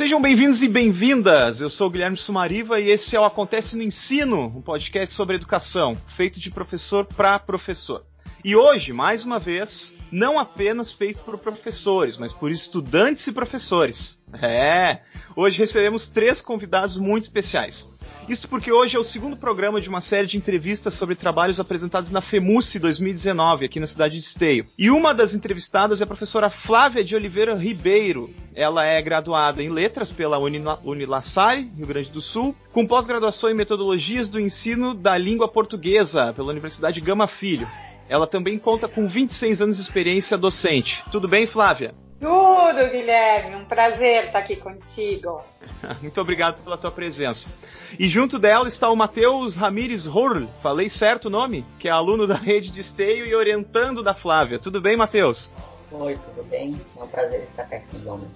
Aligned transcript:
Sejam 0.00 0.18
bem-vindos 0.18 0.62
e 0.62 0.66
bem-vindas. 0.66 1.60
Eu 1.60 1.68
sou 1.68 1.88
o 1.88 1.90
Guilherme 1.90 2.16
Sumariva 2.16 2.80
e 2.80 2.88
esse 2.88 3.14
é 3.14 3.20
o 3.20 3.24
Acontece 3.26 3.76
no 3.76 3.82
Ensino, 3.82 4.46
um 4.46 4.62
podcast 4.62 5.14
sobre 5.14 5.36
educação, 5.36 5.94
feito 6.16 6.40
de 6.40 6.50
professor 6.50 7.04
para 7.04 7.38
professor. 7.38 8.06
E 8.42 8.56
hoje, 8.56 8.94
mais 8.94 9.26
uma 9.26 9.38
vez, 9.38 9.94
não 10.10 10.38
apenas 10.38 10.90
feito 10.90 11.22
por 11.22 11.36
professores, 11.36 12.16
mas 12.16 12.32
por 12.32 12.50
estudantes 12.50 13.26
e 13.26 13.32
professores. 13.32 14.18
É! 14.32 15.00
Hoje 15.36 15.58
recebemos 15.58 16.08
três 16.08 16.40
convidados 16.40 16.96
muito 16.96 17.24
especiais. 17.24 17.86
Isso 18.30 18.46
porque 18.46 18.70
hoje 18.70 18.96
é 18.96 18.98
o 19.00 19.02
segundo 19.02 19.36
programa 19.36 19.80
de 19.80 19.88
uma 19.88 20.00
série 20.00 20.28
de 20.28 20.36
entrevistas 20.36 20.94
sobre 20.94 21.16
trabalhos 21.16 21.58
apresentados 21.58 22.12
na 22.12 22.20
FEMUSE 22.20 22.78
2019, 22.78 23.64
aqui 23.64 23.80
na 23.80 23.88
cidade 23.88 24.20
de 24.20 24.24
Esteio. 24.24 24.68
E 24.78 24.88
uma 24.88 25.12
das 25.12 25.34
entrevistadas 25.34 26.00
é 26.00 26.04
a 26.04 26.06
professora 26.06 26.48
Flávia 26.48 27.02
de 27.02 27.16
Oliveira 27.16 27.56
Ribeiro. 27.56 28.32
Ela 28.54 28.86
é 28.86 29.02
graduada 29.02 29.60
em 29.60 29.68
Letras 29.68 30.12
pela 30.12 30.38
Unilassalle, 30.38 31.72
Rio 31.76 31.88
Grande 31.88 32.10
do 32.10 32.22
Sul, 32.22 32.54
com 32.72 32.86
pós-graduação 32.86 33.50
em 33.50 33.54
Metodologias 33.54 34.28
do 34.28 34.40
Ensino 34.40 34.94
da 34.94 35.18
Língua 35.18 35.48
Portuguesa 35.48 36.32
pela 36.32 36.52
Universidade 36.52 37.00
Gama 37.00 37.26
Filho. 37.26 37.66
Ela 38.08 38.28
também 38.28 38.60
conta 38.60 38.86
com 38.86 39.08
26 39.08 39.60
anos 39.60 39.74
de 39.74 39.82
experiência 39.82 40.38
docente. 40.38 41.02
Tudo 41.10 41.26
bem, 41.26 41.48
Flávia? 41.48 41.96
Tudo, 42.20 42.90
Guilherme. 42.90 43.56
Um 43.56 43.64
prazer 43.64 44.26
estar 44.26 44.40
aqui 44.40 44.54
contigo. 44.54 45.42
Muito 46.02 46.20
obrigado 46.20 46.62
pela 46.62 46.76
tua 46.76 46.90
presença. 46.90 47.50
E 47.98 48.10
junto 48.10 48.38
dela 48.38 48.68
está 48.68 48.90
o 48.90 48.96
Matheus 48.96 49.56
Ramires 49.56 50.06
Horl, 50.06 50.46
falei 50.62 50.90
certo 50.90 51.26
o 51.26 51.30
nome? 51.30 51.64
Que 51.78 51.88
é 51.88 51.90
aluno 51.90 52.26
da 52.26 52.36
rede 52.36 52.70
de 52.70 52.80
esteio 52.80 53.24
e 53.26 53.34
orientando 53.34 54.02
da 54.02 54.12
Flávia. 54.12 54.58
Tudo 54.58 54.82
bem, 54.82 54.98
Matheus? 54.98 55.50
Oi, 55.90 56.18
tudo 56.18 56.46
bem? 56.46 56.78
É 56.96 57.02
um 57.02 57.08
prazer 57.08 57.48
estar 57.50 57.66
perto 57.66 57.96
do 57.96 58.10
homem. 58.10 58.28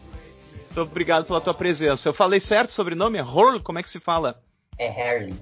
Muito 0.57 0.81
obrigado 0.81 1.27
pela 1.27 1.41
tua 1.41 1.55
presença. 1.55 2.09
Eu 2.09 2.15
falei 2.15 2.41
certo 2.41 2.71
o 2.71 2.73
sobrenome? 2.73 3.19
É 3.19 3.23
Horl? 3.23 3.61
Como 3.61 3.79
é 3.79 3.83
que 3.83 3.89
se 3.89 4.01
fala? 4.01 4.43
É 4.79 4.89
Harley. 4.89 5.35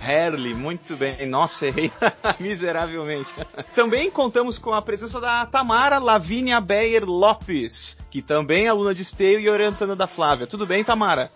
Harley, 0.00 0.54
muito 0.54 0.96
bem. 0.96 1.26
Nossa, 1.26 1.66
errei 1.66 1.92
miseravelmente. 2.38 3.32
Também 3.74 4.10
contamos 4.10 4.58
com 4.58 4.72
a 4.72 4.82
presença 4.82 5.20
da 5.20 5.46
Tamara 5.46 5.98
Lavínia 5.98 6.60
Beyer 6.60 7.04
Lopes, 7.04 7.98
que 8.10 8.22
também 8.22 8.66
é 8.66 8.68
aluna 8.68 8.94
de 8.94 9.02
esteio 9.02 9.40
e 9.40 9.48
orientando 9.48 9.94
da 9.96 10.06
Flávia. 10.06 10.46
Tudo 10.46 10.66
bem, 10.66 10.84
Tamara? 10.84 11.30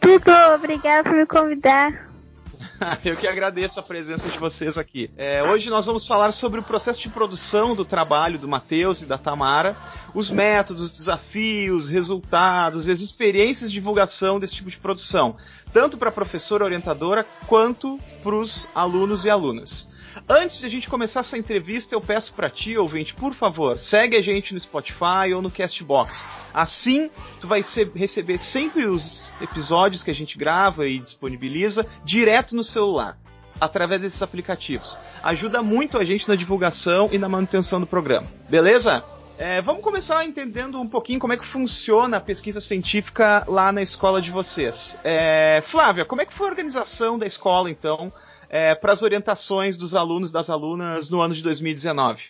Tudo, 0.00 0.30
obrigada 0.54 1.02
por 1.04 1.12
me 1.12 1.26
convidar. 1.26 2.13
Eu 3.04 3.16
que 3.16 3.26
agradeço 3.26 3.78
a 3.78 3.82
presença 3.82 4.28
de 4.28 4.38
vocês 4.38 4.76
aqui. 4.78 5.10
É, 5.16 5.42
hoje 5.42 5.70
nós 5.70 5.86
vamos 5.86 6.06
falar 6.06 6.32
sobre 6.32 6.60
o 6.60 6.62
processo 6.62 7.00
de 7.00 7.08
produção 7.08 7.74
do 7.74 7.84
trabalho 7.84 8.38
do 8.38 8.48
Matheus 8.48 9.02
e 9.02 9.06
da 9.06 9.18
Tamara, 9.18 9.76
os 10.14 10.30
métodos, 10.30 10.92
desafios, 10.92 11.88
resultados 11.88 12.88
e 12.88 12.90
as 12.90 13.00
experiências 13.00 13.70
de 13.70 13.74
divulgação 13.74 14.38
desse 14.38 14.54
tipo 14.54 14.70
de 14.70 14.78
produção, 14.78 15.36
tanto 15.72 15.96
para 15.96 16.08
a 16.08 16.12
professora 16.12 16.64
orientadora 16.64 17.26
quanto 17.46 17.98
para 18.22 18.36
os 18.36 18.68
alunos 18.74 19.24
e 19.24 19.30
alunas. 19.30 19.88
Antes 20.28 20.58
de 20.58 20.66
a 20.66 20.68
gente 20.68 20.88
começar 20.88 21.20
essa 21.20 21.36
entrevista, 21.36 21.94
eu 21.94 22.00
peço 22.00 22.32
para 22.34 22.48
ti, 22.48 22.76
ouvinte, 22.76 23.14
por 23.14 23.34
favor, 23.34 23.78
segue 23.78 24.16
a 24.16 24.22
gente 24.22 24.54
no 24.54 24.60
Spotify 24.60 25.32
ou 25.34 25.42
no 25.42 25.50
Castbox. 25.50 26.26
Assim, 26.52 27.10
tu 27.40 27.48
vai 27.48 27.62
ser, 27.62 27.90
receber 27.94 28.38
sempre 28.38 28.86
os 28.86 29.30
episódios 29.40 30.02
que 30.02 30.10
a 30.10 30.14
gente 30.14 30.38
grava 30.38 30.86
e 30.86 30.98
disponibiliza 30.98 31.86
direto 32.04 32.54
no 32.54 32.62
celular, 32.62 33.18
através 33.60 34.00
desses 34.00 34.22
aplicativos. 34.22 34.96
Ajuda 35.22 35.62
muito 35.62 35.98
a 35.98 36.04
gente 36.04 36.28
na 36.28 36.34
divulgação 36.34 37.08
e 37.12 37.18
na 37.18 37.28
manutenção 37.28 37.80
do 37.80 37.86
programa. 37.86 38.26
Beleza? 38.48 39.04
É, 39.36 39.60
vamos 39.60 39.82
começar 39.82 40.24
entendendo 40.24 40.80
um 40.80 40.88
pouquinho 40.88 41.18
como 41.18 41.32
é 41.32 41.36
que 41.36 41.44
funciona 41.44 42.18
a 42.18 42.20
pesquisa 42.20 42.60
científica 42.60 43.44
lá 43.48 43.72
na 43.72 43.82
escola 43.82 44.22
de 44.22 44.30
vocês. 44.30 44.96
É, 45.02 45.60
Flávia, 45.66 46.04
como 46.04 46.22
é 46.22 46.26
que 46.26 46.32
foi 46.32 46.46
a 46.46 46.50
organização 46.50 47.18
da 47.18 47.26
escola, 47.26 47.68
então, 47.68 48.12
é, 48.54 48.72
para 48.72 48.92
as 48.92 49.02
orientações 49.02 49.76
dos 49.76 49.96
alunos 49.96 50.30
das 50.30 50.48
alunas 50.48 51.10
no 51.10 51.20
ano 51.20 51.34
de 51.34 51.42
2019? 51.42 52.22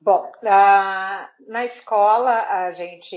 Bom, 0.00 0.28
na 0.42 1.64
escola 1.64 2.32
a 2.48 2.72
gente, 2.72 3.16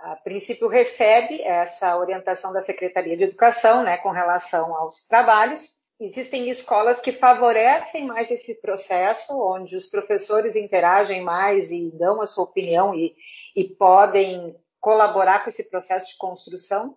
a 0.00 0.16
princípio, 0.16 0.68
recebe 0.68 1.42
essa 1.42 1.98
orientação 1.98 2.50
da 2.50 2.62
Secretaria 2.62 3.14
de 3.14 3.24
Educação, 3.24 3.82
né, 3.82 3.98
com 3.98 4.10
relação 4.10 4.74
aos 4.74 5.04
trabalhos. 5.04 5.76
Existem 6.00 6.48
escolas 6.48 6.98
que 6.98 7.12
favorecem 7.12 8.06
mais 8.06 8.30
esse 8.30 8.54
processo, 8.54 9.34
onde 9.34 9.76
os 9.76 9.84
professores 9.84 10.56
interagem 10.56 11.22
mais 11.22 11.70
e 11.72 11.90
dão 11.90 12.22
a 12.22 12.26
sua 12.26 12.44
opinião 12.44 12.94
e, 12.94 13.14
e 13.54 13.64
podem 13.64 14.56
colaborar 14.80 15.44
com 15.44 15.50
esse 15.50 15.68
processo 15.68 16.08
de 16.08 16.16
construção. 16.16 16.96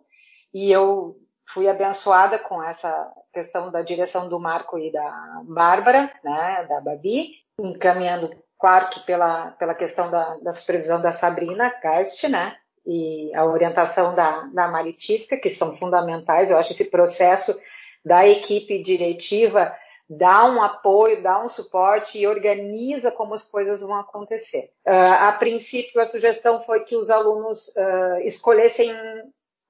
E 0.54 0.72
eu 0.72 1.20
fui 1.48 1.70
abençoada 1.70 2.40
com 2.40 2.62
essa 2.62 3.12
questão 3.34 3.72
da 3.72 3.82
direção 3.82 4.28
do 4.28 4.40
Marco 4.40 4.78
e 4.78 4.92
da 4.92 5.42
Bárbara, 5.44 6.12
né, 6.24 6.66
da 6.68 6.82
Babi, 6.82 7.34
encaminhando, 7.60 8.32
claro 8.60 8.90
que 8.90 9.00
pela, 9.02 9.52
pela 9.52 9.76
questão 9.76 10.10
da, 10.10 10.38
da 10.38 10.52
supervisão 10.52 11.00
da 11.00 11.12
Sabrina 11.12 11.74
Geist, 11.82 12.28
né, 12.28 12.56
e 12.86 13.34
a 13.36 13.46
orientação 13.46 14.14
da, 14.16 14.42
da 14.54 14.68
Maritisca, 14.68 15.38
que 15.38 15.50
são 15.50 15.76
fundamentais. 15.76 16.52
Eu 16.52 16.58
acho 16.58 16.72
esse 16.72 16.86
processo 16.86 17.58
da 18.04 18.28
equipe 18.28 18.82
diretiva 18.82 19.76
dá 20.08 20.46
um 20.46 20.62
apoio, 20.62 21.22
dá 21.24 21.44
um 21.44 21.50
suporte 21.50 22.20
e 22.20 22.28
organiza 22.28 23.12
como 23.12 23.34
as 23.34 23.44
coisas 23.44 23.82
vão 23.82 24.00
acontecer. 24.00 24.72
Uh, 24.86 25.14
a 25.20 25.32
princípio, 25.32 26.00
a 26.00 26.06
sugestão 26.06 26.62
foi 26.62 26.82
que 26.82 26.96
os 26.96 27.10
alunos 27.10 27.70
uh, 27.70 28.22
escolhessem 28.24 28.94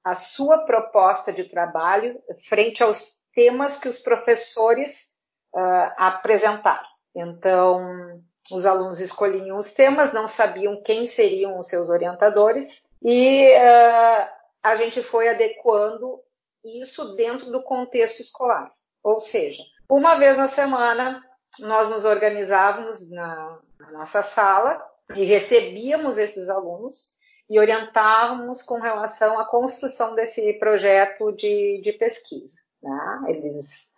a 0.06 0.14
sua 0.14 0.58
proposta 0.58 1.32
de 1.32 1.42
trabalho 1.42 2.22
frente 2.48 2.80
aos 2.80 3.18
temas 3.34 3.76
que 3.76 3.88
os 3.88 3.98
professores 3.98 5.10
uh, 5.52 5.92
apresentaram. 5.96 6.86
Então, 7.12 8.22
os 8.52 8.64
alunos 8.64 9.00
escolhiam 9.00 9.58
os 9.58 9.72
temas, 9.72 10.12
não 10.12 10.28
sabiam 10.28 10.80
quem 10.80 11.08
seriam 11.08 11.58
os 11.58 11.66
seus 11.66 11.88
orientadores 11.88 12.84
e 13.02 13.48
uh, 13.48 14.30
a 14.62 14.76
gente 14.76 15.02
foi 15.02 15.28
adequando 15.28 16.20
isso 16.64 17.16
dentro 17.16 17.50
do 17.50 17.60
contexto 17.64 18.20
escolar. 18.20 18.70
Ou 19.02 19.20
seja, 19.20 19.64
uma 19.90 20.14
vez 20.14 20.36
na 20.36 20.46
semana 20.46 21.20
nós 21.58 21.90
nos 21.90 22.04
organizávamos 22.04 23.10
na, 23.10 23.58
na 23.80 23.90
nossa 23.90 24.22
sala 24.22 24.80
e 25.16 25.24
recebíamos 25.24 26.16
esses 26.16 26.48
alunos 26.48 27.15
e 27.48 27.58
orientávamos 27.58 28.62
com 28.62 28.80
relação 28.80 29.38
à 29.38 29.44
construção 29.44 30.14
desse 30.14 30.52
projeto 30.54 31.32
de, 31.32 31.80
de 31.82 31.92
pesquisa. 31.92 32.56
Né? 32.82 33.20
Eles 33.28 33.92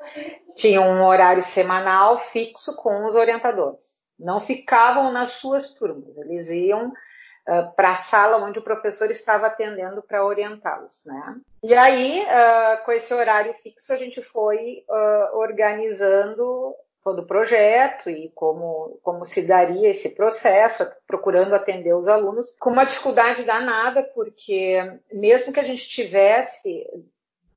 tinham 0.54 0.88
um 0.88 1.04
horário 1.04 1.42
semanal 1.42 2.18
fixo 2.18 2.76
com 2.76 3.06
os 3.06 3.14
orientadores. 3.14 3.98
Não 4.18 4.40
ficavam 4.40 5.12
nas 5.12 5.30
suas 5.30 5.72
turmas, 5.72 6.16
eles 6.18 6.50
iam 6.50 6.88
uh, 6.88 7.72
para 7.76 7.92
a 7.92 7.94
sala 7.94 8.44
onde 8.44 8.58
o 8.58 8.64
professor 8.64 9.10
estava 9.10 9.46
atendendo 9.46 10.02
para 10.02 10.24
orientá-los. 10.24 11.04
Né? 11.06 11.36
E 11.62 11.74
aí, 11.74 12.24
uh, 12.24 12.84
com 12.84 12.92
esse 12.92 13.14
horário 13.14 13.54
fixo, 13.54 13.92
a 13.92 13.96
gente 13.96 14.20
foi 14.20 14.84
uh, 14.88 15.38
organizando 15.38 16.74
todo 17.08 17.22
o 17.22 17.26
projeto 17.26 18.10
e 18.10 18.30
como, 18.34 18.98
como 19.02 19.24
se 19.24 19.40
daria 19.40 19.88
esse 19.88 20.10
processo, 20.10 20.86
procurando 21.06 21.54
atender 21.54 21.94
os 21.94 22.06
alunos, 22.06 22.54
com 22.60 22.68
uma 22.68 22.84
dificuldade 22.84 23.44
danada, 23.44 24.02
porque 24.14 24.76
mesmo 25.10 25.50
que 25.50 25.60
a 25.60 25.64
gente 25.64 25.88
tivesse 25.88 26.86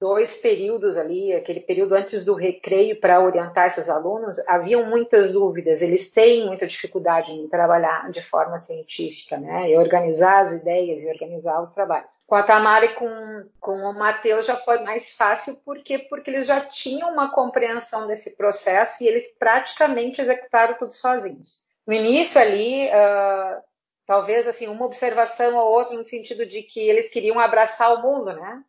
dois 0.02 0.36
períodos 0.36 0.98
ali, 0.98 1.32
aquele 1.32 1.60
período 1.60 1.94
antes 1.94 2.26
do 2.26 2.34
recreio 2.34 3.00
para 3.00 3.22
orientar 3.22 3.68
esses 3.68 3.88
alunos, 3.88 4.40
haviam 4.48 4.84
muitas 4.84 5.32
dúvidas, 5.32 5.84
eles 5.84 6.10
têm 6.10 6.48
muita 6.48 6.66
dificuldade 6.66 7.32
em 7.32 7.48
trabalhar 7.48 8.10
de 8.10 8.20
forma 8.20 8.58
científica, 8.58 9.38
né, 9.38 9.70
e 9.70 9.78
organizar 9.78 10.42
as 10.42 10.54
ideias 10.54 11.04
e 11.04 11.08
organizar 11.08 11.62
os 11.62 11.72
trabalhos. 11.72 12.20
Com 12.26 12.34
a 12.34 12.42
Tamara 12.42 12.86
e 12.86 12.96
com, 12.96 13.46
com 13.60 13.74
o 13.74 13.94
Matheus 13.94 14.48
já 14.48 14.56
foi 14.56 14.80
mais 14.82 15.14
fácil, 15.14 15.56
por 15.58 15.78
quê? 15.84 16.00
Porque 16.00 16.32
eles 16.32 16.48
já 16.48 16.62
tinham 16.62 17.14
uma 17.14 17.32
compreensão 17.32 18.08
desse 18.08 18.36
processo 18.36 19.04
e 19.04 19.08
eles 19.08 19.28
praticamente 19.38 20.20
executaram 20.20 20.74
tudo 20.80 20.94
sozinhos. 20.94 21.62
No 21.86 21.94
início 21.94 22.42
ali, 22.42 22.88
uh, 22.88 23.62
talvez 24.08 24.48
assim, 24.48 24.66
uma 24.66 24.84
observação 24.84 25.56
ou 25.56 25.72
outra 25.72 25.96
no 25.96 26.04
sentido 26.04 26.44
de 26.44 26.64
que 26.64 26.80
eles 26.80 27.08
queriam 27.08 27.40
abraçar 27.40 27.94
o 27.94 28.02
mundo, 28.02 28.34
né? 28.34 28.64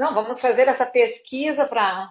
Não, 0.00 0.14
vamos 0.14 0.40
fazer 0.40 0.66
essa 0.66 0.86
pesquisa 0.86 1.66
para 1.66 2.08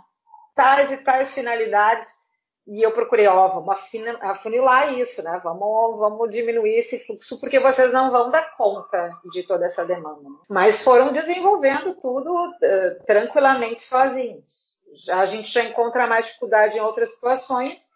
tais 0.54 0.92
e 0.92 0.98
tais 0.98 1.34
finalidades. 1.34 2.20
E 2.68 2.84
eu 2.84 2.92
procurei, 2.92 3.26
ó, 3.26 3.48
vamos 3.48 3.76
afunilar 4.22 4.94
isso, 4.94 5.24
né? 5.24 5.42
Vamos, 5.44 5.98
vamos 5.98 6.30
diminuir 6.30 6.76
esse 6.76 7.00
fluxo, 7.00 7.40
porque 7.40 7.60
vocês 7.60 7.92
não 7.92 8.12
vão 8.12 8.30
dar 8.30 8.56
conta 8.56 9.18
de 9.32 9.42
toda 9.42 9.66
essa 9.66 9.84
demanda. 9.84 10.22
Né? 10.22 10.36
Mas 10.48 10.84
foram 10.84 11.12
desenvolvendo 11.12 11.96
tudo 11.96 12.32
uh, 12.32 13.06
tranquilamente 13.08 13.82
sozinhos. 13.82 14.80
Já, 14.94 15.22
a 15.22 15.26
gente 15.26 15.52
já 15.52 15.64
encontra 15.64 16.06
mais 16.06 16.28
dificuldade 16.28 16.78
em 16.78 16.82
outras 16.82 17.16
situações, 17.16 17.90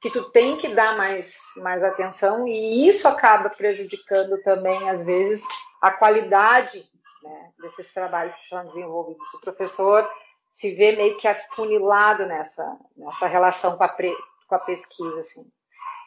que 0.00 0.10
tu 0.10 0.30
tem 0.30 0.58
que 0.58 0.68
dar 0.68 0.96
mais, 0.96 1.38
mais 1.56 1.82
atenção, 1.82 2.46
e 2.46 2.86
isso 2.86 3.08
acaba 3.08 3.50
prejudicando 3.50 4.40
também, 4.44 4.88
às 4.88 5.04
vezes, 5.04 5.42
a 5.82 5.90
qualidade 5.90 6.88
né, 7.22 7.52
desses 7.60 7.92
trabalhos 7.92 8.34
que 8.36 8.48
são 8.48 8.66
desenvolvidos. 8.66 9.34
O 9.34 9.40
professor 9.40 10.08
se 10.50 10.74
vê 10.74 10.92
meio 10.92 11.16
que 11.16 11.28
afunilado 11.28 12.26
nessa, 12.26 12.76
nessa 12.96 13.26
relação 13.26 13.76
com 13.76 13.84
a, 13.84 13.88
pre, 13.88 14.14
com 14.48 14.54
a 14.54 14.58
pesquisa. 14.58 15.20
Assim. 15.20 15.50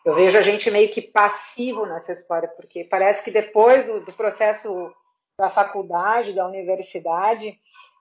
Eu 0.06 0.16
vejo 0.16 0.38
a 0.38 0.42
gente 0.42 0.70
meio 0.70 0.92
que 0.92 1.02
passivo 1.02 1.86
nessa 1.86 2.12
história, 2.12 2.50
porque 2.50 2.84
parece 2.84 3.24
que 3.24 3.32
depois 3.32 3.86
do, 3.86 4.02
do 4.02 4.14
processo 4.14 4.94
da 5.38 5.50
faculdade, 5.50 6.34
da 6.34 6.46
universidade, 6.46 7.58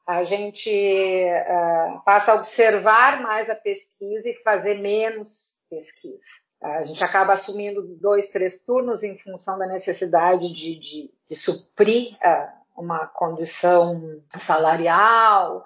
a 0.06 0.23
gente 0.25 0.69
uh, 0.69 2.03
passa 2.05 2.32
a 2.32 2.35
observar 2.35 3.20
mais 3.23 3.49
a 3.49 3.55
pesquisa 3.55 4.29
e 4.29 4.43
fazer 4.43 4.75
menos 4.81 5.58
pesquisa. 5.70 6.43
A 6.61 6.82
gente 6.82 7.03
acaba 7.03 7.32
assumindo 7.32 7.82
dois, 8.00 8.29
três 8.29 8.62
turnos 8.62 9.03
em 9.03 9.17
função 9.19 9.58
da 9.58 9.67
necessidade 9.67 10.53
de, 10.53 10.79
de, 10.79 11.11
de 11.29 11.37
suprir 11.37 12.15
uh, 12.15 12.62
uma 12.76 13.06
condição 13.06 14.22
salarial, 14.36 15.64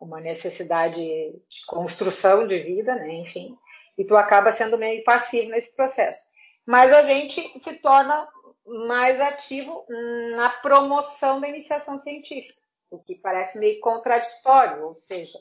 uma 0.00 0.20
necessidade 0.20 1.00
de 1.00 1.66
construção 1.66 2.46
de 2.46 2.58
vida, 2.60 2.94
né? 2.94 3.14
enfim, 3.14 3.56
e 3.96 4.04
tu 4.04 4.16
acaba 4.16 4.52
sendo 4.52 4.76
meio 4.76 5.02
passivo 5.04 5.50
nesse 5.50 5.74
processo. 5.74 6.28
Mas 6.66 6.92
a 6.92 7.02
gente 7.02 7.40
se 7.62 7.74
torna 7.74 8.28
mais 8.66 9.20
ativo 9.20 9.86
na 10.34 10.50
promoção 10.50 11.40
da 11.40 11.48
iniciação 11.48 11.98
científica, 11.98 12.60
o 12.90 12.98
que 12.98 13.14
parece 13.14 13.58
meio 13.58 13.80
contraditório, 13.80 14.84
ou 14.84 14.94
seja, 14.94 15.38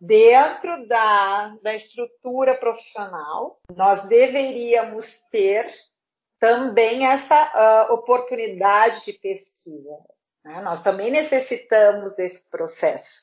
dentro 0.00 0.86
da, 0.86 1.56
da 1.62 1.74
estrutura 1.74 2.54
profissional, 2.54 3.58
nós 3.74 4.02
deveríamos 4.02 5.22
ter 5.30 5.74
também 6.38 7.06
essa 7.06 7.88
uh, 7.88 7.94
oportunidade 7.94 9.04
de 9.04 9.14
pesquisa. 9.14 9.96
Né? 10.46 10.62
Nós 10.62 10.80
também 10.80 11.10
necessitamos 11.10 12.14
desse 12.14 12.48
processo. 12.48 13.22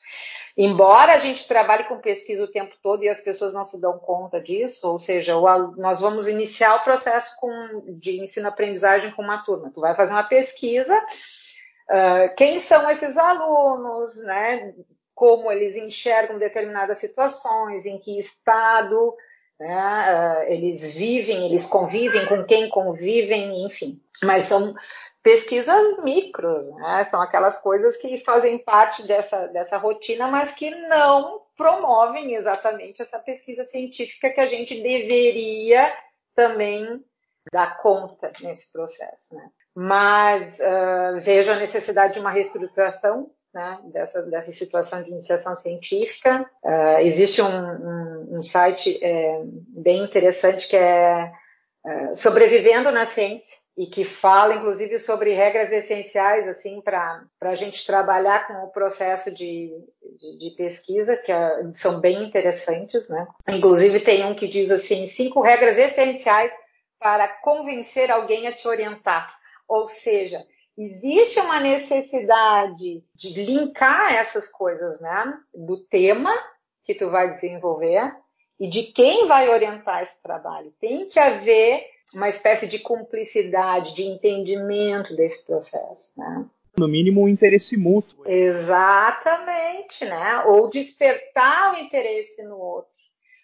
Embora 0.56 1.14
a 1.14 1.18
gente 1.18 1.48
trabalhe 1.48 1.84
com 1.84 1.98
pesquisa 1.98 2.44
o 2.44 2.50
tempo 2.50 2.76
todo 2.80 3.02
e 3.02 3.08
as 3.08 3.18
pessoas 3.18 3.52
não 3.52 3.64
se 3.64 3.80
dão 3.80 3.98
conta 3.98 4.40
disso, 4.40 4.88
ou 4.88 4.98
seja, 4.98 5.34
nós 5.76 5.98
vamos 5.98 6.28
iniciar 6.28 6.76
o 6.76 6.84
processo 6.84 7.34
com, 7.40 7.96
de 7.98 8.20
ensino-aprendizagem 8.20 9.10
com 9.12 9.22
uma 9.22 9.42
turma. 9.42 9.72
Tu 9.74 9.80
vai 9.80 9.96
fazer 9.96 10.12
uma 10.12 10.22
pesquisa, 10.22 10.96
uh, 10.96 12.34
quem 12.36 12.60
são 12.60 12.88
esses 12.88 13.16
alunos, 13.16 14.22
né? 14.22 14.74
como 15.14 15.50
eles 15.50 15.76
enxergam 15.76 16.38
determinadas 16.38 16.98
situações, 16.98 17.86
em 17.86 17.98
que 17.98 18.18
estado 18.18 19.14
né, 19.58 20.44
uh, 20.46 20.52
eles 20.52 20.92
vivem, 20.92 21.46
eles 21.46 21.66
convivem, 21.66 22.26
com 22.26 22.44
quem 22.44 22.68
convivem, 22.68 23.64
enfim. 23.64 24.00
Mas 24.22 24.44
são 24.44 24.74
pesquisas 25.24 25.98
micros, 26.04 26.68
né? 26.76 27.06
São 27.10 27.20
aquelas 27.20 27.56
coisas 27.56 27.96
que 27.96 28.20
fazem 28.20 28.58
parte 28.58 29.04
dessa, 29.06 29.48
dessa 29.48 29.78
rotina, 29.78 30.28
mas 30.28 30.50
que 30.50 30.70
não 30.70 31.40
promovem 31.56 32.34
exatamente 32.34 33.00
essa 33.00 33.18
pesquisa 33.18 33.64
científica 33.64 34.28
que 34.28 34.40
a 34.40 34.46
gente 34.46 34.82
deveria 34.82 35.90
também 36.36 37.02
dar 37.50 37.78
conta 37.78 38.30
nesse 38.42 38.70
processo, 38.70 39.34
né? 39.34 39.48
Mas 39.74 40.58
uh, 40.58 41.18
vejo 41.20 41.50
a 41.50 41.56
necessidade 41.56 42.12
de 42.14 42.20
uma 42.20 42.30
reestruturação 42.30 43.30
né, 43.52 43.78
dessa, 43.84 44.22
dessa 44.22 44.52
situação 44.52 45.02
de 45.02 45.10
iniciação 45.10 45.54
científica. 45.54 46.48
Uh, 46.62 47.00
existe 47.00 47.40
um, 47.40 47.48
um, 47.48 48.38
um 48.38 48.42
site 48.42 48.98
é, 49.02 49.40
bem 49.44 50.02
interessante 50.02 50.68
que 50.68 50.76
é 50.76 51.32
uh, 51.84 52.16
Sobrevivendo 52.16 52.92
na 52.92 53.06
Ciência, 53.06 53.58
e 53.76 53.86
que 53.86 54.04
fala, 54.04 54.54
inclusive, 54.54 54.98
sobre 55.00 55.34
regras 55.34 55.72
essenciais, 55.72 56.46
assim, 56.46 56.80
para 56.80 57.26
a 57.40 57.54
gente 57.54 57.84
trabalhar 57.84 58.46
com 58.46 58.54
o 58.64 58.70
processo 58.70 59.32
de, 59.32 59.72
de, 60.18 60.38
de 60.38 60.56
pesquisa, 60.56 61.16
que 61.16 61.32
é, 61.32 61.60
são 61.74 61.98
bem 61.98 62.22
interessantes, 62.22 63.08
né? 63.08 63.26
Inclusive, 63.48 63.98
tem 63.98 64.24
um 64.24 64.34
que 64.34 64.46
diz 64.46 64.70
assim, 64.70 65.06
cinco 65.06 65.40
regras 65.40 65.76
essenciais 65.76 66.52
para 67.00 67.26
convencer 67.26 68.12
alguém 68.12 68.46
a 68.46 68.52
te 68.52 68.68
orientar. 68.68 69.34
Ou 69.66 69.88
seja, 69.88 70.46
existe 70.78 71.40
uma 71.40 71.58
necessidade 71.58 73.04
de 73.12 73.44
linkar 73.44 74.14
essas 74.14 74.48
coisas, 74.48 75.00
né? 75.00 75.34
Do 75.52 75.78
tema 75.78 76.32
que 76.84 76.94
tu 76.94 77.10
vai 77.10 77.32
desenvolver 77.32 78.14
e 78.60 78.68
de 78.68 78.84
quem 78.84 79.26
vai 79.26 79.48
orientar 79.48 80.02
esse 80.02 80.22
trabalho. 80.22 80.72
Tem 80.80 81.08
que 81.08 81.18
haver 81.18 81.93
uma 82.14 82.28
espécie 82.28 82.66
de 82.66 82.78
cumplicidade, 82.78 83.94
de 83.94 84.04
entendimento 84.04 85.14
desse 85.14 85.44
processo, 85.44 86.12
né? 86.16 86.46
No 86.76 86.88
mínimo 86.88 87.22
um 87.22 87.28
interesse 87.28 87.76
mútuo. 87.76 88.24
Exatamente, 88.26 90.04
né? 90.04 90.42
Ou 90.46 90.68
despertar 90.68 91.74
o 91.74 91.78
interesse 91.78 92.42
no 92.42 92.58
outro. 92.58 92.92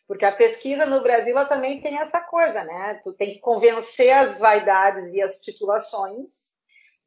Porque 0.08 0.24
a 0.24 0.32
pesquisa 0.32 0.84
no 0.86 1.00
Brasil 1.02 1.36
ela 1.36 1.44
também 1.44 1.80
tem 1.80 1.96
essa 1.96 2.20
coisa, 2.20 2.64
né? 2.64 3.00
Tu 3.04 3.12
tem 3.12 3.34
que 3.34 3.38
convencer 3.38 4.10
as 4.10 4.40
vaidades 4.40 5.12
e 5.12 5.22
as 5.22 5.38
titulações 5.38 6.50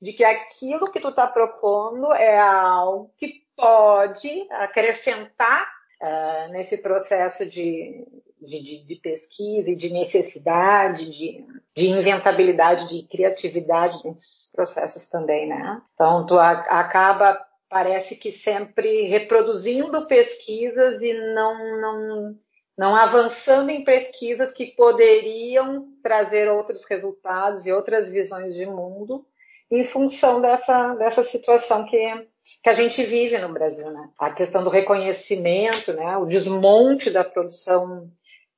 de 0.02 0.14
que 0.14 0.24
aquilo 0.24 0.92
que 0.92 1.00
tu 1.00 1.10
está 1.10 1.28
propondo 1.28 2.14
é 2.14 2.40
algo 2.40 3.12
que 3.18 3.44
pode 3.56 4.48
acrescentar 4.52 5.68
uh, 6.02 6.52
nesse 6.52 6.78
processo 6.78 7.46
de, 7.46 8.06
de, 8.46 8.62
de, 8.62 8.84
de, 8.86 8.96
pesquisa 8.96 9.72
e 9.72 9.76
de 9.76 9.90
necessidade, 9.90 11.10
de, 11.10 11.46
de 11.76 11.88
inventabilidade, 11.88 12.88
de 12.88 13.04
criatividade 13.08 14.00
nesses 14.04 14.50
processos 14.52 15.08
também, 15.08 15.48
né? 15.48 15.82
Então, 15.94 16.26
tu 16.26 16.38
a, 16.38 16.52
acaba, 16.52 17.40
parece 17.70 18.16
que 18.16 18.32
sempre 18.32 19.04
reproduzindo 19.04 20.08
pesquisas 20.08 21.02
e 21.02 21.14
não, 21.14 21.82
não, 21.82 22.40
não 22.78 22.96
avançando 22.96 23.70
em 23.70 23.84
pesquisas 23.84 24.52
que 24.52 24.68
poderiam 24.68 25.88
trazer 26.02 26.50
outros 26.50 26.86
resultados 26.86 27.66
e 27.66 27.72
outras 27.72 28.10
visões 28.10 28.56
de 28.56 28.66
mundo 28.66 29.26
em 29.72 29.84
função 29.84 30.42
dessa, 30.42 30.94
dessa 30.96 31.24
situação 31.24 31.86
que 31.86 32.28
que 32.62 32.70
a 32.70 32.74
gente 32.74 33.04
vive 33.04 33.38
no 33.40 33.54
Brasil, 33.54 33.90
né? 33.92 34.10
A 34.18 34.32
questão 34.32 34.64
do 34.64 34.70
reconhecimento, 34.70 35.94
né? 35.94 36.18
O 36.18 36.26
desmonte 36.26 37.10
da 37.10 37.24
produção 37.24 38.12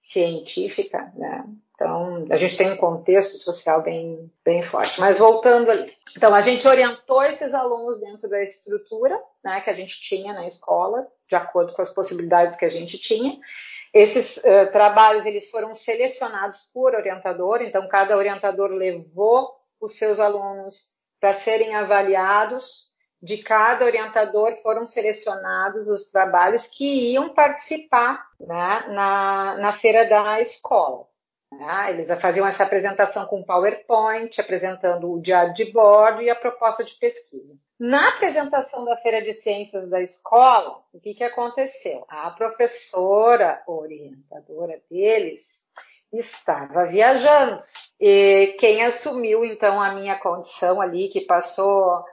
científica, 0.05 1.11
né? 1.15 1.43
Então, 1.73 2.25
a 2.29 2.37
gente 2.37 2.55
tem 2.55 2.71
um 2.71 2.77
contexto 2.77 3.35
social 3.35 3.81
bem, 3.81 4.31
bem 4.45 4.61
forte. 4.61 4.97
Mas 4.97 5.19
voltando 5.19 5.69
ali. 5.69 5.91
Então, 6.15 6.33
a 6.33 6.39
gente 6.39 6.65
orientou 6.65 7.21
esses 7.21 7.53
alunos 7.53 7.99
dentro 7.99 8.29
da 8.29 8.41
estrutura 8.41 9.19
né, 9.43 9.59
que 9.59 9.69
a 9.69 9.73
gente 9.73 9.99
tinha 9.99 10.31
na 10.31 10.47
escola, 10.47 11.05
de 11.27 11.35
acordo 11.35 11.73
com 11.73 11.81
as 11.81 11.89
possibilidades 11.89 12.55
que 12.55 12.63
a 12.63 12.69
gente 12.69 12.97
tinha. 12.97 13.37
Esses 13.93 14.37
uh, 14.37 14.71
trabalhos, 14.71 15.25
eles 15.25 15.49
foram 15.49 15.75
selecionados 15.75 16.61
por 16.73 16.95
orientador, 16.95 17.61
então 17.61 17.87
cada 17.89 18.15
orientador 18.15 18.69
levou 18.69 19.53
os 19.81 19.97
seus 19.97 20.17
alunos 20.19 20.89
para 21.19 21.33
serem 21.33 21.75
avaliados 21.75 22.94
de 23.25 23.39
cada 23.39 23.83
orientador 23.83 24.55
foram 24.57 24.85
selecionados 24.85 25.87
os 25.87 26.11
trabalhos 26.11 26.67
que 26.67 27.11
iam 27.11 27.33
participar 27.33 28.27
né, 28.39 28.85
na, 28.89 29.57
na 29.57 29.73
feira 29.73 30.05
da 30.05 30.39
escola. 30.39 31.07
Né? 31.51 31.87
Eles 31.89 32.07
faziam 32.19 32.45
essa 32.45 32.63
apresentação 32.63 33.25
com 33.25 33.43
PowerPoint, 33.43 34.39
apresentando 34.39 35.11
o 35.11 35.19
diário 35.19 35.55
de 35.55 35.65
bordo 35.65 36.21
e 36.21 36.29
a 36.29 36.35
proposta 36.35 36.83
de 36.83 36.93
pesquisa. 36.93 37.55
Na 37.79 38.09
apresentação 38.09 38.85
da 38.85 38.95
feira 38.97 39.21
de 39.21 39.33
ciências 39.41 39.89
da 39.89 40.01
escola, 40.01 40.83
o 40.93 40.99
que, 40.99 41.15
que 41.15 41.23
aconteceu? 41.23 42.05
A 42.07 42.29
professora 42.29 43.63
orientadora 43.65 44.79
deles 44.89 45.67
estava 46.13 46.85
viajando. 46.85 47.59
E 47.99 48.55
quem 48.59 48.83
assumiu 48.83 49.43
então 49.43 49.81
a 49.81 49.93
minha 49.93 50.15
condição 50.19 50.79
ali, 50.79 51.09
que 51.09 51.21
passou 51.21 52.03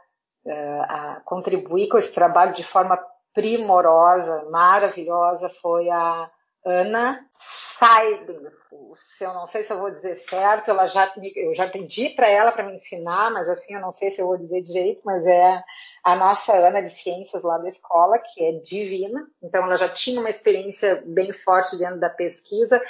a 0.50 1.20
contribuir 1.24 1.88
com 1.88 1.98
esse 1.98 2.14
trabalho 2.14 2.52
de 2.54 2.64
forma 2.64 2.98
primorosa, 3.34 4.44
maravilhosa, 4.50 5.48
foi 5.48 5.88
a 5.88 6.30
Ana 6.64 7.24
Seidenfuss. 7.30 9.20
Eu 9.20 9.34
não 9.34 9.46
sei 9.46 9.64
se 9.64 9.72
eu 9.72 9.78
vou 9.78 9.90
dizer 9.90 10.14
certo, 10.16 10.70
ela 10.70 10.86
já, 10.86 11.12
eu 11.34 11.54
já 11.54 11.68
pedi 11.68 12.10
para 12.10 12.28
ela 12.28 12.52
para 12.52 12.64
me 12.64 12.74
ensinar, 12.74 13.30
mas 13.32 13.48
assim 13.48 13.74
eu 13.74 13.80
não 13.80 13.92
sei 13.92 14.10
se 14.10 14.20
eu 14.20 14.26
vou 14.26 14.36
dizer 14.36 14.62
direito, 14.62 15.00
mas 15.04 15.26
é 15.26 15.62
a 16.04 16.16
nossa 16.16 16.52
Ana 16.54 16.82
de 16.82 16.90
Ciências 16.90 17.42
lá 17.42 17.58
da 17.58 17.68
escola, 17.68 18.18
que 18.18 18.44
é 18.44 18.52
divina, 18.52 19.26
então 19.42 19.64
ela 19.64 19.76
já 19.76 19.88
tinha 19.88 20.20
uma 20.20 20.28
experiência 20.30 21.02
bem 21.06 21.32
forte 21.32 21.76
dentro 21.78 21.98
da 21.98 22.10
pesquisa, 22.10 22.80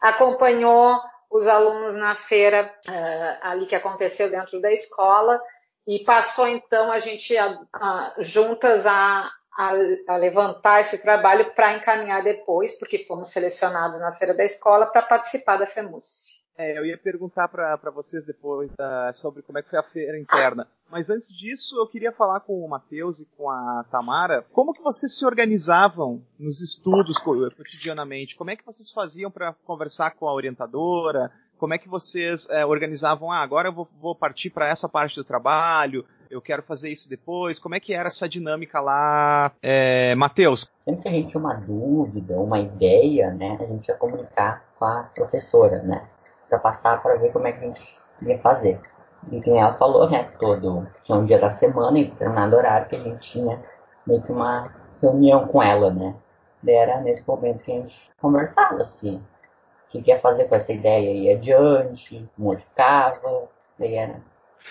acompanhou 0.00 1.00
os 1.30 1.46
alunos 1.46 1.94
na 1.94 2.14
feira 2.14 2.72
uh, 2.88 3.38
ali 3.42 3.66
que 3.66 3.74
aconteceu 3.74 4.30
dentro 4.30 4.60
da 4.60 4.72
escola, 4.72 5.40
e 5.86 6.00
passou 6.00 6.48
então 6.48 6.90
a 6.90 6.98
gente 6.98 7.36
a, 7.36 7.60
a, 7.72 8.14
juntas 8.18 8.84
a, 8.86 9.30
a, 9.56 10.16
levantar 10.16 10.80
esse 10.80 11.00
trabalho 11.00 11.54
para 11.54 11.74
encaminhar 11.74 12.22
depois, 12.22 12.76
porque 12.78 12.98
fomos 12.98 13.30
selecionados 13.30 14.00
na 14.00 14.12
feira 14.12 14.34
da 14.34 14.44
escola 14.44 14.86
para 14.86 15.02
participar 15.02 15.56
da 15.56 15.66
FEMUS. 15.66 16.44
É, 16.58 16.78
eu 16.78 16.86
ia 16.86 16.96
perguntar 16.96 17.48
para 17.48 17.90
vocês 17.90 18.24
depois 18.24 18.70
da, 18.76 19.12
sobre 19.12 19.42
como 19.42 19.58
é 19.58 19.62
que 19.62 19.68
foi 19.68 19.78
a 19.78 19.82
feira 19.82 20.18
interna. 20.18 20.66
Mas 20.90 21.10
antes 21.10 21.28
disso, 21.28 21.76
eu 21.78 21.86
queria 21.86 22.12
falar 22.12 22.40
com 22.40 22.64
o 22.64 22.68
Matheus 22.68 23.20
e 23.20 23.26
com 23.36 23.50
a 23.50 23.84
Tamara, 23.90 24.42
como 24.52 24.72
que 24.72 24.82
vocês 24.82 25.18
se 25.18 25.26
organizavam 25.26 26.24
nos 26.38 26.62
estudos 26.62 27.18
cotidianamente? 27.18 28.36
Como 28.36 28.50
é 28.50 28.56
que 28.56 28.64
vocês 28.64 28.90
faziam 28.90 29.30
para 29.30 29.52
conversar 29.66 30.12
com 30.12 30.26
a 30.26 30.32
orientadora? 30.32 31.30
Como 31.58 31.74
é 31.74 31.78
que 31.78 31.88
vocês 31.88 32.48
é, 32.50 32.64
organizavam? 32.64 33.32
Ah, 33.32 33.42
agora 33.42 33.68
eu 33.68 33.72
vou, 33.72 33.88
vou 34.00 34.14
partir 34.14 34.50
para 34.50 34.68
essa 34.68 34.88
parte 34.88 35.16
do 35.16 35.24
trabalho, 35.24 36.04
eu 36.30 36.40
quero 36.40 36.62
fazer 36.62 36.90
isso 36.90 37.08
depois. 37.08 37.58
Como 37.58 37.74
é 37.74 37.80
que 37.80 37.94
era 37.94 38.08
essa 38.08 38.28
dinâmica 38.28 38.80
lá, 38.80 39.52
é, 39.62 40.14
Matheus? 40.14 40.70
Sempre 40.84 41.02
que 41.02 41.08
a 41.08 41.12
gente 41.12 41.28
tinha 41.28 41.40
uma 41.40 41.54
dúvida, 41.54 42.34
uma 42.34 42.58
ideia, 42.58 43.30
né, 43.32 43.56
a 43.60 43.64
gente 43.64 43.88
ia 43.88 43.94
comunicar 43.94 44.64
com 44.78 44.84
a 44.84 45.10
professora, 45.14 45.82
né, 45.82 46.06
para 46.48 46.58
passar 46.58 47.02
para 47.02 47.16
ver 47.16 47.32
como 47.32 47.46
é 47.46 47.52
que 47.52 47.64
a 47.64 47.68
gente 47.68 47.98
ia 48.22 48.38
fazer. 48.38 48.80
E 49.32 49.40
quem 49.40 49.58
ela 49.58 49.74
falou, 49.74 50.08
né, 50.08 50.28
todo 50.38 50.86
tinha 51.04 51.18
um 51.18 51.24
dia 51.24 51.38
da 51.38 51.50
semana 51.50 51.98
e 51.98 52.04
determinado 52.04 52.56
horário 52.56 52.88
que 52.88 52.96
a 52.96 53.02
gente 53.02 53.18
tinha 53.18 53.60
meio 54.06 54.22
que 54.22 54.30
uma 54.30 54.62
reunião 55.00 55.46
com 55.48 55.62
ela, 55.62 55.90
né. 55.90 56.14
Era 56.68 57.00
nesse 57.00 57.26
momento 57.26 57.62
que 57.62 57.70
a 57.70 57.76
gente 57.76 58.10
conversava, 58.20 58.82
assim, 58.82 59.22
que 60.02 60.10
ia 60.10 60.20
fazer 60.20 60.44
com 60.44 60.56
essa 60.56 60.72
ideia, 60.72 61.10
ia 61.10 61.36
adiante, 61.36 62.24
modificava, 62.36 63.48
daí 63.78 63.94
era 63.94 64.20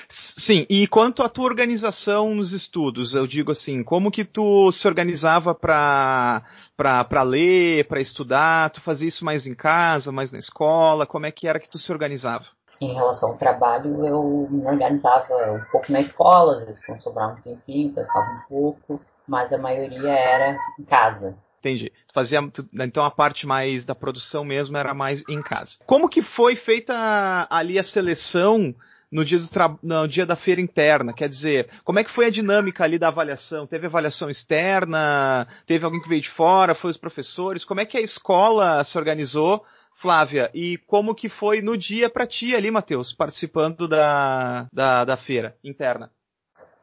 Sim, 0.07 0.65
e 0.69 0.87
quanto 0.87 1.23
à 1.23 1.29
tua 1.29 1.45
organização 1.45 2.35
nos 2.35 2.51
estudos, 2.51 3.15
eu 3.15 3.25
digo 3.25 3.51
assim, 3.51 3.83
como 3.83 4.11
que 4.11 4.25
tu 4.25 4.71
se 4.71 4.87
organizava 4.87 5.55
para 5.55 6.43
para 6.75 7.23
ler, 7.23 7.87
para 7.87 8.01
estudar, 8.01 8.69
tu 8.69 8.81
fazia 8.81 9.07
isso 9.07 9.23
mais 9.23 9.47
em 9.47 9.55
casa, 9.55 10.11
mais 10.11 10.31
na 10.31 10.39
escola, 10.39 11.05
como 11.05 11.25
é 11.25 11.31
que 11.31 11.47
era 11.47 11.59
que 11.59 11.69
tu 11.69 11.77
se 11.77 11.91
organizava? 11.91 12.45
Em 12.81 12.93
relação 12.93 13.29
ao 13.29 13.37
trabalho, 13.37 14.05
eu 14.05 14.47
me 14.51 14.67
organizava 14.67 15.53
um 15.53 15.63
pouco 15.71 15.89
na 15.91 16.01
escola, 16.01 16.57
às 16.57 16.65
vezes 16.65 16.85
quando 16.85 17.01
sobrava 17.01 17.33
um 17.33 17.41
tempinho, 17.41 17.93
pensava 17.93 18.31
um 18.31 18.49
pouco, 18.49 19.01
mas 19.25 19.51
a 19.53 19.57
maioria 19.57 20.11
era 20.11 20.57
em 20.77 20.83
casa. 20.83 21.35
Entendi. 21.65 21.91
Tu 22.07 22.13
fazia, 22.13 22.37
então 22.73 23.03
a 23.03 23.09
parte 23.09 23.47
mais 23.47 23.83
da 23.83 23.95
produção 23.95 24.45
mesmo 24.45 24.77
era 24.77 24.93
mais 24.93 25.23
em 25.27 25.41
casa. 25.41 25.79
Como 25.87 26.07
que 26.07 26.21
foi 26.21 26.55
feita 26.55 27.47
ali 27.49 27.79
a 27.79 27.83
seleção 27.83 28.75
no 29.11 29.25
dia, 29.25 29.39
no 29.81 30.07
dia 30.07 30.27
da 30.27 30.35
feira 30.35 30.61
interna? 30.61 31.11
Quer 31.11 31.27
dizer, 31.27 31.67
como 31.83 31.97
é 31.97 32.03
que 32.03 32.11
foi 32.11 32.27
a 32.27 32.29
dinâmica 32.29 32.83
ali 32.83 32.99
da 32.99 33.07
avaliação? 33.07 33.65
Teve 33.65 33.87
avaliação 33.87 34.29
externa? 34.29 35.47
Teve 35.65 35.83
alguém 35.83 35.99
que 35.99 36.07
veio 36.07 36.21
de 36.21 36.29
fora? 36.29 36.75
Foi 36.75 36.91
os 36.91 36.97
professores? 36.97 37.65
Como 37.65 37.79
é 37.79 37.85
que 37.85 37.97
a 37.97 38.01
escola 38.01 38.83
se 38.83 38.95
organizou? 38.95 39.65
Flávia, 39.97 40.51
e 40.53 40.77
como 40.85 41.15
que 41.15 41.29
foi 41.29 41.61
no 41.61 41.77
dia 41.77 42.09
para 42.09 42.27
ti 42.27 42.53
ali, 42.53 42.69
Matheus, 42.69 43.13
participando 43.13 43.87
da, 43.87 44.67
da, 44.71 45.05
da 45.05 45.15
feira 45.15 45.57
interna? 45.63 46.11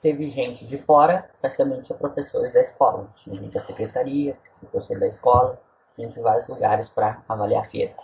Teve 0.03 0.31
gente 0.31 0.67
de 0.67 0.79
fora, 0.79 1.31
tinha 1.55 1.97
professores 1.97 2.53
da 2.53 2.61
escola. 2.61 3.09
Tinha 3.23 3.37
gente 3.37 3.55
da 3.55 3.61
secretaria, 3.61 4.37
professor 4.71 4.99
da 4.99 5.07
escola, 5.07 5.61
gente 5.97 6.15
de 6.15 6.21
vários 6.21 6.49
lugares 6.49 6.89
para 6.89 7.23
avaliar 7.29 7.63
a 7.63 7.71
feira, 7.71 7.95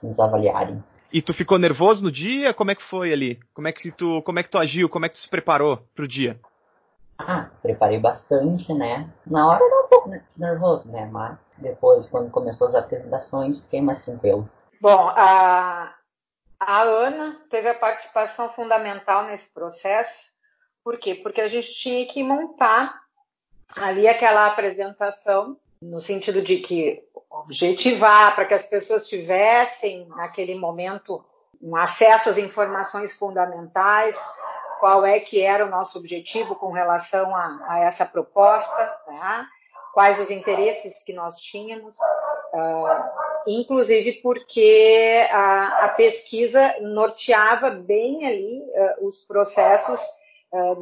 nos 0.00 0.18
avaliarem. 0.18 0.82
E 1.12 1.20
tu 1.20 1.34
ficou 1.34 1.58
nervoso 1.58 2.04
no 2.04 2.12
dia? 2.12 2.54
Como 2.54 2.70
é 2.70 2.74
que 2.76 2.82
foi 2.82 3.12
ali? 3.12 3.40
Como 3.52 3.66
é 3.66 3.72
que 3.72 3.90
tu, 3.90 4.22
como 4.22 4.38
é 4.38 4.44
que 4.44 4.50
tu 4.50 4.58
agiu? 4.58 4.88
Como 4.88 5.04
é 5.04 5.08
que 5.08 5.16
tu 5.16 5.20
se 5.20 5.28
preparou 5.28 5.78
pro 5.92 6.06
dia? 6.06 6.38
Ah, 7.18 7.50
preparei 7.60 7.98
bastante, 7.98 8.72
né? 8.72 9.10
Na 9.26 9.46
hora 9.48 9.62
era 9.62 9.84
um 9.84 9.88
pouco 9.88 10.10
nervoso, 10.36 10.88
né? 10.88 11.08
Mas 11.10 11.36
depois, 11.58 12.06
quando 12.06 12.30
começou 12.30 12.68
as 12.68 12.76
apresentações, 12.76 13.58
fiquei 13.58 13.82
mais 13.82 14.02
tranquilo. 14.04 14.48
Bom, 14.80 15.12
a, 15.16 15.92
a 16.60 16.82
Ana 16.82 17.36
teve 17.50 17.68
a 17.68 17.74
participação 17.74 18.48
fundamental 18.52 19.24
nesse 19.24 19.52
processo. 19.52 20.30
Por 20.84 20.98
quê? 20.98 21.14
Porque 21.14 21.40
a 21.40 21.48
gente 21.48 21.72
tinha 21.74 22.06
que 22.06 22.22
montar 22.22 23.00
ali 23.76 24.08
aquela 24.08 24.46
apresentação 24.46 25.56
no 25.80 26.00
sentido 26.00 26.42
de 26.42 26.58
que 26.58 27.02
objetivar 27.30 28.34
para 28.34 28.44
que 28.44 28.54
as 28.54 28.66
pessoas 28.66 29.08
tivessem 29.08 30.06
naquele 30.08 30.54
momento 30.54 31.24
um 31.62 31.76
acesso 31.76 32.30
às 32.30 32.38
informações 32.38 33.14
fundamentais, 33.14 34.18
qual 34.80 35.04
é 35.04 35.20
que 35.20 35.42
era 35.42 35.64
o 35.64 35.70
nosso 35.70 35.98
objetivo 35.98 36.56
com 36.56 36.72
relação 36.72 37.34
a, 37.36 37.66
a 37.68 37.80
essa 37.80 38.04
proposta, 38.04 38.98
né? 39.06 39.46
quais 39.92 40.18
os 40.18 40.30
interesses 40.30 41.02
que 41.02 41.12
nós 41.12 41.38
tínhamos, 41.40 41.96
uh, 41.96 43.04
inclusive 43.46 44.20
porque 44.22 45.26
a, 45.30 45.84
a, 45.84 45.88
pesquisa 45.90 46.76
norteava 46.80 47.70
bem 47.70 48.26
ali 48.26 48.62
uh, 48.62 49.06
os 49.06 49.18
processos 49.18 50.00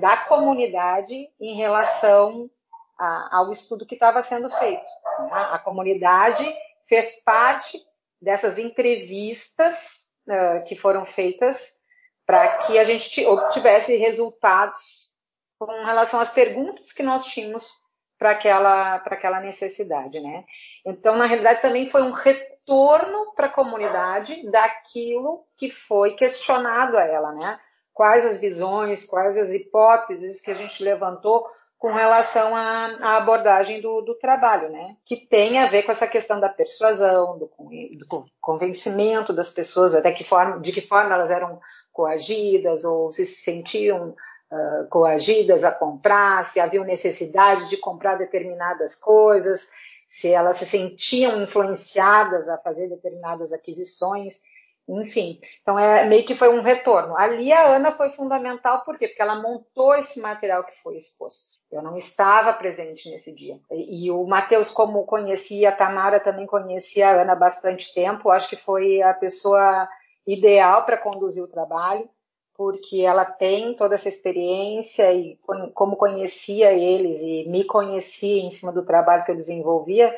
da 0.01 0.17
comunidade 0.17 1.29
em 1.41 1.55
relação 1.55 2.51
a, 2.99 3.39
ao 3.39 3.53
estudo 3.53 3.87
que 3.87 3.95
estava 3.95 4.23
sendo 4.23 4.49
feito. 4.51 4.91
Né? 5.21 5.49
A 5.53 5.59
comunidade 5.59 6.45
fez 6.87 7.23
parte 7.23 7.79
dessas 8.21 8.59
entrevistas 8.59 10.09
uh, 10.27 10.65
que 10.65 10.75
foram 10.75 11.05
feitas 11.05 11.79
para 12.27 12.59
que 12.59 12.79
a 12.79 12.85
gente 12.85 13.25
obtivesse 13.25 13.97
resultados 13.97 15.11
com 15.59 15.85
relação 15.85 16.21
às 16.21 16.31
perguntas 16.31 16.93
que 16.93 17.03
nós 17.03 17.27
tínhamos 17.27 17.77
para 18.19 18.31
aquela, 18.31 18.97
aquela 18.97 19.41
necessidade, 19.41 20.21
né? 20.21 20.45
Então, 20.85 21.17
na 21.17 21.25
realidade, 21.25 21.63
também 21.63 21.89
foi 21.89 22.03
um 22.03 22.11
retorno 22.11 23.33
para 23.35 23.47
a 23.47 23.53
comunidade 23.53 24.49
daquilo 24.51 25.47
que 25.57 25.71
foi 25.71 26.15
questionado 26.15 26.99
a 26.99 27.05
ela, 27.05 27.33
né? 27.33 27.61
Quais 27.99 28.25
as 28.25 28.39
visões, 28.39 29.05
quais 29.05 29.37
as 29.37 29.51
hipóteses 29.51 30.41
que 30.41 30.53
a 30.53 30.55
gente 30.55 30.85
levantou 30.85 31.45
com 31.77 31.93
relação 31.93 32.55
à, 32.55 32.97
à 33.01 33.17
abordagem 33.17 33.81
do, 33.81 34.03
do, 34.03 34.15
trabalho, 34.15 34.71
né? 34.71 34.97
Que 35.05 35.17
tem 35.17 35.59
a 35.59 35.67
ver 35.67 35.83
com 35.83 35.91
essa 35.91 36.07
questão 36.07 36.39
da 36.39 36.49
persuasão, 36.49 37.37
do, 37.37 37.51
do 37.97 38.25
convencimento 38.41 39.33
das 39.33 39.51
pessoas, 39.51 39.97
até 39.97 40.13
que 40.13 40.23
forma, 40.23 40.61
de 40.61 40.71
que 40.71 40.81
forma 40.81 41.13
elas 41.13 41.29
eram 41.29 41.59
coagidas 41.93 42.85
ou 42.85 43.11
se 43.11 43.27
sentiam 43.27 44.11
uh, 44.11 44.89
coagidas 44.89 45.65
a 45.65 45.73
comprar, 45.73 46.45
se 46.45 46.61
haviam 46.61 46.85
necessidade 46.85 47.69
de 47.69 47.79
comprar 47.79 48.15
determinadas 48.15 48.95
coisas, 48.95 49.69
se 50.07 50.31
elas 50.33 50.59
se 50.59 50.67
sentiam 50.67 51.43
influenciadas 51.43 52.49
a 52.49 52.59
fazer 52.59 52.89
determinadas 52.89 53.53
aquisições. 53.53 54.41
Enfim, 54.89 55.39
então 55.61 55.79
é 55.79 56.07
meio 56.07 56.25
que 56.25 56.35
foi 56.35 56.49
um 56.49 56.63
retorno. 56.63 57.15
Ali 57.15 57.53
a 57.53 57.77
Ana 57.77 57.93
foi 57.93 58.09
fundamental, 58.09 58.85
por 58.85 58.97
quê? 58.97 59.09
Porque 59.09 59.21
ela 59.21 59.41
montou 59.41 59.95
esse 59.95 60.19
material 60.19 60.65
que 60.65 60.73
foi 60.83 60.97
exposto. 60.97 61.59
Eu 61.71 61.83
não 61.83 61.95
estava 61.95 62.55
presente 62.55 63.11
nesse 63.11 63.31
dia. 63.35 63.61
E, 63.71 64.07
e 64.07 64.11
o 64.11 64.25
Matheus, 64.27 64.71
como 64.71 65.05
conhecia, 65.05 65.69
a 65.69 65.73
Tamara 65.73 66.19
também 66.19 66.47
conhecia 66.47 67.11
a 67.11 67.21
Ana 67.21 67.35
há 67.35 67.37
bastante 67.37 67.93
tempo, 67.93 68.31
acho 68.31 68.49
que 68.49 68.57
foi 68.57 69.03
a 69.03 69.13
pessoa 69.13 69.87
ideal 70.27 70.87
para 70.87 70.97
conduzir 70.97 71.45
o 71.45 71.49
trabalho, 71.49 72.09
porque 72.55 73.03
ela 73.03 73.27
tem 73.27 73.75
toda 73.75 73.95
essa 73.95 74.09
experiência 74.09 75.13
e 75.13 75.39
como 75.75 75.97
conhecia 75.97 76.73
eles 76.73 77.21
e 77.21 77.47
me 77.49 77.63
conhecia 77.63 78.43
em 78.43 78.51
cima 78.51 78.73
do 78.73 78.85
trabalho 78.85 79.25
que 79.25 79.31
eu 79.31 79.37
desenvolvia, 79.37 80.17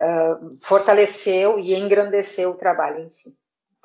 uh, 0.00 0.56
fortaleceu 0.62 1.58
e 1.58 1.74
engrandeceu 1.74 2.50
o 2.50 2.56
trabalho 2.56 3.00
em 3.00 3.10
si. 3.10 3.36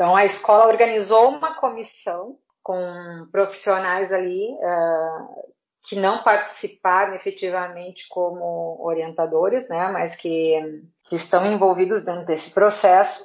Então, 0.02 0.16
a 0.16 0.26
escola 0.26 0.66
organizou 0.66 1.30
uma 1.30 1.54
comissão 1.54 2.36
com 2.64 3.28
profissionais 3.32 4.12
ali 4.12 4.50
uh, 4.52 5.54
que 5.84 5.96
não 5.96 6.24
participaram 6.24 7.14
efetivamente 7.14 8.08
como 8.10 8.84
orientadores, 8.84 9.70
né, 9.70 9.90
mas 9.90 10.16
que, 10.16 10.60
que 11.04 11.16
estão 11.16 11.46
envolvidos 11.46 12.02
dentro 12.02 12.26
desse 12.26 12.52
processo, 12.52 13.24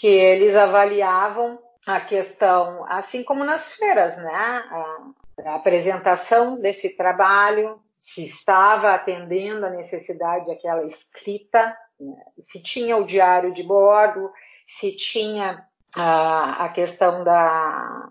que 0.00 0.06
eles 0.06 0.56
avaliavam 0.56 1.58
a 1.86 2.00
questão, 2.00 2.86
assim 2.88 3.22
como 3.22 3.44
nas 3.44 3.74
feiras, 3.74 4.16
né, 4.16 4.32
a, 4.32 5.10
a 5.44 5.54
apresentação 5.56 6.58
desse 6.58 6.96
trabalho, 6.96 7.78
se 8.00 8.24
estava 8.24 8.94
atendendo 8.94 9.66
a 9.66 9.70
necessidade 9.70 10.46
daquela 10.46 10.86
escrita, 10.86 11.76
né, 12.00 12.16
se 12.40 12.62
tinha 12.62 12.96
o 12.96 13.04
diário 13.04 13.52
de 13.52 13.62
bordo, 13.62 14.32
se 14.66 14.96
tinha 14.96 15.62
a, 15.96 16.64
a 16.64 16.68
questão 16.68 17.22
da, 17.24 18.08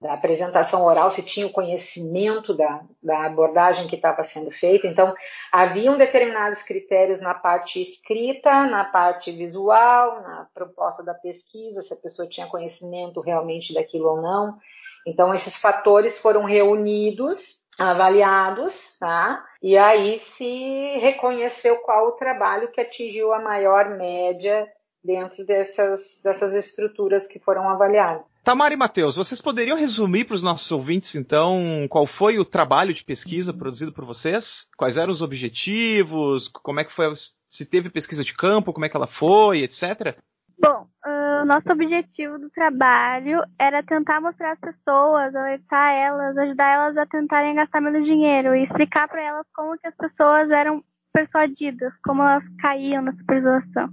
da 0.00 0.14
apresentação 0.14 0.82
oral, 0.84 1.10
se 1.10 1.22
tinha 1.22 1.46
o 1.46 1.52
conhecimento 1.52 2.54
da, 2.54 2.82
da 3.02 3.26
abordagem 3.26 3.86
que 3.86 3.96
estava 3.96 4.22
sendo 4.22 4.50
feita. 4.50 4.86
Então, 4.86 5.14
haviam 5.52 5.98
determinados 5.98 6.62
critérios 6.62 7.20
na 7.20 7.34
parte 7.34 7.80
escrita, 7.80 8.66
na 8.66 8.84
parte 8.84 9.30
visual, 9.30 10.22
na 10.22 10.48
proposta 10.54 11.02
da 11.02 11.12
pesquisa, 11.12 11.82
se 11.82 11.92
a 11.92 11.96
pessoa 11.96 12.26
tinha 12.26 12.46
conhecimento 12.46 13.20
realmente 13.20 13.74
daquilo 13.74 14.08
ou 14.08 14.22
não. 14.22 14.58
Então, 15.06 15.34
esses 15.34 15.56
fatores 15.56 16.18
foram 16.18 16.44
reunidos 16.44 17.60
avaliados, 17.78 18.96
tá? 18.98 19.44
E 19.62 19.76
aí 19.76 20.18
se 20.18 20.98
reconheceu 20.98 21.76
qual 21.78 22.08
o 22.08 22.12
trabalho 22.12 22.70
que 22.72 22.80
atingiu 22.80 23.32
a 23.32 23.38
maior 23.38 23.90
média 23.96 24.66
dentro 25.02 25.44
dessas, 25.44 26.20
dessas 26.22 26.54
estruturas 26.54 27.26
que 27.26 27.38
foram 27.38 27.68
avaliadas. 27.68 28.22
Tamara 28.42 28.72
e 28.72 28.76
Matheus, 28.76 29.16
vocês 29.16 29.40
poderiam 29.40 29.76
resumir 29.76 30.24
para 30.24 30.34
os 30.34 30.42
nossos 30.42 30.70
ouvintes, 30.72 31.14
então, 31.14 31.86
qual 31.90 32.06
foi 32.06 32.38
o 32.38 32.44
trabalho 32.44 32.92
de 32.94 33.04
pesquisa 33.04 33.52
produzido 33.52 33.92
por 33.92 34.04
vocês? 34.04 34.66
Quais 34.76 34.96
eram 34.96 35.12
os 35.12 35.20
objetivos? 35.20 36.48
Como 36.48 36.80
é 36.80 36.84
que 36.84 36.92
foi? 36.92 37.12
Se 37.50 37.66
teve 37.66 37.90
pesquisa 37.90 38.24
de 38.24 38.34
campo, 38.34 38.72
como 38.72 38.86
é 38.86 38.88
que 38.88 38.96
ela 38.96 39.06
foi, 39.06 39.62
etc? 39.62 40.16
Bom, 40.58 40.86
uh, 41.06 41.42
o 41.42 41.44
nosso 41.44 41.70
objetivo 41.70 42.38
do 42.38 42.50
trabalho 42.50 43.42
era 43.58 43.82
tentar 43.82 44.20
mostrar 44.20 44.52
às 44.52 44.60
pessoas, 44.60 45.34
alertar 45.34 45.94
elas, 45.94 46.36
ajudar 46.36 46.72
elas 46.72 46.96
a 46.96 47.06
tentarem 47.06 47.54
gastar 47.54 47.80
menos 47.80 48.04
dinheiro 48.04 48.54
e 48.54 48.62
explicar 48.62 49.08
para 49.08 49.22
elas 49.22 49.46
como 49.54 49.78
que 49.78 49.86
as 49.86 49.96
pessoas 49.96 50.50
eram 50.50 50.82
persuadidas, 51.12 51.92
como 52.04 52.22
elas 52.22 52.44
caíam 52.58 53.02
na 53.02 53.12
superdoação. 53.12 53.88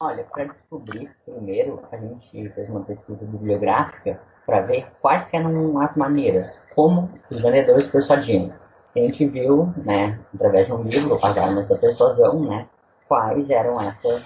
Olha, 0.00 0.24
para 0.24 0.44
descobrir, 0.46 1.14
primeiro 1.24 1.80
a 1.92 1.96
gente 1.96 2.48
fez 2.50 2.68
uma 2.68 2.82
pesquisa 2.82 3.24
bibliográfica 3.24 4.20
para 4.44 4.60
ver 4.60 4.90
quais 5.00 5.26
eram 5.32 5.80
as 5.80 5.96
maneiras, 5.96 6.58
como 6.74 7.08
os 7.30 7.40
vendedores 7.40 7.86
persuadiam. 7.86 8.50
A 8.94 8.98
gente 8.98 9.26
viu, 9.26 9.72
né, 9.76 10.20
através 10.34 10.66
de 10.66 10.72
um 10.72 10.82
livro, 10.82 11.18
As 11.22 11.38
Armas 11.38 11.68
da 11.68 11.76
Persuasão, 11.76 12.40
né, 12.40 12.68
quais 13.08 13.48
eram 13.48 13.80
essas 13.80 14.22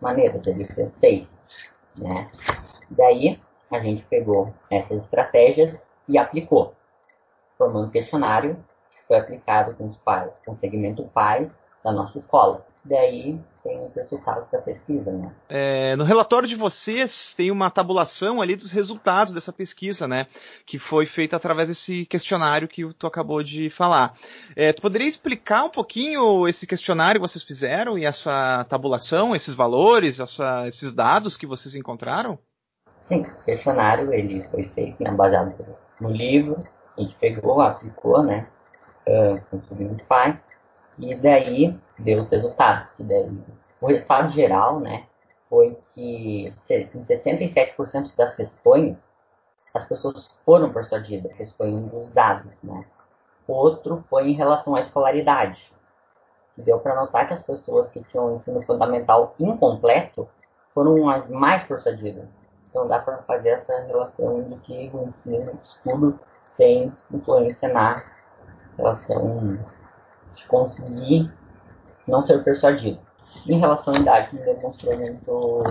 maneiras. 0.00 0.46
Ele 0.46 0.64
fez 0.64 0.90
seis, 0.90 1.40
né. 1.94 2.26
Daí 2.90 3.38
a 3.70 3.78
gente 3.80 4.02
pegou 4.04 4.52
essas 4.70 5.04
estratégias 5.04 5.78
e 6.08 6.16
aplicou, 6.16 6.74
formando 7.58 7.88
um 7.88 7.90
questionário 7.90 8.56
que 8.90 9.06
foi 9.06 9.18
aplicado 9.18 9.74
com 9.74 9.88
os 9.88 9.96
pais, 9.98 10.32
com 10.44 10.52
o 10.52 10.56
segmento 10.56 11.04
pais 11.04 11.54
da 11.84 11.92
nossa 11.92 12.18
escola. 12.18 12.66
Daí 12.84 13.38
tem 13.66 13.82
os 13.82 13.94
resultados 13.94 14.48
da 14.50 14.58
pesquisa, 14.58 15.10
né? 15.10 15.32
É, 15.48 15.96
no 15.96 16.04
relatório 16.04 16.48
de 16.48 16.54
vocês 16.54 17.34
tem 17.34 17.50
uma 17.50 17.68
tabulação 17.68 18.40
ali 18.40 18.54
dos 18.54 18.70
resultados 18.70 19.34
dessa 19.34 19.52
pesquisa, 19.52 20.06
né? 20.06 20.26
Que 20.64 20.78
foi 20.78 21.04
feita 21.04 21.36
através 21.36 21.68
desse 21.68 22.06
questionário 22.06 22.68
que 22.68 22.86
tu 22.94 23.06
acabou 23.06 23.42
de 23.42 23.68
falar. 23.70 24.14
É, 24.54 24.72
tu 24.72 24.80
poderia 24.80 25.08
explicar 25.08 25.64
um 25.64 25.70
pouquinho 25.70 26.46
esse 26.46 26.66
questionário 26.66 27.20
que 27.20 27.28
vocês 27.28 27.42
fizeram 27.44 27.98
e 27.98 28.04
essa 28.04 28.64
tabulação, 28.68 29.34
esses 29.34 29.54
valores, 29.54 30.20
essa, 30.20 30.66
esses 30.68 30.94
dados 30.94 31.36
que 31.36 31.46
vocês 31.46 31.74
encontraram? 31.74 32.38
Sim, 33.02 33.22
o 33.22 33.44
questionário 33.44 34.12
ele 34.12 34.42
foi 34.48 34.64
feito 34.74 35.02
né, 35.02 35.10
baseado 35.10 35.54
no 36.00 36.10
livro, 36.10 36.56
a 36.96 37.00
gente 37.00 37.16
pegou, 37.16 37.60
aplicou, 37.60 38.22
né? 38.22 38.46
Uh, 39.06 39.40
com 39.48 39.56
o 39.56 40.04
pai 40.08 40.40
e 40.98 41.14
daí 41.14 41.78
deu 41.98 42.22
os 42.22 42.30
resultados. 42.30 42.88
E 42.98 43.02
daí, 43.02 43.30
o 43.80 43.86
resultado 43.86 44.30
geral, 44.30 44.80
né, 44.80 45.06
foi 45.48 45.76
que 45.94 46.42
em 46.46 47.00
67% 47.04 48.16
das 48.16 48.34
questões 48.34 48.96
as 49.74 49.84
pessoas 49.84 50.30
foram 50.44 50.72
persuadidas. 50.72 51.38
Esse 51.38 51.54
foi 51.54 51.68
um 51.68 51.86
dos 51.86 52.10
dados, 52.10 52.52
né. 52.62 52.80
Outro 53.46 54.04
foi 54.08 54.28
em 54.28 54.32
relação 54.32 54.74
à 54.74 54.80
escolaridade. 54.80 55.72
Deu 56.56 56.78
para 56.80 56.96
notar 56.96 57.28
que 57.28 57.34
as 57.34 57.42
pessoas 57.42 57.88
que 57.88 58.02
tinham 58.04 58.34
ensino 58.34 58.60
fundamental 58.62 59.34
incompleto 59.38 60.28
foram 60.70 61.08
as 61.08 61.28
mais 61.28 61.62
persuadidas. 61.64 62.28
Então 62.68 62.88
dá 62.88 62.98
para 62.98 63.18
fazer 63.18 63.50
essa 63.50 63.82
relação 63.82 64.42
de 64.42 64.56
que 64.60 64.90
o 64.92 65.08
ensino, 65.08 65.52
o 65.52 65.58
estudo, 65.62 66.20
tem 66.56 66.92
influência 67.12 67.68
na 67.68 68.02
relação 68.76 69.58
conseguir 70.44 71.30
não 72.06 72.24
ser 72.26 72.42
persuadido. 72.42 72.98
Em 73.46 73.58
relação 73.58 73.94
à 73.94 73.98
idade, 73.98 74.36
não 74.36 74.44
demonstrou 74.44 74.98
muito. 74.98 75.64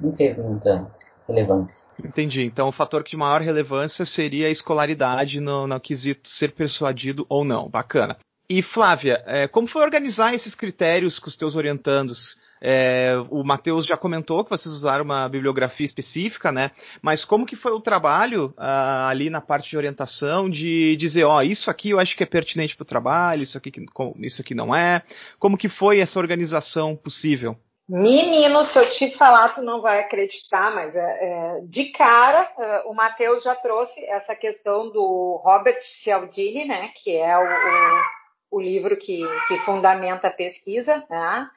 não 0.00 0.12
teve 0.12 0.42
muita 0.42 0.86
relevância. 1.26 1.76
Entendi. 2.02 2.44
Então 2.44 2.68
o 2.68 2.72
fator 2.72 3.02
de 3.02 3.16
maior 3.16 3.40
relevância 3.40 4.04
seria 4.04 4.48
a 4.48 4.50
escolaridade 4.50 5.40
no, 5.40 5.66
no 5.66 5.80
quesito 5.80 6.28
ser 6.28 6.52
persuadido 6.52 7.24
ou 7.28 7.44
não. 7.44 7.68
Bacana. 7.68 8.16
E 8.56 8.62
Flávia, 8.62 9.20
é, 9.26 9.48
como 9.48 9.66
foi 9.66 9.82
organizar 9.82 10.32
esses 10.32 10.54
critérios 10.54 11.18
com 11.18 11.28
os 11.28 11.34
teus 11.34 11.56
orientandos? 11.56 12.38
É, 12.60 13.16
o 13.28 13.42
Matheus 13.42 13.84
já 13.84 13.96
comentou 13.96 14.44
que 14.44 14.50
vocês 14.50 14.72
usaram 14.72 15.04
uma 15.04 15.28
bibliografia 15.28 15.84
específica, 15.84 16.52
né? 16.52 16.70
Mas 17.02 17.24
como 17.24 17.46
que 17.46 17.56
foi 17.56 17.72
o 17.72 17.80
trabalho 17.80 18.54
ah, 18.56 19.08
ali 19.08 19.28
na 19.28 19.40
parte 19.40 19.70
de 19.70 19.76
orientação 19.76 20.48
de 20.48 20.94
dizer, 20.94 21.24
ó, 21.24 21.42
isso 21.42 21.68
aqui 21.68 21.90
eu 21.90 21.98
acho 21.98 22.16
que 22.16 22.22
é 22.22 22.26
pertinente 22.26 22.76
para 22.76 22.84
o 22.84 22.86
trabalho, 22.86 23.42
isso 23.42 23.58
aqui, 23.58 23.72
isso 24.20 24.40
aqui 24.40 24.54
não 24.54 24.72
é? 24.72 25.02
Como 25.40 25.58
que 25.58 25.68
foi 25.68 25.98
essa 25.98 26.20
organização 26.20 26.94
possível? 26.94 27.56
Menino, 27.88 28.64
se 28.64 28.78
eu 28.78 28.88
te 28.88 29.10
falar, 29.10 29.48
tu 29.48 29.62
não 29.62 29.82
vai 29.82 29.98
acreditar, 29.98 30.72
mas 30.72 30.94
é, 30.94 31.00
é, 31.00 31.60
de 31.64 31.86
cara, 31.86 32.48
é, 32.56 32.82
o 32.86 32.94
Matheus 32.94 33.42
já 33.42 33.56
trouxe 33.56 34.02
essa 34.06 34.36
questão 34.36 34.92
do 34.92 35.42
Robert 35.44 35.82
Cialdini, 35.82 36.64
né, 36.64 36.92
que 36.94 37.14
é 37.16 37.36
o, 37.36 37.42
o, 37.42 38.23
o 38.54 38.60
livro 38.60 38.96
que, 38.96 39.20
que 39.48 39.58
fundamenta 39.58 40.28
a 40.28 40.32
pesquisa, 40.32 41.04
né, 41.10 41.50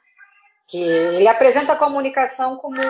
que 0.66 0.82
ele 0.82 1.26
apresenta 1.26 1.72
a 1.72 1.76
comunicação 1.76 2.56
como 2.56 2.80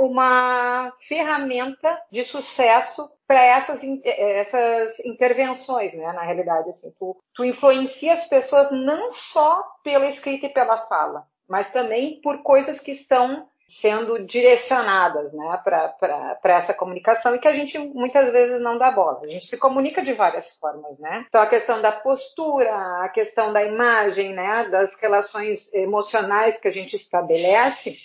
uma 0.00 0.92
ferramenta 1.00 2.00
de 2.10 2.24
sucesso 2.24 3.10
para 3.26 3.42
essas, 3.42 3.80
essas 4.04 4.98
intervenções, 5.00 5.92
né? 5.92 6.12
Na 6.12 6.22
realidade, 6.22 6.70
assim, 6.70 6.90
tu, 6.98 7.14
tu 7.34 7.44
influencia 7.44 8.14
as 8.14 8.26
pessoas 8.26 8.70
não 8.70 9.12
só 9.12 9.62
pela 9.84 10.06
escrita 10.06 10.46
e 10.46 10.52
pela 10.52 10.78
fala, 10.86 11.26
mas 11.46 11.70
também 11.70 12.20
por 12.22 12.42
coisas 12.42 12.80
que 12.80 12.92
estão 12.92 13.46
sendo 13.68 14.24
direcionadas 14.24 15.32
né, 15.32 15.60
para 15.64 16.36
essa 16.44 16.72
comunicação 16.72 17.34
e 17.34 17.38
que 17.38 17.48
a 17.48 17.52
gente 17.52 17.78
muitas 17.78 18.30
vezes 18.30 18.60
não 18.62 18.78
dá 18.78 18.90
bola. 18.90 19.20
A 19.22 19.26
gente 19.26 19.46
se 19.46 19.58
comunica 19.58 20.02
de 20.02 20.12
várias 20.12 20.54
formas, 20.56 20.98
né? 20.98 21.24
Então 21.28 21.42
a 21.42 21.46
questão 21.46 21.82
da 21.82 21.90
postura, 21.90 22.74
a 23.02 23.08
questão 23.08 23.52
da 23.52 23.64
imagem, 23.64 24.32
né, 24.32 24.68
das 24.70 24.94
relações 24.94 25.72
emocionais 25.74 26.58
que 26.58 26.68
a 26.68 26.72
gente 26.72 26.94
estabelece, 26.94 27.96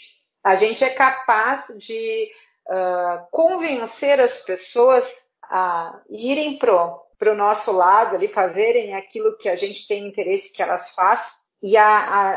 a 0.43 0.55
gente 0.55 0.83
é 0.83 0.89
capaz 0.89 1.67
de 1.77 2.31
uh, 2.67 3.27
convencer 3.29 4.19
as 4.19 4.39
pessoas 4.39 5.23
a 5.43 6.01
irem 6.09 6.57
pro 6.57 6.99
para 7.19 7.33
o 7.33 7.37
nosso 7.37 7.71
lado 7.71 8.15
ali, 8.15 8.27
fazerem 8.27 8.95
aquilo 8.95 9.37
que 9.37 9.47
a 9.47 9.55
gente 9.55 9.87
tem 9.87 10.07
interesse 10.07 10.51
que 10.51 10.59
elas 10.59 10.89
façam 10.89 11.37
e 11.61 11.77
a, 11.77 11.85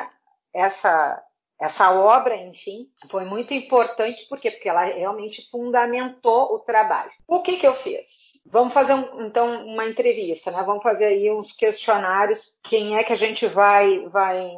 a 0.02 0.10
essa 0.52 1.24
essa 1.64 1.90
obra, 1.92 2.36
enfim, 2.36 2.88
foi 3.08 3.24
muito 3.24 3.54
importante 3.54 4.26
porque 4.28 4.50
porque 4.50 4.68
ela 4.68 4.84
realmente 4.84 5.48
fundamentou 5.50 6.54
o 6.54 6.58
trabalho. 6.58 7.10
O 7.26 7.40
que 7.40 7.56
que 7.56 7.66
eu 7.66 7.74
fiz? 7.74 8.38
Vamos 8.46 8.74
fazer 8.74 8.94
um, 8.94 9.26
então 9.26 9.64
uma 9.66 9.86
entrevista, 9.86 10.50
né? 10.50 10.62
Vamos 10.62 10.82
fazer 10.82 11.06
aí 11.06 11.30
uns 11.30 11.52
questionários. 11.52 12.54
Quem 12.62 12.96
é 12.96 13.02
que 13.02 13.12
a 13.12 13.16
gente 13.16 13.46
vai 13.46 14.06
vai 14.08 14.54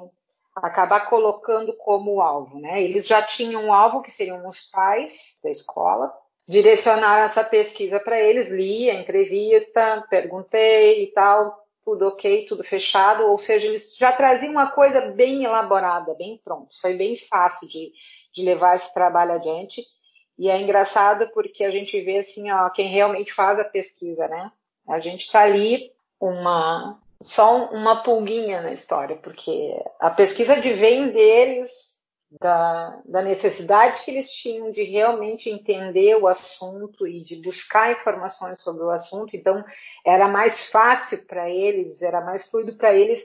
acabar 0.57 1.01
colocando 1.01 1.73
como 1.75 2.21
alvo, 2.21 2.59
né? 2.59 2.83
Eles 2.83 3.07
já 3.07 3.23
tinham 3.23 3.67
um 3.67 3.73
alvo 3.73 4.03
que 4.03 4.11
seriam 4.11 4.47
os 4.49 4.63
pais 4.63 5.39
da 5.43 5.51
escola. 5.51 6.13
Direcionaram 6.49 7.25
essa 7.25 7.45
pesquisa 7.45 8.01
para 8.01 8.21
eles, 8.21 8.49
li 8.49 8.89
a 8.91 8.95
entrevista, 8.95 10.05
perguntei 10.09 11.03
e 11.03 11.07
tal, 11.09 11.66
tudo 11.87 12.09
ok, 12.09 12.47
tudo 12.47 12.65
fechado, 12.65 13.29
ou 13.29 13.39
seja, 13.39 13.69
eles 13.69 13.97
já 13.97 14.11
traziam 14.11 14.51
uma 14.51 14.69
coisa 14.73 15.03
bem 15.13 15.45
elaborada, 15.45 16.15
bem 16.15 16.41
pronta. 16.45 16.67
Foi 16.81 16.95
bem 16.95 17.17
fácil 17.17 17.69
de, 17.69 17.93
de 18.35 18.43
levar 18.43 18.75
esse 18.75 18.93
trabalho 18.93 19.35
adiante. 19.35 19.87
E 20.37 20.51
é 20.51 20.61
engraçado 20.61 21.31
porque 21.33 21.63
a 21.63 21.71
gente 21.71 22.01
vê 22.01 22.19
assim, 22.19 22.51
ó, 22.51 22.69
quem 22.71 22.89
realmente 22.89 23.33
faz 23.33 23.61
a 23.61 23.65
pesquisa, 23.65 24.27
né? 24.27 24.51
A 24.89 24.99
gente 24.99 25.21
está 25.27 25.43
ali 25.43 25.93
uma 26.21 27.01
só 27.23 27.67
uma 27.71 28.03
pulguinha 28.03 28.61
na 28.61 28.73
história, 28.73 29.17
porque 29.17 29.73
a 30.01 30.11
pesquisa 30.11 30.61
de 30.61 30.73
vem 30.73 31.11
deles 31.11 31.86
da, 32.31 33.01
da, 33.05 33.23
necessidade 33.23 34.01
que 34.03 34.11
eles 34.11 34.33
tinham 34.33 34.71
de 34.71 34.83
realmente 34.83 35.49
entender 35.49 36.17
o 36.17 36.27
assunto 36.27 37.07
e 37.07 37.23
de 37.23 37.37
buscar 37.37 37.93
informações 37.93 38.61
sobre 38.61 38.83
o 38.83 38.91
assunto. 38.91 39.37
Então, 39.37 39.65
era 40.05 40.27
mais 40.27 40.67
fácil 40.67 41.25
para 41.25 41.49
eles, 41.49 42.03
era 42.03 42.21
mais 42.21 42.49
fluido 42.49 42.75
para 42.75 42.95
eles 42.95 43.25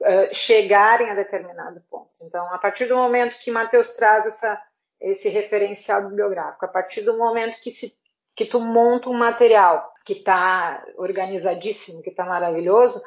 uh, 0.00 0.34
chegarem 0.34 1.10
a 1.10 1.14
determinado 1.14 1.82
ponto. 1.90 2.10
Então, 2.22 2.46
a 2.52 2.58
partir 2.58 2.86
do 2.86 2.96
momento 2.96 3.38
que 3.38 3.50
Mateus 3.50 3.90
traz 3.90 4.26
essa, 4.26 4.62
esse 5.00 5.28
referencial 5.28 6.08
bibliográfico, 6.08 6.64
a 6.64 6.68
partir 6.68 7.02
do 7.02 7.18
momento 7.18 7.60
que, 7.60 7.72
se, 7.72 7.96
que 8.34 8.44
tu 8.44 8.60
monta 8.60 9.10
um 9.10 9.18
material 9.18 9.92
que 10.04 10.12
está 10.12 10.84
organizadíssimo, 10.96 12.00
que 12.00 12.10
está 12.10 12.24
maravilhoso, 12.24 13.02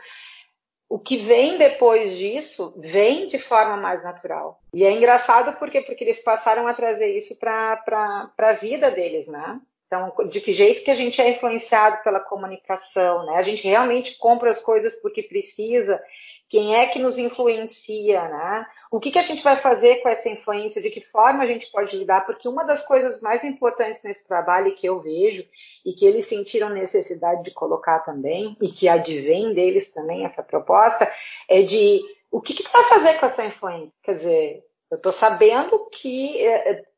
o 0.90 0.98
que 0.98 1.18
vem 1.18 1.58
depois 1.58 2.18
disso 2.18 2.74
vem 2.78 3.28
de 3.28 3.38
forma 3.38 3.78
mais 3.78 4.04
natural. 4.04 4.60
E 4.74 4.84
é 4.84 4.92
engraçado 4.92 5.58
porque 5.60 5.82
porque 5.82 6.04
eles 6.04 6.20
passaram 6.20 6.68
a 6.68 6.74
trazer 6.74 7.16
isso 7.16 7.38
para 7.38 8.32
a 8.36 8.54
vida 8.54 8.90
deles, 8.90 9.28
né? 9.28 9.62
Então, 9.86 10.14
de 10.28 10.42
que 10.42 10.52
jeito 10.52 10.84
que 10.84 10.92
a 10.92 10.96
gente 10.96 11.22
é 11.22 11.30
influenciado 11.30 12.04
pela 12.04 12.20
comunicação, 12.20 13.26
né? 13.26 13.38
A 13.38 13.42
gente 13.44 13.68
realmente 13.68 14.18
compra 14.18 14.50
as 14.50 14.60
coisas 14.60 14.96
porque 14.96 15.22
precisa. 15.22 16.02
Quem 16.50 16.76
é 16.76 16.88
que 16.88 16.98
nos 16.98 17.18
influencia, 17.18 18.28
né? 18.28 18.66
O 18.92 19.00
que, 19.00 19.12
que 19.12 19.20
a 19.20 19.24
gente 19.24 19.44
vai 19.44 19.56
fazer 19.56 19.98
com 19.98 20.10
essa 20.10 20.28
influência? 20.30 20.82
De 20.82 20.90
que 20.90 21.00
forma 21.00 21.44
a 21.44 21.46
gente 21.46 21.72
pode 21.72 21.96
lidar? 21.96 22.26
Porque 22.26 22.48
uma 22.48 22.64
das 22.64 22.84
coisas 22.84 23.22
mais 23.22 23.44
importantes 23.44 24.02
nesse 24.02 24.28
trabalho 24.28 24.76
que 24.76 24.88
eu 24.88 25.00
vejo 25.00 25.46
e 25.86 25.94
que 25.94 26.06
eles 26.06 26.26
sentiram 26.26 26.70
necessidade 26.70 27.44
de 27.44 27.52
colocar 27.52 28.00
também 28.00 28.58
e 28.60 28.72
que 28.72 28.90
advém 28.90 29.54
deles 29.54 29.92
também 29.92 30.26
essa 30.26 30.42
proposta 30.42 31.10
é 31.48 31.62
de 31.62 32.02
o 32.32 32.42
que, 32.42 32.56
que 32.56 32.64
tu 32.64 32.72
vai 32.72 32.84
fazer 32.86 33.20
com 33.20 33.28
essa 33.28 33.46
influência? 33.46 33.94
Quer 34.02 34.16
dizer, 34.16 34.64
eu 34.90 34.98
estou 34.98 35.12
sabendo 35.12 35.88
que 35.92 36.36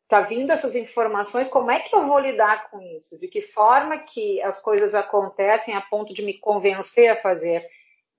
está 0.01 0.19
é, 0.19 0.23
vindo 0.23 0.51
essas 0.51 0.75
informações, 0.75 1.49
como 1.49 1.71
é 1.71 1.81
que 1.81 1.93
eu 1.93 2.07
vou 2.07 2.19
lidar 2.19 2.69
com 2.69 2.79
isso? 2.81 3.19
De 3.19 3.27
que 3.27 3.41
forma 3.41 3.97
que 3.97 4.41
as 4.41 4.59
coisas 4.59 4.95
acontecem 4.95 5.75
a 5.75 5.81
ponto 5.81 6.13
de 6.13 6.23
me 6.23 6.33
convencer 6.33 7.09
a 7.09 7.17
fazer? 7.17 7.67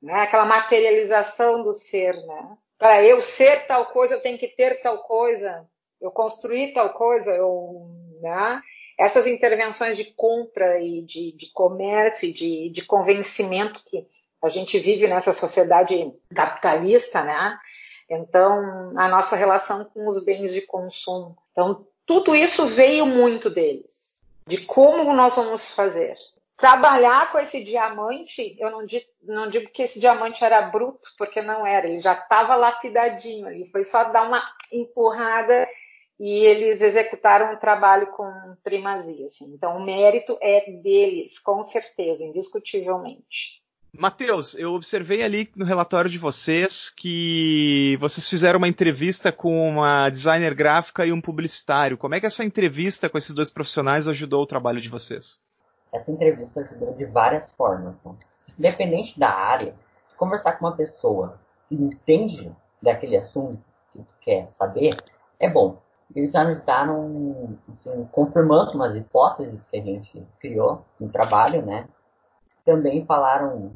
Né? 0.03 0.15
Aquela 0.15 0.45
materialização 0.45 1.62
do 1.62 1.73
ser, 1.73 2.15
né? 2.27 2.57
Para 2.77 3.03
eu 3.05 3.23
ser 3.23 3.67
tal 3.67 3.87
coisa, 3.87 4.15
eu 4.15 4.21
tenho 4.21 4.37
que 4.37 4.49
ter 4.49 4.83
tal 4.83 4.99
coisa. 5.05 5.65
Eu 6.01 6.11
construir 6.11 6.73
tal 6.73 6.91
coisa, 6.91 7.31
eu, 7.31 7.88
né? 8.21 8.61
Essas 8.99 9.27
intervenções 9.27 9.97
de 9.97 10.05
compra 10.05 10.81
e 10.81 11.01
de, 11.03 11.33
de 11.33 11.53
comércio 11.53 12.29
e 12.29 12.33
de, 12.33 12.71
de 12.71 12.85
convencimento 12.85 13.83
que 13.85 14.07
a 14.43 14.49
gente 14.49 14.79
vive 14.81 15.07
nessa 15.07 15.33
sociedade 15.33 16.12
capitalista, 16.35 17.23
né? 17.23 17.57
Então, 18.11 18.93
a 18.97 19.09
nossa 19.09 19.37
relação 19.37 19.85
com 19.85 20.09
os 20.09 20.23
bens 20.23 20.53
de 20.53 20.62
consumo. 20.62 21.37
Então, 21.53 21.87
tudo 22.05 22.35
isso 22.35 22.67
veio 22.67 23.07
muito 23.07 23.49
deles, 23.49 24.23
de 24.47 24.59
como 24.59 25.15
nós 25.15 25.37
vamos 25.37 25.71
fazer. 25.71 26.17
Trabalhar 26.62 27.33
com 27.33 27.40
esse 27.40 27.64
diamante, 27.64 28.57
eu 28.57 28.70
não 28.70 28.87
digo, 28.87 29.05
não 29.20 29.51
digo 29.51 29.68
que 29.72 29.83
esse 29.83 29.98
diamante 29.98 30.44
era 30.44 30.62
bruto, 30.62 31.11
porque 31.18 31.42
não 31.42 31.66
era, 31.66 31.88
ele 31.88 31.98
já 31.98 32.12
estava 32.12 32.55
lapidadinho 32.55 33.48
ali, 33.48 33.68
foi 33.72 33.83
só 33.83 34.05
dar 34.05 34.22
uma 34.22 34.40
empurrada 34.72 35.66
e 36.20 36.44
eles 36.44 36.81
executaram 36.81 37.53
o 37.53 37.59
trabalho 37.59 38.07
com 38.12 38.31
primazia. 38.62 39.27
Assim. 39.27 39.46
Então, 39.53 39.77
o 39.77 39.85
mérito 39.85 40.38
é 40.40 40.70
deles, 40.70 41.37
com 41.40 41.64
certeza, 41.64 42.22
indiscutivelmente. 42.22 43.61
Matheus, 43.92 44.55
eu 44.55 44.72
observei 44.72 45.25
ali 45.25 45.51
no 45.57 45.64
relatório 45.64 46.09
de 46.09 46.16
vocês 46.16 46.90
que 46.90 47.98
vocês 47.98 48.29
fizeram 48.29 48.59
uma 48.59 48.68
entrevista 48.68 49.33
com 49.33 49.68
uma 49.68 50.09
designer 50.11 50.55
gráfica 50.55 51.05
e 51.05 51.11
um 51.11 51.20
publicitário. 51.20 51.98
Como 51.98 52.14
é 52.14 52.20
que 52.20 52.27
essa 52.27 52.44
entrevista 52.44 53.09
com 53.09 53.18
esses 53.18 53.35
dois 53.35 53.51
profissionais 53.51 54.07
ajudou 54.07 54.44
o 54.44 54.46
trabalho 54.46 54.81
de 54.81 54.88
vocês? 54.88 55.42
Essa 55.93 56.11
entrevista 56.11 56.61
ajudou 56.61 56.95
de 56.95 57.05
várias 57.05 57.51
formas. 57.53 57.95
Né? 58.05 58.15
Independente 58.59 59.19
da 59.19 59.31
área, 59.31 59.75
conversar 60.17 60.53
com 60.53 60.67
uma 60.67 60.77
pessoa 60.77 61.39
que 61.69 61.75
entende 61.75 62.51
daquele 62.81 63.17
assunto 63.17 63.59
que 63.93 63.99
tu 63.99 64.15
quer 64.21 64.51
saber 64.51 64.97
é 65.39 65.49
bom. 65.49 65.77
Eles 66.15 66.35
ajudaram 66.35 67.57
assim, 67.69 68.09
confirmando 68.13 68.73
umas 68.73 68.95
hipóteses 68.95 69.65
que 69.65 69.79
a 69.79 69.83
gente 69.83 70.27
criou 70.39 70.85
no 71.01 71.09
trabalho, 71.09 71.65
né? 71.65 71.87
também 72.65 73.05
falaram 73.05 73.73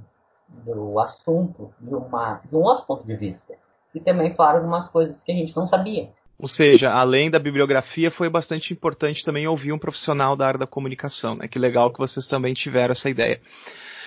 do 0.49 0.99
assunto 1.01 1.73
de, 1.81 1.95
uma, 1.95 2.41
de 2.45 2.55
um 2.55 2.63
outro 2.63 2.87
ponto 2.87 3.05
de 3.05 3.17
vista. 3.17 3.55
E 3.95 4.01
também 4.01 4.35
falaram 4.35 4.61
algumas 4.61 4.89
coisas 4.89 5.17
que 5.25 5.33
a 5.33 5.35
gente 5.35 5.57
não 5.57 5.67
sabia. 5.67 6.11
Ou 6.39 6.49
seja, 6.49 6.93
além 6.93 7.31
da 7.31 7.39
bibliografia, 7.39 8.11
foi 8.11 8.29
bastante 8.29 8.73
importante 8.73 9.25
também 9.25 9.47
ouvir 9.47 9.73
um 9.73 9.79
profissional 9.79 10.37
da 10.37 10.47
área 10.47 10.59
da 10.59 10.67
comunicação, 10.67 11.37
né? 11.37 11.49
Que 11.49 11.59
legal 11.59 11.91
que 11.91 11.99
vocês 11.99 12.27
também 12.27 12.53
tiveram 12.53 12.93
essa 12.93 13.09
ideia. 13.09 13.41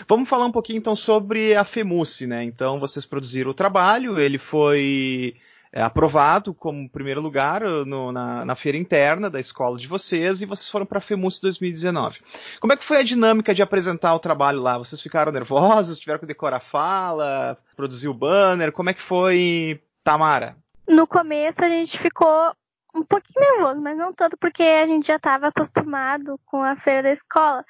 Vamos 0.07 0.29
falar 0.29 0.45
um 0.45 0.51
pouquinho 0.51 0.77
então 0.77 0.95
sobre 0.95 1.55
a 1.55 1.63
FEMUSE, 1.63 2.27
né? 2.27 2.43
Então 2.43 2.79
vocês 2.79 3.05
produziram 3.05 3.51
o 3.51 3.53
trabalho, 3.53 4.19
ele 4.19 4.37
foi 4.37 5.35
é, 5.71 5.81
aprovado 5.81 6.53
como 6.53 6.89
primeiro 6.89 7.21
lugar 7.21 7.63
uh, 7.63 7.85
no, 7.85 8.11
na, 8.11 8.45
na, 8.45 8.55
feira 8.55 8.77
interna 8.77 9.29
da 9.29 9.39
escola 9.39 9.77
de 9.77 9.87
vocês 9.87 10.41
e 10.41 10.45
vocês 10.45 10.69
foram 10.69 10.85
para 10.85 10.97
a 10.99 11.01
FEMUS 11.01 11.39
2019. 11.39 12.19
Como 12.59 12.73
é 12.73 12.77
que 12.77 12.85
foi 12.85 12.97
a 12.97 13.03
dinâmica 13.03 13.53
de 13.53 13.61
apresentar 13.61 14.15
o 14.15 14.19
trabalho 14.19 14.61
lá? 14.61 14.77
Vocês 14.77 15.01
ficaram 15.01 15.31
nervosos? 15.31 15.99
Tiveram 15.99 16.19
que 16.19 16.25
decorar 16.25 16.59
fala? 16.59 17.57
Produzir 17.75 18.07
o 18.07 18.13
banner? 18.13 18.71
Como 18.71 18.89
é 18.89 18.93
que 18.93 19.01
foi, 19.01 19.81
Tamara? 20.03 20.55
No 20.89 21.08
começo 21.08 21.63
a 21.63 21.69
gente 21.69 21.97
ficou 21.97 22.52
um 22.95 23.04
pouquinho 23.04 23.39
nervoso, 23.39 23.80
mas 23.80 23.97
não 23.97 24.12
tanto 24.12 24.36
porque 24.38 24.63
a 24.63 24.88
gente 24.88 25.08
já 25.08 25.15
estava 25.17 25.47
acostumado 25.47 26.39
com 26.45 26.63
a 26.63 26.75
feira 26.75 27.04
da 27.04 27.12
escola. 27.12 27.63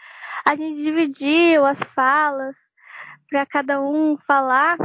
A 0.46 0.56
gente 0.56 0.82
dividiu 0.82 1.66
as 1.66 1.80
falas 1.80 2.56
para 3.30 3.46
cada 3.46 3.82
um 3.82 4.18
falar 4.18 4.78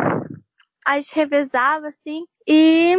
a 0.85 0.97
gente 0.97 1.15
revezava, 1.15 1.89
assim, 1.89 2.25
e 2.47 2.95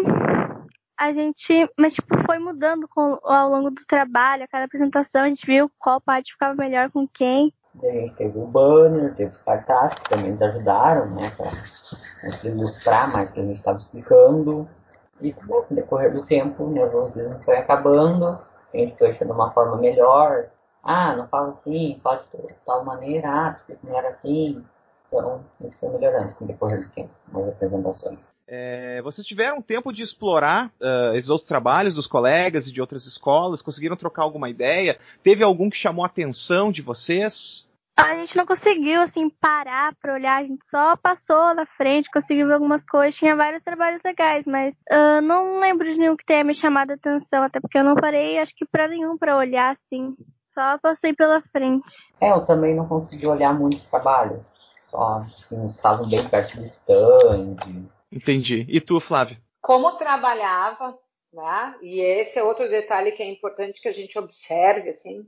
a 0.98 1.13
gente, 1.13 1.69
mas 1.78 1.93
tipo, 1.93 2.17
foi 2.26 2.39
mudando 2.39 2.88
com, 2.88 3.19
ao 3.21 3.50
longo 3.50 3.69
do 3.69 3.86
trabalho, 3.88 4.43
a 4.43 4.48
cada 4.48 4.65
apresentação 4.65 5.24
a 5.24 5.28
gente 5.28 5.45
viu 5.45 5.69
qual 5.78 6.02
parte 6.02 6.32
ficava 6.32 6.56
melhor 6.56 6.89
com 6.89 7.08
quem. 7.08 7.54
A 7.84 7.88
gente 7.88 8.15
teve 8.15 8.38
o 8.39 8.48
banner, 8.48 9.13
teve 9.13 9.34
os 9.34 9.41
cartazes 9.41 10.00
que 10.00 10.10
também 10.10 10.32
nos 10.32 10.41
ajudaram, 10.41 11.12
né, 11.12 11.30
pra 11.38 12.50
ilustrar 12.50 13.12
mais 13.12 13.30
o 13.30 13.34
que 13.34 13.39
a 13.41 13.43
gente 13.43 13.58
estava 13.58 13.78
explicando. 13.78 14.67
E 15.21 15.34
no 15.47 15.65
decorrer 15.69 16.13
do 16.13 16.25
tempo, 16.25 16.65
o 16.65 16.69
nervosismo 16.69 17.41
foi 17.43 17.58
acabando, 17.58 18.39
a 18.73 18.78
gente 18.78 18.97
foi 18.97 19.12
achando 19.12 19.34
uma 19.34 19.51
forma 19.51 19.78
melhor. 19.78 20.47
Ah, 20.84 21.15
não 21.15 21.28
fala 21.28 21.49
assim, 21.49 21.99
fala 22.04 22.23
de 22.23 22.54
tal 22.65 22.84
maneira, 22.84 23.28
ah, 23.28 23.60
não 23.84 23.97
era 23.97 24.10
assim, 24.10 24.63
então, 25.08 25.43
isso 25.63 25.80
foi 25.80 25.89
melhorando 25.89 26.34
com 26.34 26.43
o 26.43 26.47
decorrer 26.47 26.82
do 26.82 26.89
tempo, 26.89 27.10
nas 27.32 27.47
apresentações. 27.47 28.36
É, 28.47 29.01
vocês 29.01 29.25
tiveram 29.25 29.62
tempo 29.62 29.91
de 29.91 30.04
explorar 30.04 30.67
uh, 30.80 31.15
esses 31.15 31.30
outros 31.30 31.47
trabalhos 31.47 31.95
dos 31.95 32.08
colegas 32.08 32.67
e 32.67 32.71
de 32.71 32.82
outras 32.82 33.06
escolas? 33.06 33.62
Conseguiram 33.62 33.95
trocar 33.95 34.23
alguma 34.23 34.49
ideia? 34.49 34.97
Teve 35.23 35.43
algum 35.43 35.69
que 35.69 35.78
chamou 35.78 36.04
a 36.04 36.08
atenção 36.08 36.71
de 36.71 36.82
vocês? 36.82 37.69
A 37.97 38.15
gente 38.15 38.36
não 38.36 38.45
conseguiu, 38.45 39.01
assim, 39.01 39.29
parar 39.29 39.95
pra 39.95 40.13
olhar, 40.13 40.41
a 40.41 40.43
gente 40.43 40.67
só 40.67 40.97
passou 40.97 41.53
na 41.55 41.65
frente, 41.65 42.12
conseguiu 42.12 42.47
ver 42.47 42.53
algumas 42.53 42.84
coisas, 42.84 43.15
tinha 43.15 43.36
vários 43.36 43.63
trabalhos 43.63 44.01
legais, 44.03 44.45
mas 44.45 44.73
uh, 44.91 45.21
não 45.21 45.60
lembro 45.60 45.86
de 45.86 45.97
nenhum 45.97 46.17
que 46.17 46.25
tenha 46.25 46.43
me 46.43 46.53
chamado 46.53 46.91
a 46.91 46.95
atenção, 46.95 47.43
até 47.43 47.60
porque 47.60 47.77
eu 47.77 47.84
não 47.84 47.95
parei, 47.95 48.38
acho 48.38 48.53
que 48.55 48.65
pra 48.65 48.88
nenhum 48.88 49.17
pra 49.17 49.38
olhar, 49.38 49.75
assim, 49.75 50.13
só 50.53 50.77
passei 50.79 51.13
pela 51.13 51.41
frente. 51.51 51.89
É, 52.19 52.31
eu 52.31 52.45
também 52.45 52.75
não 52.75 52.88
consegui 52.88 53.27
olhar 53.27 53.53
muitos 53.53 53.88
trabalhos 53.88 54.41
só 54.95 55.19
assim, 55.19 55.67
estavam 55.67 56.08
bem 56.08 56.27
perto 56.27 56.58
do 56.58 56.65
stand. 56.65 57.58
Entendi. 58.12 58.65
E 58.69 58.79
tu, 58.79 58.99
Flávia? 58.99 59.38
Como 59.62 59.91
trabalhava, 59.93 60.97
né? 61.34 61.75
E 61.81 61.99
esse 61.99 62.39
é 62.39 62.43
outro 62.43 62.69
detalhe 62.69 63.12
que 63.12 63.21
é 63.21 63.29
importante 63.29 63.81
que 63.81 63.89
a 63.89 63.93
gente 63.93 64.17
observe, 64.17 64.89
assim. 64.89 65.27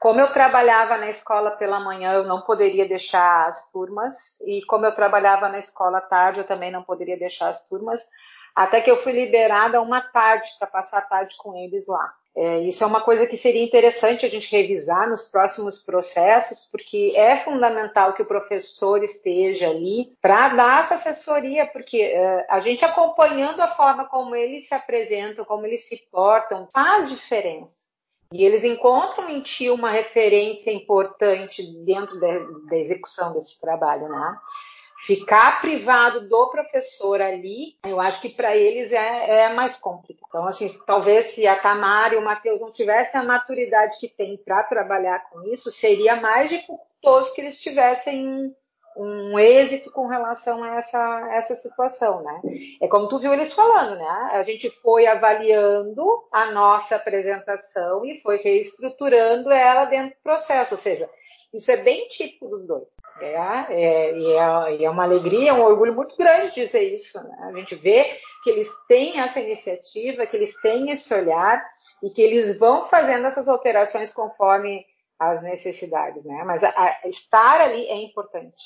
Como 0.00 0.18
eu 0.18 0.32
trabalhava 0.32 0.96
na 0.96 1.10
escola 1.10 1.50
pela 1.50 1.78
manhã, 1.78 2.14
eu 2.14 2.24
não 2.24 2.40
poderia 2.40 2.88
deixar 2.88 3.46
as 3.46 3.70
turmas, 3.70 4.40
e 4.46 4.62
como 4.62 4.86
eu 4.86 4.94
trabalhava 4.94 5.46
na 5.50 5.58
escola 5.58 6.00
tarde, 6.00 6.40
eu 6.40 6.46
também 6.46 6.70
não 6.70 6.82
poderia 6.82 7.18
deixar 7.18 7.48
as 7.48 7.68
turmas, 7.68 8.08
até 8.56 8.80
que 8.80 8.90
eu 8.90 8.96
fui 8.96 9.12
liberada 9.12 9.78
uma 9.78 10.00
tarde 10.00 10.48
para 10.58 10.66
passar 10.66 10.98
a 10.98 11.02
tarde 11.02 11.36
com 11.36 11.54
eles 11.54 11.86
lá. 11.86 12.14
É, 12.34 12.60
isso 12.60 12.82
é 12.82 12.86
uma 12.86 13.02
coisa 13.02 13.26
que 13.26 13.36
seria 13.36 13.62
interessante 13.62 14.24
a 14.24 14.30
gente 14.30 14.50
revisar 14.50 15.06
nos 15.06 15.28
próximos 15.28 15.82
processos, 15.82 16.66
porque 16.72 17.12
é 17.14 17.36
fundamental 17.36 18.14
que 18.14 18.22
o 18.22 18.26
professor 18.26 19.04
esteja 19.04 19.68
ali 19.68 20.16
para 20.22 20.48
dar 20.48 20.80
essa 20.80 20.94
assessoria, 20.94 21.66
porque 21.66 21.98
é, 21.98 22.46
a 22.48 22.58
gente 22.60 22.86
acompanhando 22.86 23.60
a 23.60 23.68
forma 23.68 24.06
como 24.06 24.34
eles 24.34 24.66
se 24.66 24.74
apresentam, 24.74 25.44
como 25.44 25.66
eles 25.66 25.86
se 25.86 26.08
portam, 26.10 26.66
faz 26.72 27.10
diferença. 27.10 27.79
E 28.32 28.44
eles 28.44 28.62
encontram 28.62 29.28
em 29.28 29.40
ti 29.40 29.68
uma 29.68 29.90
referência 29.90 30.70
importante 30.70 31.62
dentro 31.84 32.18
da, 32.20 32.38
da 32.68 32.76
execução 32.76 33.32
desse 33.32 33.60
trabalho, 33.60 34.08
né? 34.08 34.38
ficar 35.00 35.62
privado 35.62 36.28
do 36.28 36.50
professor 36.50 37.22
ali, 37.22 37.74
eu 37.84 37.98
acho 37.98 38.20
que 38.20 38.28
para 38.28 38.54
eles 38.54 38.92
é, 38.92 39.44
é, 39.44 39.54
mais 39.54 39.74
complicado. 39.74 40.26
Então, 40.28 40.46
assim, 40.46 40.70
talvez 40.86 41.28
se 41.28 41.46
a 41.46 41.56
Tamara 41.56 42.14
e 42.14 42.18
o 42.18 42.24
Matheus 42.24 42.60
não 42.60 42.70
tivessem 42.70 43.18
a 43.18 43.24
maturidade 43.24 43.98
que 43.98 44.08
tem 44.08 44.36
para 44.36 44.62
trabalhar 44.64 45.30
com 45.30 45.42
isso, 45.52 45.72
seria 45.72 46.16
mais 46.16 46.50
dificultoso 46.50 47.32
que 47.34 47.40
eles 47.40 47.60
tivessem 47.60 48.54
um 48.96 49.38
êxito 49.38 49.90
com 49.90 50.06
relação 50.06 50.62
a 50.62 50.76
essa, 50.76 51.28
essa 51.32 51.54
situação, 51.54 52.22
né? 52.22 52.40
É 52.82 52.88
como 52.88 53.08
tu 53.08 53.18
viu 53.18 53.32
eles 53.32 53.52
falando, 53.52 53.96
né? 53.96 54.30
A 54.32 54.42
gente 54.42 54.70
foi 54.82 55.06
avaliando 55.06 56.04
a 56.32 56.50
nossa 56.50 56.96
apresentação 56.96 58.04
e 58.04 58.20
foi 58.20 58.38
reestruturando 58.38 59.50
ela 59.50 59.84
dentro 59.84 60.10
do 60.10 60.22
processo, 60.22 60.74
ou 60.74 60.80
seja, 60.80 61.08
isso 61.52 61.70
é 61.70 61.76
bem 61.76 62.08
típico 62.08 62.48
dos 62.48 62.66
dois. 62.66 62.86
É, 63.20 63.34
é, 63.68 64.18
e 64.18 64.32
é, 64.32 64.84
é, 64.84 64.90
uma 64.90 65.04
alegria, 65.04 65.52
um 65.52 65.62
orgulho 65.62 65.94
muito 65.94 66.16
grande 66.16 66.54
dizer 66.54 66.92
isso. 66.92 67.22
Né? 67.22 67.36
A 67.42 67.52
gente 67.52 67.74
vê 67.74 68.18
que 68.42 68.48
eles 68.48 68.68
têm 68.88 69.20
essa 69.20 69.40
iniciativa, 69.40 70.26
que 70.26 70.36
eles 70.36 70.54
têm 70.62 70.90
esse 70.90 71.12
olhar 71.12 71.62
e 72.02 72.08
que 72.08 72.22
eles 72.22 72.58
vão 72.58 72.82
fazendo 72.82 73.26
essas 73.26 73.46
alterações 73.46 74.10
conforme 74.10 74.86
as 75.20 75.42
necessidades, 75.42 76.24
né? 76.24 76.42
Mas 76.44 76.64
a, 76.64 76.70
a, 76.70 77.08
estar 77.08 77.60
ali 77.60 77.86
é 77.86 77.96
importante. 77.96 78.64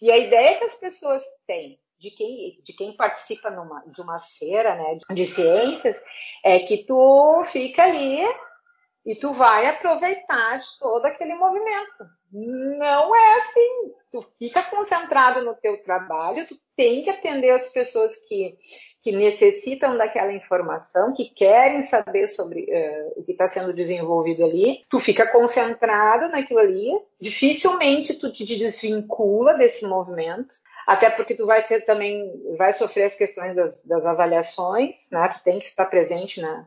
E 0.00 0.10
a 0.10 0.18
ideia 0.18 0.58
que 0.58 0.64
as 0.64 0.74
pessoas 0.74 1.22
têm 1.46 1.78
de 1.96 2.10
quem, 2.10 2.60
de 2.64 2.72
quem 2.72 2.96
participa 2.96 3.48
numa, 3.48 3.84
de 3.86 4.00
uma 4.00 4.18
feira 4.20 4.74
né, 4.74 4.98
de 5.14 5.24
ciências 5.24 6.02
é 6.44 6.58
que 6.58 6.84
tu 6.84 7.44
fica 7.44 7.84
ali 7.84 8.20
e 9.06 9.14
tu 9.14 9.32
vai 9.32 9.66
aproveitar 9.66 10.58
de 10.58 10.66
todo 10.80 11.06
aquele 11.06 11.36
movimento. 11.36 12.04
Não 12.32 13.14
é 13.14 13.34
assim. 13.38 13.92
Tu 14.10 14.26
fica 14.38 14.62
concentrado 14.64 15.44
no 15.44 15.54
teu 15.54 15.80
trabalho, 15.84 16.46
tu 16.48 16.56
tem 16.76 17.04
que 17.04 17.10
atender 17.10 17.50
as 17.50 17.68
pessoas 17.68 18.16
que, 18.28 18.58
que 19.02 19.10
necessitam 19.10 19.96
daquela 19.96 20.32
informação, 20.32 21.12
que 21.12 21.24
querem 21.24 21.82
saber 21.82 22.28
sobre 22.28 22.62
uh, 22.62 23.20
o 23.20 23.24
que 23.24 23.32
está 23.32 23.48
sendo 23.48 23.72
desenvolvido 23.72 24.44
ali. 24.44 24.84
Tu 24.88 25.00
fica 25.00 25.26
concentrado 25.26 26.28
naquilo 26.28 26.60
ali. 26.60 26.92
Dificilmente 27.20 28.14
tu 28.14 28.30
te 28.30 28.44
desvincula 28.44 29.54
desse 29.54 29.84
movimento 29.84 30.54
até 30.86 31.10
porque 31.10 31.34
tu 31.34 31.46
vai 31.46 31.62
ser 31.62 31.82
também, 31.82 32.30
vai 32.56 32.72
sofrer 32.72 33.04
as 33.04 33.14
questões 33.14 33.54
das, 33.54 33.84
das 33.84 34.04
avaliações, 34.04 35.08
né? 35.10 35.28
Tu 35.28 35.42
tem 35.44 35.58
que 35.58 35.66
estar 35.66 35.84
presente 35.86 36.40
na, 36.40 36.66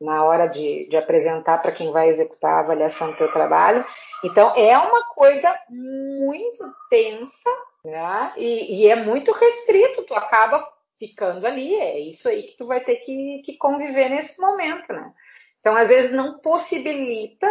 na 0.00 0.24
hora 0.24 0.46
de, 0.46 0.86
de 0.88 0.96
apresentar 0.96 1.58
para 1.58 1.72
quem 1.72 1.90
vai 1.90 2.08
executar 2.08 2.54
a 2.54 2.60
avaliação 2.60 3.10
do 3.10 3.16
teu 3.16 3.32
trabalho. 3.32 3.84
Então, 4.24 4.52
é 4.56 4.76
uma 4.78 5.04
coisa 5.08 5.54
muito 5.68 6.72
tensa, 6.88 7.50
né? 7.84 8.32
E, 8.36 8.82
e 8.82 8.90
é 8.90 8.96
muito 8.96 9.32
restrito, 9.32 10.02
tu 10.04 10.14
acaba 10.14 10.66
ficando 10.98 11.46
ali, 11.46 11.74
é 11.74 12.00
isso 12.00 12.28
aí 12.28 12.44
que 12.44 12.56
tu 12.56 12.66
vai 12.66 12.80
ter 12.80 12.96
que, 12.96 13.42
que 13.44 13.56
conviver 13.56 14.08
nesse 14.08 14.40
momento, 14.40 14.92
né? 14.92 15.12
Então, 15.60 15.74
às 15.74 15.88
vezes, 15.88 16.12
não 16.12 16.38
possibilita 16.38 17.46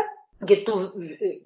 que 0.45 0.57
tu, 0.57 0.91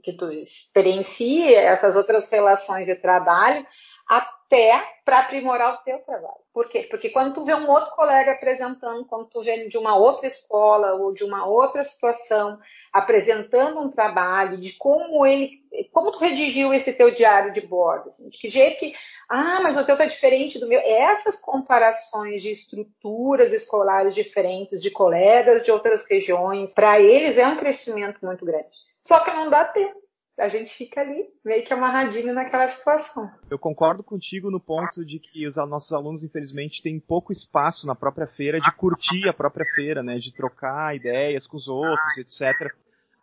que 0.03 0.13
tu 0.13 0.31
experiencie 0.31 1.53
essas 1.53 1.95
outras 1.95 2.29
relações 2.29 2.85
de 2.85 2.95
trabalho 2.95 3.65
até 4.09 4.83
para 5.05 5.19
aprimorar 5.19 5.75
o 5.75 5.77
teu 5.83 5.99
trabalho. 5.99 6.39
Por 6.51 6.67
quê? 6.67 6.87
Porque 6.89 7.09
quando 7.09 7.35
tu 7.35 7.45
vê 7.45 7.53
um 7.53 7.69
outro 7.69 7.95
colega 7.95 8.31
apresentando, 8.31 9.05
quando 9.05 9.25
tu 9.25 9.41
vê 9.43 9.67
de 9.67 9.77
uma 9.77 9.95
outra 9.95 10.25
escola 10.25 10.93
ou 10.95 11.13
de 11.13 11.23
uma 11.23 11.45
outra 11.45 11.83
situação 11.83 12.59
apresentando 12.91 13.79
um 13.79 13.91
trabalho, 13.91 14.59
de 14.59 14.73
como 14.73 15.25
ele, 15.25 15.61
como 15.91 16.11
tu 16.11 16.19
redigiu 16.19 16.73
esse 16.73 16.93
teu 16.93 17.11
diário 17.11 17.53
de 17.53 17.61
bordo, 17.61 18.09
assim, 18.09 18.27
de 18.27 18.37
que 18.37 18.49
jeito 18.49 18.79
que, 18.79 18.93
ah, 19.29 19.59
mas 19.61 19.77
o 19.77 19.85
teu 19.85 19.95
tá 19.95 20.05
diferente 20.05 20.57
do 20.59 20.67
meu. 20.67 20.81
Essas 20.83 21.35
comparações 21.35 22.41
de 22.41 22.51
estruturas 22.51 23.53
escolares 23.53 24.15
diferentes, 24.15 24.81
de 24.81 24.89
colegas 24.89 25.63
de 25.63 25.71
outras 25.71 26.03
regiões, 26.03 26.73
para 26.73 26.99
eles 26.99 27.37
é 27.37 27.47
um 27.47 27.57
crescimento 27.57 28.17
muito 28.23 28.43
grande. 28.43 28.69
Só 29.01 29.19
que 29.19 29.31
não 29.31 29.49
dá 29.49 29.65
tempo 29.65 29.98
a 30.39 30.47
gente 30.47 30.73
fica 30.73 31.01
ali 31.01 31.25
meio 31.43 31.63
que 31.63 31.73
amarradinho 31.73 32.33
naquela 32.33 32.67
situação. 32.67 33.29
Eu 33.49 33.59
concordo 33.59 34.01
contigo 34.01 34.49
no 34.49 34.59
ponto 34.59 35.03
de 35.03 35.19
que 35.19 35.45
os 35.45 35.57
nossos 35.57 35.91
alunos, 35.91 36.23
infelizmente, 36.23 36.81
têm 36.81 36.99
pouco 36.99 37.31
espaço 37.31 37.85
na 37.85 37.93
própria 37.93 38.27
feira 38.27 38.59
de 38.59 38.71
curtir 38.71 39.27
a 39.27 39.33
própria 39.33 39.65
feira, 39.75 40.01
né? 40.01 40.17
De 40.17 40.33
trocar 40.33 40.95
ideias 40.95 41.45
com 41.45 41.57
os 41.57 41.67
outros, 41.67 42.17
etc. 42.17 42.73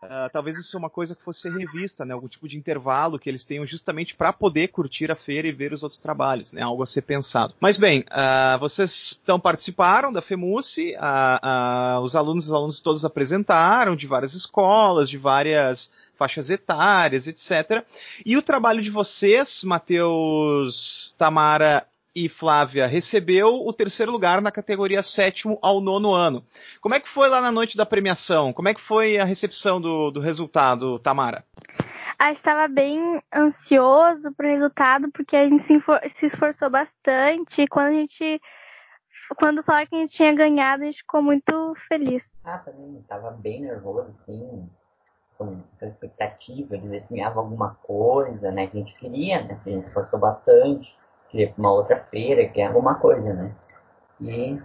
Uh, 0.02 0.07
ah, 0.09 0.31
talvez 0.31 0.59
isso 0.59 0.68
seja 0.68 0.79
uma 0.79 0.90
coisa 0.90 1.16
que 1.16 1.22
fosse 1.22 1.48
revista, 1.48 2.05
né? 2.05 2.12
Algum 2.12 2.29
tipo 2.29 2.46
de 2.46 2.59
intervalo 2.59 3.18
que 3.18 3.31
eles 3.31 3.44
tenham 3.44 3.64
justamente 3.64 4.14
para 4.14 4.33
poder 4.33 4.68
curtir 4.68 5.11
a 5.11 5.16
feira 5.16 5.48
e 5.48 5.52
ver 5.52 5.72
os 5.72 5.83
outros 5.83 6.00
trabalhos, 6.00 6.52
né? 6.52 6.62
Algo 6.62 6.83
a 6.83 6.87
ser 6.87 7.02
pensado. 7.02 7.55
Mas 7.59 7.79
bem, 7.79 8.00
uh, 8.00 8.59
vocês 8.59 9.18
então 9.22 9.40
participaram 9.40 10.12
da 10.12 10.20
FEMUSE, 10.20 10.94
uh, 10.96 12.00
os 12.00 12.14
alunos 12.14 12.44
e 12.44 12.48
os 12.48 12.52
alunos 12.52 12.81
todos 12.81 13.05
apresentaram 13.07 13.96
de 13.96 14.07
várias 14.07 14.35
escolas, 14.35 15.09
de 15.09 15.16
várias 15.16 15.90
faixas 16.16 16.50
etárias, 16.50 17.26
etc. 17.26 17.85
E 18.24 18.37
o 18.37 18.42
trabalho 18.42 18.83
de 18.83 18.90
vocês, 18.90 19.62
Matheus, 19.64 21.14
Tamara 21.18 21.87
e 22.14 22.29
Flávia, 22.29 22.87
recebeu 22.87 23.66
o 23.66 23.72
terceiro 23.72 24.11
lugar 24.11 24.40
na 24.40 24.50
categoria 24.50 25.02
sétimo 25.02 25.59
ao 25.61 25.81
nono 25.81 26.14
ano. 26.14 26.42
Como 26.81 26.94
é 26.94 27.00
que 27.00 27.09
foi 27.09 27.29
lá 27.29 27.42
na 27.42 27.52
noite 27.52 27.76
da 27.76 27.85
premiação? 27.85 28.52
Como 28.52 28.68
é 28.68 28.74
que 28.74 28.81
foi 28.81 29.18
a 29.18 29.24
recepção 29.24 29.81
do, 29.81 30.11
do 30.11 30.20
resultado, 30.20 30.98
Tamara? 30.98 31.44
A 32.18 32.29
gente 32.29 32.38
estava 32.38 32.66
bem 32.66 33.22
ansioso 33.35 34.33
pro 34.35 34.48
resultado, 34.48 35.11
porque 35.12 35.37
a 35.37 35.44
gente 35.44 35.62
se, 35.62 35.79
se 36.09 36.26
esforçou 36.26 36.70
bastante. 36.70 37.62
E 37.62 37.68
quando 37.68 37.88
a 37.88 37.96
gente. 37.96 38.40
Quando 39.38 39.62
falaram 39.62 39.87
que 39.88 39.96
a 39.96 39.98
gente 39.98 40.14
tinha 40.14 40.33
ganhado, 40.33 40.85
a 40.85 40.87
gente 40.87 40.98
ficou 40.98 41.20
muito 41.20 41.74
feliz. 41.88 42.38
Ah, 42.44 42.59
também 42.59 43.00
estava 43.00 43.33
bem 43.33 43.61
nervoso, 43.61 44.16
sim 44.24 44.70
essa 45.77 45.87
expectativa 45.87 46.79
de 46.79 46.88
ver 46.88 47.01
se 47.01 47.14
ganhava 47.14 47.40
alguma 47.40 47.75
coisa, 47.83 48.51
né? 48.51 48.66
Que 48.66 48.79
a 48.79 48.81
gente 48.81 48.94
queria, 48.94 49.42
né? 49.42 49.61
Que 49.62 49.70
a 49.70 49.77
gente 49.77 49.88
esforçou 49.88 50.18
bastante, 50.18 50.96
queria 51.29 51.51
para 51.51 51.61
uma 51.61 51.72
outra 51.72 52.05
feira, 52.11 52.46
queria 52.49 52.68
alguma 52.68 52.94
coisa, 52.96 53.35
né? 53.35 53.55
E 54.20 54.61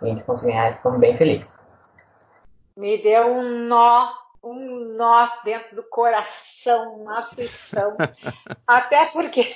a 0.00 0.06
gente 0.06 0.24
conseguiu 0.24 0.54
ganhar 0.54 0.72
e 0.72 0.76
ficamos 0.76 0.98
bem 0.98 1.16
felizes. 1.16 1.58
Me 2.76 2.98
deu 2.98 3.26
um 3.26 3.66
nó, 3.66 4.12
um 4.42 4.96
nó 4.96 5.28
dentro 5.44 5.76
do 5.76 5.82
coração, 5.82 7.00
uma 7.02 7.20
aflição. 7.20 7.96
até 8.66 9.06
porque 9.06 9.54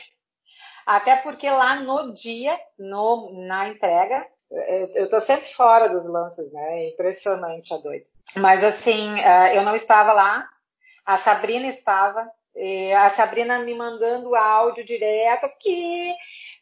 até 0.87 1.17
porque 1.17 1.49
lá 1.49 1.77
no 1.77 2.13
dia, 2.13 2.59
no, 2.79 3.31
na 3.47 3.69
entrega, 3.69 4.27
eu, 4.51 4.89
eu 4.95 5.09
tô 5.09 5.19
sempre 5.19 5.47
fora 5.47 5.89
dos 5.89 6.05
lances, 6.05 6.53
né? 6.53 6.83
É 6.83 6.91
impressionante 6.91 7.73
a 7.73 7.79
doida. 7.79 8.07
Mas 8.37 8.65
assim, 8.65 9.21
é, 9.21 9.57
eu 9.57 9.63
não 9.63 9.77
estava 9.77 10.13
lá, 10.13 10.49
a 11.05 11.17
Sabrina 11.19 11.67
estava, 11.67 12.29
a 12.99 13.11
Sabrina 13.11 13.59
me 13.59 13.75
mandando 13.75 14.35
áudio 14.35 14.85
direto 14.85 15.49
que 15.61 16.15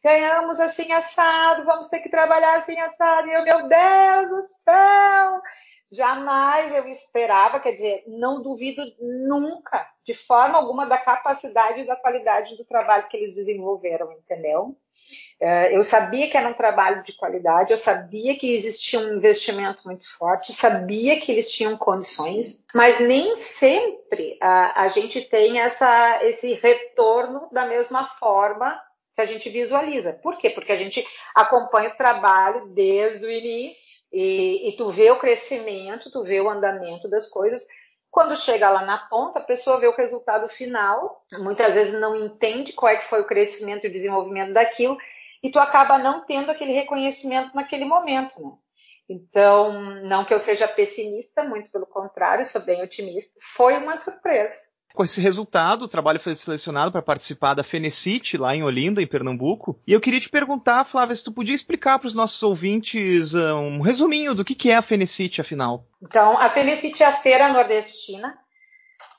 ganhamos 0.02 0.58
assim 0.58 0.90
assado, 0.92 1.64
vamos 1.64 1.88
ter 1.88 2.00
que 2.00 2.08
trabalhar 2.08 2.56
assim 2.56 2.78
assado. 2.80 3.28
E 3.28 3.32
eu, 3.32 3.44
meu 3.44 3.68
Deus 3.68 4.30
do 4.30 4.42
céu! 4.42 5.42
Jamais 5.92 6.74
eu 6.74 6.88
esperava, 6.88 7.60
quer 7.60 7.72
dizer, 7.72 8.02
não 8.06 8.40
duvido 8.40 8.82
nunca, 8.98 9.86
de 10.06 10.14
forma 10.14 10.56
alguma, 10.56 10.86
da 10.86 10.96
capacidade 10.96 11.80
e 11.80 11.86
da 11.86 11.94
qualidade 11.94 12.56
do 12.56 12.64
trabalho 12.64 13.06
que 13.08 13.16
eles 13.18 13.34
desenvolveram, 13.34 14.10
entendeu? 14.12 14.74
É, 15.38 15.76
eu 15.76 15.84
sabia 15.84 16.30
que 16.30 16.36
era 16.36 16.48
um 16.48 16.54
trabalho 16.54 17.02
de 17.02 17.12
qualidade, 17.12 17.72
eu 17.72 17.76
sabia 17.76 18.38
que 18.38 18.54
existia 18.54 19.00
um 19.00 19.16
investimento 19.16 19.82
muito 19.84 20.08
forte, 20.16 20.52
sabia 20.52 21.20
que 21.20 21.30
eles 21.30 21.50
tinham 21.50 21.76
condições, 21.76 22.58
mas 22.74 22.98
nem 23.00 23.36
sempre 23.36 24.38
a, 24.40 24.84
a 24.84 24.88
gente 24.88 25.20
tem 25.20 25.60
essa, 25.60 26.24
esse 26.24 26.54
retorno 26.54 27.48
da 27.52 27.66
mesma 27.66 28.08
forma 28.18 28.80
a 29.22 29.26
gente 29.26 29.48
visualiza. 29.48 30.12
Por 30.12 30.36
quê? 30.36 30.50
Porque 30.50 30.72
a 30.72 30.76
gente 30.76 31.06
acompanha 31.34 31.90
o 31.90 31.96
trabalho 31.96 32.66
desde 32.68 33.24
o 33.24 33.30
início 33.30 34.02
e, 34.12 34.68
e 34.68 34.76
tu 34.76 34.90
vê 34.90 35.10
o 35.10 35.18
crescimento, 35.18 36.10
tu 36.10 36.22
vê 36.22 36.40
o 36.40 36.50
andamento 36.50 37.08
das 37.08 37.28
coisas. 37.28 37.66
Quando 38.10 38.36
chega 38.36 38.68
lá 38.68 38.84
na 38.84 38.98
ponta, 38.98 39.38
a 39.38 39.42
pessoa 39.42 39.80
vê 39.80 39.86
o 39.86 39.96
resultado 39.96 40.48
final, 40.48 41.24
muitas 41.32 41.74
vezes 41.74 41.98
não 41.98 42.14
entende 42.14 42.74
qual 42.74 42.92
é 42.92 42.96
que 42.96 43.06
foi 43.06 43.22
o 43.22 43.26
crescimento 43.26 43.84
e 43.84 43.88
o 43.88 43.92
desenvolvimento 43.92 44.52
daquilo, 44.52 44.98
e 45.42 45.50
tu 45.50 45.58
acaba 45.58 45.98
não 45.98 46.24
tendo 46.26 46.50
aquele 46.50 46.72
reconhecimento 46.72 47.54
naquele 47.54 47.86
momento, 47.86 48.40
né? 48.40 48.52
Então, 49.08 49.72
não 50.02 50.24
que 50.24 50.32
eu 50.32 50.38
seja 50.38 50.68
pessimista, 50.68 51.42
muito 51.42 51.70
pelo 51.70 51.86
contrário, 51.86 52.44
sou 52.44 52.62
bem 52.62 52.82
otimista. 52.82 53.38
Foi 53.56 53.76
uma 53.76 53.96
surpresa. 53.96 54.56
Com 54.94 55.04
esse 55.04 55.20
resultado, 55.20 55.84
o 55.84 55.88
trabalho 55.88 56.20
foi 56.20 56.34
selecionado 56.34 56.92
para 56.92 57.00
participar 57.00 57.54
da 57.54 57.64
Fenecite, 57.64 58.36
lá 58.36 58.54
em 58.54 58.62
Olinda, 58.62 59.00
em 59.00 59.06
Pernambuco. 59.06 59.78
E 59.86 59.92
eu 59.92 60.00
queria 60.00 60.20
te 60.20 60.28
perguntar, 60.28 60.84
Flávia, 60.84 61.14
se 61.14 61.24
tu 61.24 61.32
podia 61.32 61.54
explicar 61.54 61.98
para 61.98 62.08
os 62.08 62.14
nossos 62.14 62.42
ouvintes 62.42 63.34
ah, 63.34 63.54
um 63.54 63.80
resuminho 63.80 64.34
do 64.34 64.44
que 64.44 64.70
é 64.70 64.76
a 64.76 64.82
Fenecite, 64.82 65.40
afinal. 65.40 65.86
Então, 66.02 66.36
a 66.38 66.50
Fenecite 66.50 67.02
é 67.02 67.06
a 67.06 67.12
Feira 67.12 67.48
Nordestina 67.48 68.36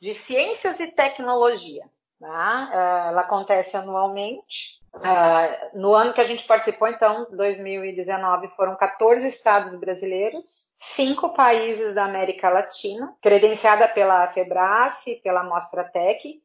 de 0.02 0.14
Ciências 0.14 0.80
e 0.80 0.88
Tecnologia. 0.88 1.84
Ah, 2.24 3.08
ela 3.10 3.22
acontece 3.22 3.76
anualmente 3.76 4.82
Uh, 4.96 5.80
no 5.80 5.96
ano 5.96 6.14
que 6.14 6.22
a 6.22 6.26
gente 6.26 6.46
participou, 6.46 6.88
então, 6.88 7.26
2019, 7.32 8.50
foram 8.56 8.76
14 8.76 9.28
estados 9.28 9.74
brasileiros, 9.76 10.68
cinco 10.78 11.30
países 11.30 11.96
da 11.96 12.06
América 12.06 12.50
Latina, 12.50 13.12
credenciada 13.20 13.88
pela 13.88 14.28
Febrace, 14.28 15.20
pela 15.24 15.44
Mostra 15.44 15.84
Tech, 15.84 16.40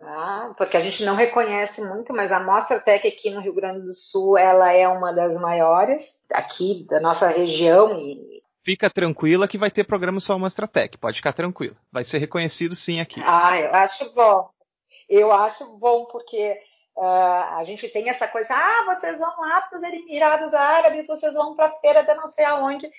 tá? 0.00 0.52
porque 0.58 0.76
a 0.76 0.80
gente 0.80 1.04
não 1.04 1.14
reconhece 1.14 1.80
muito, 1.80 2.12
mas 2.12 2.32
a 2.32 2.40
Mostra 2.40 2.80
Tech 2.80 3.06
aqui 3.06 3.30
no 3.30 3.40
Rio 3.40 3.54
Grande 3.54 3.82
do 3.82 3.92
Sul, 3.92 4.36
ela 4.36 4.72
é 4.72 4.88
uma 4.88 5.12
das 5.12 5.40
maiores 5.40 6.20
aqui 6.32 6.84
da 6.90 6.98
nossa 6.98 7.28
região 7.28 7.96
e 7.96 8.36
Fica 8.64 8.90
tranquila 8.90 9.46
que 9.46 9.56
vai 9.56 9.70
ter 9.70 9.84
programa 9.84 10.18
só 10.18 10.36
Mostra 10.36 10.66
Tech, 10.66 10.98
pode 10.98 11.18
ficar 11.18 11.32
tranquila. 11.32 11.76
Vai 11.92 12.02
ser 12.02 12.18
reconhecido 12.18 12.74
sim 12.74 12.98
aqui. 12.98 13.22
Ah, 13.24 13.56
eu 13.60 13.72
acho 13.72 14.12
bom. 14.12 14.50
Eu 15.08 15.32
acho 15.32 15.76
bom 15.78 16.06
porque 16.06 16.60
Uh, 16.96 17.58
a 17.58 17.62
gente 17.64 17.86
tem 17.90 18.08
essa 18.08 18.26
coisa, 18.26 18.54
ah, 18.54 18.84
vocês 18.86 19.18
vão 19.18 19.28
lá 19.38 19.60
para 19.60 19.76
os 19.76 19.84
Emirados 19.84 20.54
Árabes, 20.54 21.06
vocês 21.06 21.34
vão 21.34 21.54
para 21.54 21.66
a 21.66 21.78
feira 21.78 22.02
de 22.02 22.14
não 22.14 22.26
sei 22.26 22.46
aonde. 22.46 22.90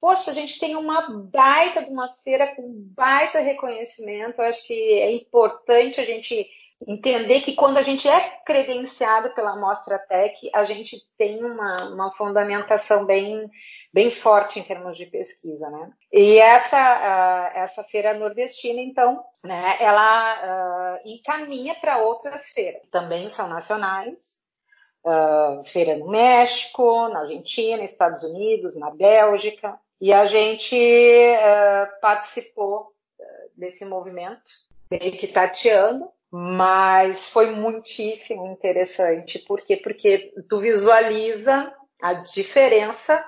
poxa, 0.00 0.30
a 0.30 0.34
gente 0.34 0.58
tem 0.58 0.76
uma 0.76 1.10
baita 1.30 1.84
de 1.84 1.90
uma 1.90 2.08
feira 2.08 2.54
com 2.56 2.72
baita 2.96 3.40
reconhecimento. 3.40 4.40
Eu 4.40 4.46
acho 4.46 4.66
que 4.66 4.72
é 4.72 5.12
importante 5.12 6.00
a 6.00 6.06
gente 6.06 6.48
entender 6.86 7.40
que 7.40 7.54
quando 7.54 7.78
a 7.78 7.82
gente 7.82 8.08
é 8.08 8.20
credenciado 8.44 9.30
pela 9.30 9.56
Mostra 9.56 9.98
Tech, 9.98 10.50
a 10.54 10.64
gente 10.64 11.00
tem 11.16 11.42
uma, 11.44 11.88
uma 11.88 12.12
fundamentação 12.12 13.04
bem, 13.04 13.50
bem 13.92 14.10
forte 14.10 14.58
em 14.58 14.62
termos 14.62 14.96
de 14.96 15.06
pesquisa, 15.06 15.70
né? 15.70 15.90
E 16.12 16.38
essa, 16.38 16.76
uh, 16.76 17.58
essa 17.58 17.84
feira 17.84 18.14
nordestina, 18.14 18.80
então, 18.80 19.24
né, 19.42 19.76
ela 19.80 20.98
uh, 21.04 21.08
encaminha 21.08 21.74
para 21.74 21.98
outras 21.98 22.48
feiras, 22.48 22.82
também 22.90 23.30
são 23.30 23.48
nacionais, 23.48 24.38
uh, 25.04 25.64
feira 25.64 25.96
no 25.96 26.08
México, 26.08 27.08
na 27.08 27.20
Argentina, 27.20 27.82
Estados 27.82 28.22
Unidos, 28.22 28.76
na 28.76 28.90
Bélgica, 28.90 29.78
e 30.00 30.12
a 30.12 30.26
gente 30.26 30.74
uh, 30.76 32.00
participou 32.00 32.92
desse 33.56 33.84
movimento, 33.84 34.42
meio 34.90 35.16
que 35.16 35.28
tateando, 35.28 36.10
mas 36.36 37.28
foi 37.28 37.52
muitíssimo 37.52 38.44
interessante. 38.48 39.38
Por 39.38 39.60
quê? 39.60 39.76
Porque 39.76 40.34
tu 40.48 40.58
visualiza 40.58 41.72
a 42.02 42.14
diferença 42.14 43.24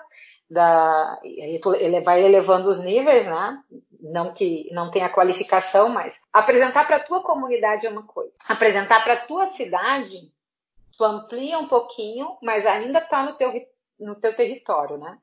da, 0.51 1.17
ele 1.23 2.01
vai 2.01 2.25
elevando 2.25 2.69
os 2.69 2.81
níveis, 2.81 3.25
né? 3.25 3.63
Não 4.01 4.35
que 4.35 4.69
não 4.73 4.91
tenha 4.91 5.09
qualificação, 5.09 5.89
mas 5.89 6.21
apresentar 6.33 6.85
para 6.85 6.97
a 6.97 7.01
tua 7.01 7.23
comunidade 7.23 7.87
é 7.87 7.91
uma 7.91 8.03
coisa. 8.03 8.33
Apresentar 8.49 9.05
para 9.05 9.13
a 9.13 9.21
tua 9.25 9.47
cidade, 9.47 10.33
tu 10.99 11.05
amplia 11.05 11.61
um 11.61 11.69
pouquinho, 11.69 12.37
mas 12.43 12.67
ainda 12.67 12.99
está 12.99 13.23
no 13.23 13.35
teu, 13.35 13.53
no 14.01 14.17
teu 14.17 14.35
território, 14.35 14.99
né? 14.99 15.17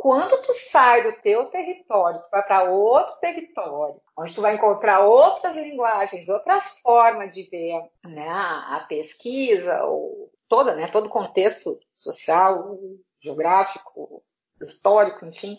Quando 0.00 0.40
tu 0.40 0.54
sai 0.54 1.02
do 1.02 1.12
teu 1.20 1.44
território, 1.50 2.22
tu 2.22 2.30
vai 2.30 2.42
para 2.42 2.70
outro 2.70 3.16
território, 3.20 4.00
onde 4.16 4.34
tu 4.34 4.40
vai 4.40 4.54
encontrar 4.54 5.00
outras 5.00 5.54
linguagens, 5.54 6.26
outras 6.26 6.70
formas 6.78 7.34
de 7.34 7.42
ver 7.42 7.82
né, 8.02 8.26
a 8.26 8.86
pesquisa, 8.88 9.84
ou 9.84 10.32
toda, 10.48 10.74
né, 10.74 10.88
todo 10.88 11.04
o 11.04 11.10
contexto 11.10 11.78
social, 11.94 12.78
geográfico, 13.20 14.24
histórico, 14.62 15.26
enfim, 15.26 15.58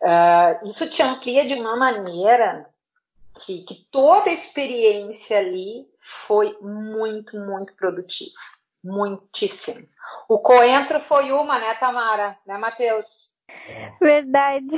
uh, 0.00 0.68
isso 0.68 0.88
te 0.88 1.02
amplia 1.02 1.44
de 1.44 1.54
uma 1.54 1.76
maneira 1.76 2.70
que, 3.40 3.64
que 3.64 3.84
toda 3.90 4.30
a 4.30 4.32
experiência 4.32 5.38
ali 5.38 5.88
foi 5.98 6.56
muito, 6.60 7.36
muito 7.36 7.74
produtiva. 7.74 8.30
Muitíssimo. 8.84 9.88
O 10.28 10.38
coentro 10.38 11.00
foi 11.00 11.32
uma, 11.32 11.58
né, 11.58 11.74
Tamara? 11.74 12.38
Né, 12.46 12.56
Matheus? 12.56 13.31
Verdade. 14.00 14.76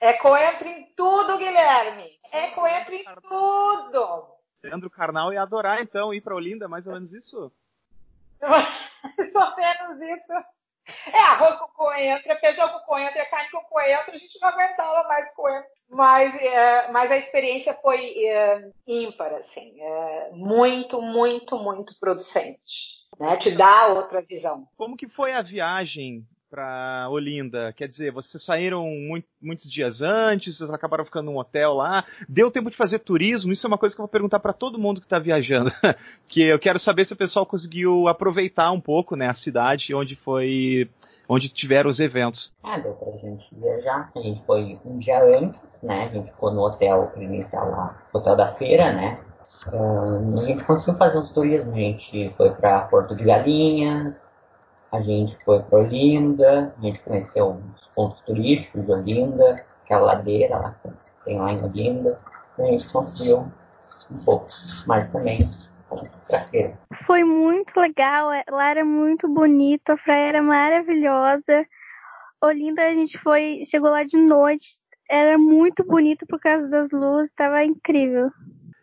É 0.00 0.12
coentro 0.14 0.68
em 0.68 0.92
tudo, 0.94 1.38
Guilherme. 1.38 2.10
É 2.32 2.48
coentro 2.48 2.94
em 2.94 3.04
tudo. 3.22 4.26
Leandro 4.62 4.90
Carnal 4.90 5.32
ia 5.32 5.42
adorar, 5.42 5.80
então, 5.80 6.12
ir 6.12 6.20
para 6.20 6.34
Olinda, 6.34 6.68
mais 6.68 6.86
ou 6.86 6.94
menos 6.94 7.12
isso? 7.12 7.52
mais 8.40 9.34
ou 9.34 9.56
menos 9.56 10.18
isso. 10.18 10.32
É 11.10 11.18
arroz 11.18 11.56
com 11.56 11.68
coentro, 11.68 12.30
é 12.30 12.36
feijão 12.36 12.68
com 12.68 12.80
coentro, 12.80 13.18
é 13.18 13.24
carne 13.24 13.50
com 13.50 13.62
coentro, 13.62 14.12
a 14.12 14.18
gente 14.18 14.38
não 14.40 14.48
aguentava 14.48 15.08
mais 15.08 15.34
coentro. 15.34 15.70
Mas, 15.88 16.34
é, 16.42 16.90
mas 16.90 17.10
a 17.10 17.16
experiência 17.16 17.72
foi 17.74 18.26
é, 18.26 18.70
ímpar, 18.86 19.32
assim. 19.34 19.80
É, 19.80 20.30
muito, 20.32 21.00
muito, 21.00 21.58
muito 21.58 21.98
producente. 21.98 23.02
Né? 23.18 23.36
Te 23.36 23.52
dá 23.52 23.86
outra 23.86 24.20
visão. 24.20 24.68
Como 24.76 24.96
que 24.96 25.08
foi 25.08 25.32
a 25.32 25.40
viagem 25.40 26.26
para 26.54 27.08
Olinda? 27.10 27.72
Quer 27.72 27.88
dizer, 27.88 28.12
vocês 28.12 28.40
saíram 28.40 28.86
muito, 28.86 29.26
muitos 29.42 29.68
dias 29.68 30.00
antes, 30.00 30.56
vocês 30.56 30.70
acabaram 30.70 31.04
ficando 31.04 31.26
num 31.26 31.36
hotel 31.36 31.74
lá. 31.74 32.04
Deu 32.28 32.48
tempo 32.48 32.70
de 32.70 32.76
fazer 32.76 33.00
turismo? 33.00 33.52
Isso 33.52 33.66
é 33.66 33.68
uma 33.68 33.76
coisa 33.76 33.92
que 33.92 34.00
eu 34.00 34.04
vou 34.04 34.10
perguntar 34.10 34.38
para 34.38 34.52
todo 34.52 34.78
mundo 34.78 35.00
que 35.00 35.06
está 35.06 35.18
viajando, 35.18 35.72
que 36.28 36.42
eu 36.42 36.58
quero 36.60 36.78
saber 36.78 37.04
se 37.04 37.12
o 37.12 37.16
pessoal 37.16 37.44
conseguiu 37.44 38.06
aproveitar 38.06 38.70
um 38.70 38.80
pouco, 38.80 39.16
né, 39.16 39.26
a 39.26 39.34
cidade 39.34 39.92
onde 39.96 40.14
foi, 40.14 40.88
onde 41.28 41.48
tiveram 41.48 41.90
os 41.90 41.98
eventos. 41.98 42.52
Ah, 42.62 42.78
deu 42.78 42.92
pra 42.92 43.10
gente 43.18 43.44
viajar. 43.52 44.12
A 44.14 44.20
gente 44.20 44.40
foi 44.46 44.78
um 44.84 44.96
dia 44.96 45.24
antes, 45.36 45.82
né? 45.82 46.04
A 46.04 46.08
gente 46.08 46.30
ficou 46.30 46.52
no 46.52 46.60
hotel 46.60 47.12
inicial 47.16 47.68
lá, 47.68 48.00
hotel 48.12 48.36
da 48.36 48.46
feira, 48.54 48.92
né? 48.92 49.16
Uh, 49.72 50.38
a 50.38 50.44
gente 50.44 50.62
conseguiu 50.62 50.94
fazer 50.98 51.18
uns 51.18 51.32
turismos. 51.32 51.74
A 51.74 51.78
gente 51.78 52.32
foi 52.36 52.50
para 52.50 52.82
Porto 52.82 53.16
de 53.16 53.24
Galinhas, 53.24 54.33
a 54.94 55.00
gente 55.00 55.36
foi 55.44 55.60
para 55.60 55.80
Olinda, 55.80 56.72
a 56.78 56.80
gente 56.80 57.00
conheceu 57.00 57.60
os 57.74 57.86
pontos 57.96 58.20
turísticos 58.22 58.86
de 58.86 58.92
Olinda, 58.92 59.54
aquela 59.82 60.02
ladeira 60.02 60.56
lá 60.56 60.74
que 60.82 61.24
tem 61.24 61.38
lá 61.38 61.52
em 61.52 61.62
Olinda. 61.64 62.16
A 62.58 62.62
gente 62.62 62.92
conseguiu 62.92 63.38
um 64.10 64.18
pouco, 64.24 64.46
mas 64.86 65.08
também. 65.08 65.50
Foi 66.92 67.24
muito 67.24 67.78
legal, 67.78 68.32
é, 68.32 68.44
lá 68.48 68.70
era 68.70 68.84
muito 68.84 69.28
bonito, 69.28 69.90
a 69.90 69.96
praia 69.96 70.28
era 70.28 70.42
maravilhosa. 70.42 71.66
Olinda 72.40 72.82
a 72.82 72.94
gente 72.94 73.18
foi, 73.18 73.62
chegou 73.66 73.90
lá 73.90 74.04
de 74.04 74.16
noite, 74.16 74.78
era 75.10 75.36
muito 75.36 75.84
bonito 75.84 76.24
por 76.26 76.38
causa 76.38 76.68
das 76.68 76.90
luzes, 76.92 77.30
estava 77.30 77.64
incrível. 77.64 78.30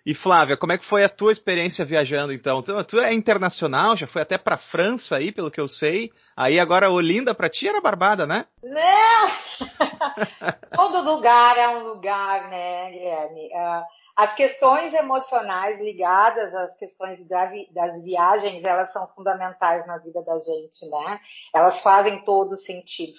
E 0.06 0.16
Flávia, 0.16 0.58
como 0.58 0.72
é 0.72 0.78
que 0.78 0.86
foi 0.86 1.04
a 1.04 1.10
tua 1.10 1.32
experiência 1.32 1.86
viajando 1.86 2.34
então? 2.34 2.62
Tu, 2.62 2.84
tu 2.86 3.00
é 3.00 3.14
internacional, 3.14 3.96
já 3.96 4.08
foi 4.08 4.22
até 4.22 4.38
para 4.38 4.58
França 4.58 5.18
aí, 5.18 5.32
pelo 5.32 5.52
que 5.52 5.62
eu 5.62 5.68
sei. 5.68 6.12
Aí 6.36 6.60
agora 6.60 6.90
Olinda 6.90 7.36
para 7.36 7.50
ti 7.50 7.68
era 7.68 7.80
Barbada, 7.80 8.26
né? 8.26 8.46
Não! 8.64 9.28
Todo 10.76 11.04
lugar 11.04 11.58
é 11.58 11.68
um 11.70 11.84
lugar, 11.84 12.50
né, 12.50 12.90
Guilherme? 12.92 13.48
Uh, 13.54 13.84
as 14.16 14.34
questões 14.34 14.94
emocionais 14.94 15.80
ligadas 15.80 16.54
às 16.54 16.76
questões 16.78 17.20
das 17.28 18.04
viagens, 18.04 18.64
elas 18.64 18.92
são 18.92 19.08
fundamentais 19.16 19.86
na 19.86 19.98
vida 19.98 20.22
da 20.24 20.40
gente, 20.40 20.86
né? 20.90 21.20
Elas 21.54 21.80
fazem 21.80 22.24
todo 22.24 22.56
sentido. 22.56 23.14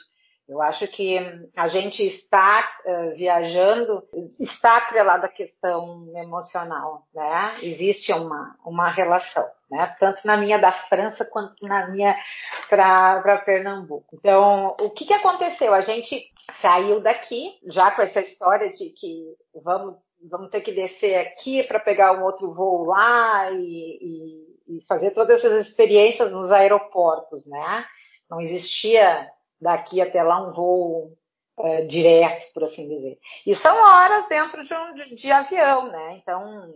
Eu 0.53 0.61
acho 0.61 0.87
que 0.87 1.19
a 1.57 1.67
gente 1.67 2.05
está 2.05 2.62
uh, 2.85 3.17
viajando, 3.17 4.07
está 4.38 4.77
atrelado 4.77 5.25
à 5.25 5.29
questão 5.31 6.12
emocional, 6.15 7.07
né? 7.15 7.59
Existe 7.62 8.12
uma, 8.12 8.55
uma 8.62 8.91
relação, 8.91 9.49
né? 9.71 9.97
Tanto 9.99 10.27
na 10.27 10.37
minha 10.37 10.59
da 10.59 10.71
França 10.71 11.25
quanto 11.25 11.67
na 11.67 11.88
minha 11.88 12.15
para 12.69 13.38
Pernambuco. 13.38 14.15
Então, 14.15 14.77
o 14.79 14.91
que, 14.91 15.07
que 15.07 15.15
aconteceu? 15.15 15.73
A 15.73 15.81
gente 15.81 16.31
saiu 16.51 17.01
daqui, 17.01 17.59
já 17.65 17.91
com 17.91 18.03
essa 18.03 18.21
história 18.21 18.71
de 18.71 18.91
que 18.91 19.35
vamos, 19.55 19.97
vamos 20.23 20.51
ter 20.51 20.61
que 20.61 20.73
descer 20.73 21.15
aqui 21.19 21.62
para 21.62 21.81
pegar 21.81 22.12
um 22.12 22.25
outro 22.25 22.53
voo 22.53 22.85
lá 22.85 23.51
e, 23.53 24.45
e, 24.69 24.77
e 24.77 24.85
fazer 24.87 25.12
todas 25.12 25.43
essas 25.43 25.67
experiências 25.67 26.31
nos 26.31 26.53
aeroportos, 26.53 27.47
né? 27.47 27.87
Não 28.29 28.38
existia 28.38 29.31
daqui 29.62 30.01
até 30.01 30.22
lá 30.22 30.42
um 30.42 30.51
voo 30.51 31.16
é, 31.61 31.83
direto, 31.83 32.53
por 32.53 32.64
assim 32.64 32.88
dizer. 32.88 33.18
E 33.46 33.55
são 33.55 33.77
horas 33.77 34.29
dentro 34.29 34.64
de 34.64 34.75
um 34.75 34.94
de, 34.94 35.14
de 35.14 35.31
avião, 35.31 35.88
né? 35.88 36.16
Então, 36.16 36.75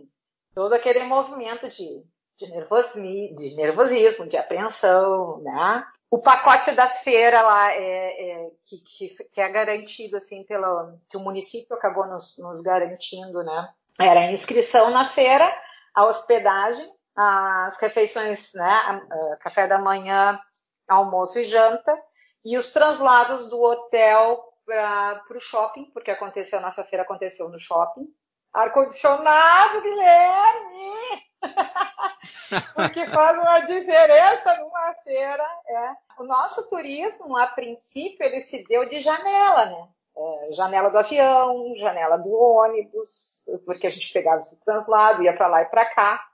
todo 0.55 0.73
aquele 0.73 1.03
movimento 1.03 1.67
de, 1.67 2.03
de, 2.37 2.49
nervosismo, 2.49 3.35
de 3.35 3.55
nervosismo, 3.55 4.25
de 4.25 4.37
apreensão, 4.37 5.39
né? 5.39 5.85
O 6.09 6.19
pacote 6.19 6.71
da 6.71 6.87
feira 6.87 7.41
lá 7.41 7.73
é, 7.73 8.29
é 8.31 8.49
que, 8.65 8.77
que, 8.77 9.23
que, 9.25 9.41
é 9.41 9.49
garantido 9.49 10.15
assim 10.15 10.43
pelo 10.45 10.97
que 11.09 11.17
o 11.17 11.19
município 11.19 11.75
acabou 11.75 12.07
nos, 12.07 12.37
nos 12.37 12.61
garantindo, 12.61 13.43
né? 13.43 13.69
Era 13.99 14.21
a 14.21 14.31
inscrição 14.31 14.89
na 14.89 15.05
feira, 15.05 15.53
a 15.93 16.05
hospedagem, 16.05 16.89
as 17.13 17.75
refeições, 17.77 18.53
né? 18.53 19.01
Café 19.41 19.67
da 19.67 19.79
manhã, 19.79 20.39
almoço 20.87 21.39
e 21.39 21.43
janta 21.43 22.01
e 22.43 22.57
os 22.57 22.71
translados 22.71 23.49
do 23.49 23.61
hotel 23.61 24.53
para 24.65 25.23
o 25.35 25.39
shopping, 25.39 25.85
porque 25.93 26.11
aconteceu, 26.11 26.59
a 26.59 26.61
nossa 26.61 26.83
feira 26.83 27.03
aconteceu 27.03 27.49
no 27.49 27.57
shopping. 27.57 28.07
Ar-condicionado, 28.53 29.81
Guilherme! 29.81 31.27
porque 32.75 33.05
faz 33.07 33.37
uma 33.37 33.59
diferença 33.61 34.57
numa 34.57 34.93
feira. 35.03 35.45
É. 35.67 35.91
O 36.19 36.23
nosso 36.23 36.67
turismo, 36.69 37.37
a 37.37 37.47
princípio, 37.47 38.25
ele 38.25 38.41
se 38.41 38.63
deu 38.67 38.87
de 38.89 38.99
janela, 38.99 39.65
né? 39.65 39.87
É, 40.17 40.51
janela 40.53 40.89
do 40.89 40.97
avião, 40.97 41.75
janela 41.75 42.17
do 42.17 42.33
ônibus, 42.33 43.43
porque 43.65 43.85
a 43.85 43.89
gente 43.89 44.11
pegava 44.11 44.39
esse 44.39 44.59
translado, 44.65 45.21
ia 45.23 45.35
para 45.35 45.47
lá 45.47 45.61
e 45.61 45.65
para 45.65 45.85
cá. 45.85 46.26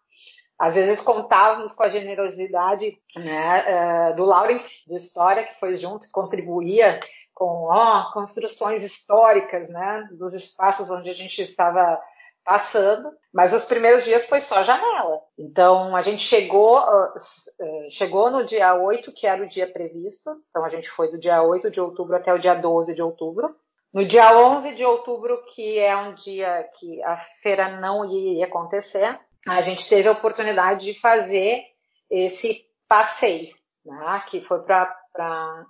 Às 0.63 0.75
vezes 0.75 1.01
contávamos 1.01 1.73
com 1.73 1.83
a 1.83 1.89
generosidade 1.89 2.97
né, 3.17 3.65
uh, 4.11 4.15
do 4.15 4.23
Lawrence, 4.23 4.87
do 4.87 4.95
História, 4.95 5.43
que 5.43 5.59
foi 5.59 5.75
junto, 5.75 6.09
contribuía 6.09 7.01
com 7.33 7.67
construções 8.13 8.81
históricas 8.81 9.67
né, 9.67 10.07
dos 10.13 10.33
espaços 10.33 10.89
onde 10.89 11.09
a 11.09 11.13
gente 11.13 11.41
estava 11.41 11.99
passando, 12.45 13.11
mas 13.33 13.53
os 13.53 13.65
primeiros 13.65 14.05
dias 14.05 14.25
foi 14.25 14.39
só 14.39 14.63
janela. 14.63 15.19
Então 15.37 15.97
a 15.97 15.99
gente 15.99 16.21
chegou, 16.21 16.79
uh, 16.79 17.91
chegou 17.91 18.31
no 18.31 18.45
dia 18.45 18.73
8, 18.73 19.11
que 19.11 19.27
era 19.27 19.43
o 19.43 19.49
dia 19.49 19.67
previsto, 19.69 20.31
então 20.49 20.63
a 20.63 20.69
gente 20.69 20.89
foi 20.91 21.11
do 21.11 21.19
dia 21.19 21.43
8 21.43 21.69
de 21.69 21.81
outubro 21.81 22.15
até 22.15 22.33
o 22.33 22.39
dia 22.39 22.53
12 22.53 22.95
de 22.95 23.01
outubro, 23.01 23.53
No 23.93 24.05
dia 24.05 24.33
11 24.33 24.75
de 24.75 24.85
outubro, 24.85 25.43
que 25.53 25.77
é 25.77 25.93
um 25.97 26.13
dia 26.13 26.63
que 26.79 27.03
a 27.03 27.17
feira 27.17 27.67
não 27.81 28.05
ia 28.05 28.45
acontecer, 28.45 29.19
a 29.47 29.61
gente 29.61 29.87
teve 29.87 30.07
a 30.07 30.11
oportunidade 30.11 30.85
de 30.85 30.99
fazer 30.99 31.63
esse 32.09 32.65
passeio, 32.87 33.53
né, 33.85 34.23
que 34.29 34.41
foi 34.41 34.61
para 34.61 35.65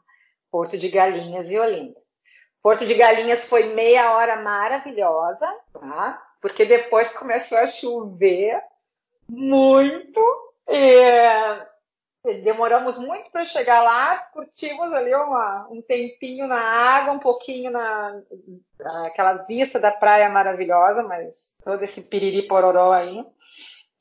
Porto 0.51 0.77
de 0.77 0.89
Galinhas 0.89 1.49
e 1.49 1.57
Olinda. 1.57 1.99
Porto 2.61 2.85
de 2.85 2.93
Galinhas 2.93 3.45
foi 3.45 3.73
meia 3.73 4.13
hora 4.13 4.41
maravilhosa, 4.41 5.47
tá? 5.73 6.21
porque 6.43 6.65
depois 6.65 7.09
começou 7.11 7.57
a 7.57 7.67
chover 7.67 8.61
muito. 9.29 10.19
E 10.67 11.72
demoramos 12.41 12.97
muito 12.97 13.29
para 13.31 13.43
chegar 13.43 13.83
lá, 13.83 14.17
curtimos 14.31 14.93
ali 14.93 15.13
uma, 15.13 15.67
um 15.69 15.81
tempinho 15.81 16.47
na 16.47 16.59
água, 16.59 17.13
um 17.13 17.19
pouquinho 17.19 17.69
na 17.69 18.21
aquela 19.05 19.33
vista 19.33 19.79
da 19.79 19.91
praia 19.91 20.29
maravilhosa, 20.29 21.03
mas 21.03 21.53
todo 21.63 21.83
esse 21.83 22.01
piriri 22.01 22.47
pororó 22.47 22.93
aí. 22.93 23.25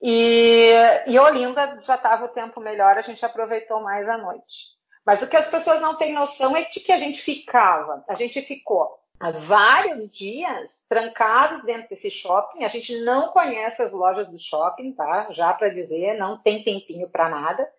E, 0.00 0.72
e 1.06 1.18
Olinda 1.18 1.78
já 1.80 1.96
estava 1.96 2.24
o 2.24 2.28
tempo 2.28 2.60
melhor, 2.60 2.96
a 2.96 3.02
gente 3.02 3.24
aproveitou 3.24 3.80
mais 3.80 4.08
a 4.08 4.16
noite. 4.16 4.72
Mas 5.04 5.20
o 5.20 5.28
que 5.28 5.36
as 5.36 5.48
pessoas 5.48 5.80
não 5.80 5.96
têm 5.96 6.12
noção 6.12 6.56
é 6.56 6.62
de 6.62 6.78
que 6.78 6.92
a 6.92 6.98
gente 6.98 7.20
ficava, 7.20 8.04
a 8.08 8.14
gente 8.14 8.40
ficou 8.42 9.01
há 9.22 9.30
vários 9.30 10.10
dias 10.10 10.84
trancados 10.88 11.62
dentro 11.62 11.88
desse 11.88 12.10
shopping. 12.10 12.64
A 12.64 12.68
gente 12.68 13.00
não 13.02 13.28
conhece 13.28 13.80
as 13.80 13.92
lojas 13.92 14.26
do 14.26 14.36
shopping, 14.36 14.92
tá? 14.92 15.28
Já 15.30 15.52
para 15.52 15.68
dizer, 15.68 16.14
não 16.18 16.36
tem 16.36 16.64
tempinho 16.64 17.08
para 17.08 17.28
nada. 17.28 17.72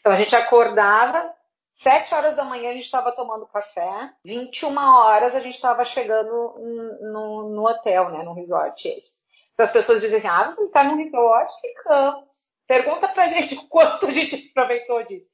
Então 0.00 0.10
a 0.10 0.16
gente 0.16 0.34
acordava, 0.34 1.32
sete 1.72 2.12
horas 2.12 2.34
da 2.34 2.42
manhã 2.42 2.70
a 2.70 2.74
gente 2.74 2.84
estava 2.84 3.12
tomando 3.12 3.46
café, 3.46 4.12
21 4.24 4.76
horas 4.76 5.36
a 5.36 5.40
gente 5.40 5.54
estava 5.54 5.84
chegando 5.84 6.98
no, 7.00 7.48
no, 7.50 7.68
hotel, 7.68 8.10
né? 8.10 8.24
No 8.24 8.34
resort 8.34 8.88
esse. 8.88 9.22
Então 9.54 9.64
as 9.64 9.72
pessoas 9.72 10.00
dizem 10.00 10.18
assim: 10.18 10.26
ah, 10.26 10.50
você 10.50 10.64
está 10.64 10.82
no 10.82 10.96
resort? 10.96 11.52
Ficamos. 11.60 12.50
Pergunta 12.66 13.06
pra 13.06 13.28
gente 13.30 13.54
quanto 13.68 14.06
a 14.06 14.10
gente 14.10 14.50
aproveitou 14.50 15.04
disso. 15.04 15.30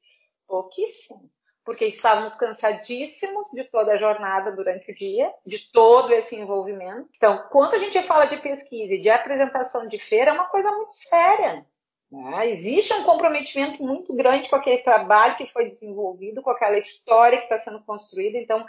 Pouquíssimo 0.47 1.27
porque 1.65 1.85
estávamos 1.85 2.35
cansadíssimos 2.35 3.47
de 3.51 3.63
toda 3.63 3.93
a 3.93 3.97
jornada 3.97 4.51
durante 4.51 4.91
o 4.91 4.95
dia, 4.95 5.33
de 5.43 5.71
todo 5.71 6.13
esse 6.13 6.35
envolvimento. 6.35 7.09
Então, 7.17 7.43
quando 7.49 7.73
a 7.73 7.79
gente 7.79 7.99
fala 8.03 8.25
de 8.25 8.37
pesquisa 8.37 8.93
e 8.93 9.01
de 9.01 9.09
apresentação 9.09 9.87
de 9.87 9.99
feira, 9.99 10.29
é 10.29 10.33
uma 10.33 10.45
coisa 10.45 10.71
muito 10.71 10.93
séria. 10.93 11.65
Né? 12.11 12.51
Existe 12.51 12.93
um 12.93 13.03
comprometimento 13.03 13.83
muito 13.83 14.13
grande 14.13 14.47
com 14.47 14.55
aquele 14.55 14.83
trabalho 14.83 15.35
que 15.37 15.51
foi 15.51 15.71
desenvolvido, 15.71 16.43
com 16.43 16.51
aquela 16.51 16.77
história 16.77 17.39
que 17.39 17.45
está 17.45 17.57
sendo 17.57 17.81
construída. 17.83 18.37
Então, 18.37 18.63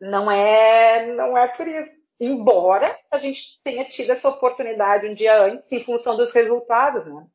não 0.00 0.30
é, 0.30 1.06
não 1.06 1.36
é 1.36 1.48
por 1.48 1.66
isso. 1.66 1.90
Embora 2.20 2.96
a 3.10 3.18
gente 3.18 3.60
tenha 3.64 3.84
tido 3.84 4.12
essa 4.12 4.28
oportunidade 4.28 5.08
um 5.08 5.14
dia 5.14 5.40
antes, 5.42 5.70
em 5.72 5.80
função 5.80 6.16
dos 6.16 6.30
resultados, 6.30 7.04
né? 7.04 7.26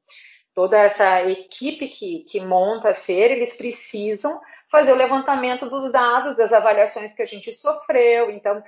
Toda 0.53 0.77
essa 0.77 1.27
equipe 1.27 1.87
que, 1.87 2.19
que 2.25 2.39
monta 2.39 2.89
a 2.89 2.95
feira, 2.95 3.33
eles 3.33 3.53
precisam 3.53 4.39
fazer 4.74 4.91
o 4.91 4.95
levantamento 4.95 5.69
dos 5.69 5.91
dados, 5.91 6.36
das 6.36 6.51
avaliações 6.51 7.13
que 7.13 7.21
a 7.21 7.28
gente 7.28 7.51
sofreu. 7.51 8.32
Então, 8.32 8.63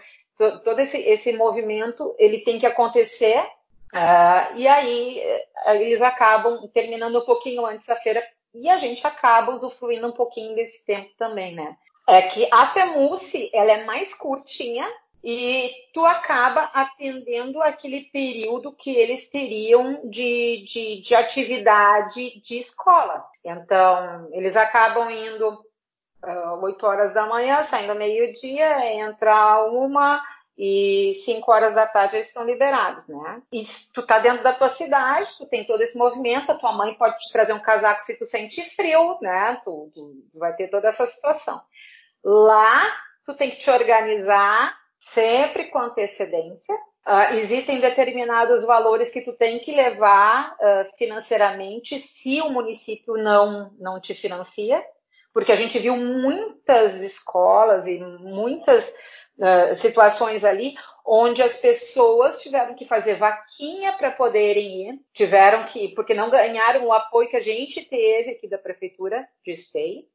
todo 0.64 0.80
esse, 0.80 0.99
esse 0.99 1.34
movimento 1.34 2.16
ele 2.20 2.41
tem 2.41 2.60
que 2.60 2.66
acontecer 2.68 3.39
uh, 3.39 4.56
e 4.56 4.68
aí 4.68 5.20
uh, 5.66 5.72
eles 5.72 6.03
acabam 6.03 6.70
terminando 6.72 7.18
um 7.18 7.26
pouquinho 7.26 7.66
antes 7.66 7.88
da 7.88 7.95
feira 7.95 8.24
e 8.53 8.70
a 8.70 8.78
gente 8.78 9.06
acaba 9.08 9.51
usufruindo 9.51 10.06
um 10.08 10.12
pouquinho 10.12 10.53
desse 10.53 10.86
tempo 10.86 11.10
também, 11.18 11.56
né? 11.56 11.76
É 12.08 12.22
que 12.22 12.47
a 12.51 12.68
FEMUSE, 12.68 13.49
ela 13.51 13.72
é 13.72 13.84
mais 13.84 14.14
curtinha 14.14 14.88
e 15.24 15.72
tu 15.91 16.06
acaba 16.06 16.70
atendendo 16.72 17.64
aquele 17.64 18.01
período 18.14 18.72
que 18.72 18.95
eles 18.95 19.28
teriam 19.28 20.01
de, 20.03 20.64
de, 20.68 21.01
de 21.01 21.16
atividade 21.16 22.39
de 22.41 22.60
escola. 22.60 23.26
Então, 23.43 24.30
eles 24.34 24.56
acabam 24.56 25.10
indo 25.10 25.64
uh, 26.26 26.49
ah, 26.49 26.59
8 26.61 26.86
horas 26.86 27.13
da 27.13 27.26
manhã, 27.26 27.63
saindo 27.63 27.95
meio-dia, 27.95 28.93
entra 28.93 29.63
uma 29.65 30.21
e 30.57 31.13
5 31.26 31.51
horas 31.51 31.76
da 31.76 31.86
tarde 31.86 32.15
eles 32.15 32.28
estão 32.28 32.45
liberados, 32.45 33.05
né? 33.07 33.41
E 33.51 33.63
tu 33.93 34.05
tá 34.05 34.19
dentro 34.19 34.43
da 34.43 34.53
tua 34.53 34.69
cidade, 34.69 35.38
tu 35.38 35.45
tem 35.45 35.65
todo 35.65 35.82
esse 35.82 35.97
movimento, 35.97 36.51
a 36.51 36.55
tua 36.55 36.71
mãe 36.71 36.93
pode 36.93 37.17
te 37.19 37.32
trazer 37.32 37.53
um 37.53 37.59
casaco 37.59 38.01
se 38.01 38.17
tu 38.17 38.26
sente 38.26 38.63
frio, 38.76 39.17
né? 39.21 39.59
Tu, 39.65 39.91
tu 39.93 40.23
vai 40.34 40.55
ter 40.55 40.69
toda 40.69 40.88
essa 40.88 41.05
situação. 41.05 41.61
Lá, 42.23 42.82
tu 43.26 43.36
tem 43.36 43.51
que 43.51 43.57
te 43.57 43.69
organizar 43.69 44.76
sempre 44.97 45.65
com 45.65 45.80
antecedência. 45.80 46.76
Uh, 47.05 47.36
existem 47.36 47.80
determinados 47.80 48.63
valores 48.63 49.11
que 49.11 49.21
tu 49.21 49.34
tem 49.34 49.59
que 49.59 49.71
levar 49.71 50.55
uh, 50.55 50.97
financeiramente 50.97 51.99
se 51.99 52.41
o 52.41 52.49
município 52.49 53.15
não, 53.15 53.71
não 53.78 53.99
te 53.99 54.15
financia 54.15 54.84
porque 55.36 55.51
a 55.51 55.55
gente 55.57 55.77
viu 55.77 55.97
muitas 55.97 57.01
escolas 57.01 57.86
e 57.86 57.99
muitas 57.99 58.95
uh, 59.38 59.75
situações 59.75 60.45
ali 60.45 60.75
onde 61.05 61.43
as 61.43 61.57
pessoas 61.57 62.41
tiveram 62.41 62.73
que 62.73 62.86
fazer 62.86 63.15
vaquinha 63.15 63.91
para 63.97 64.11
poderem 64.11 64.88
ir, 64.88 65.01
tiveram 65.11 65.65
que, 65.65 65.89
porque 65.89 66.13
não 66.13 66.29
ganharam 66.29 66.86
o 66.86 66.93
apoio 66.93 67.27
que 67.27 67.36
a 67.36 67.41
gente 67.41 67.81
teve 67.81 68.31
aqui 68.31 68.47
da 68.47 68.57
prefeitura 68.57 69.27
de 69.43 69.51
Esteio, 69.51 70.05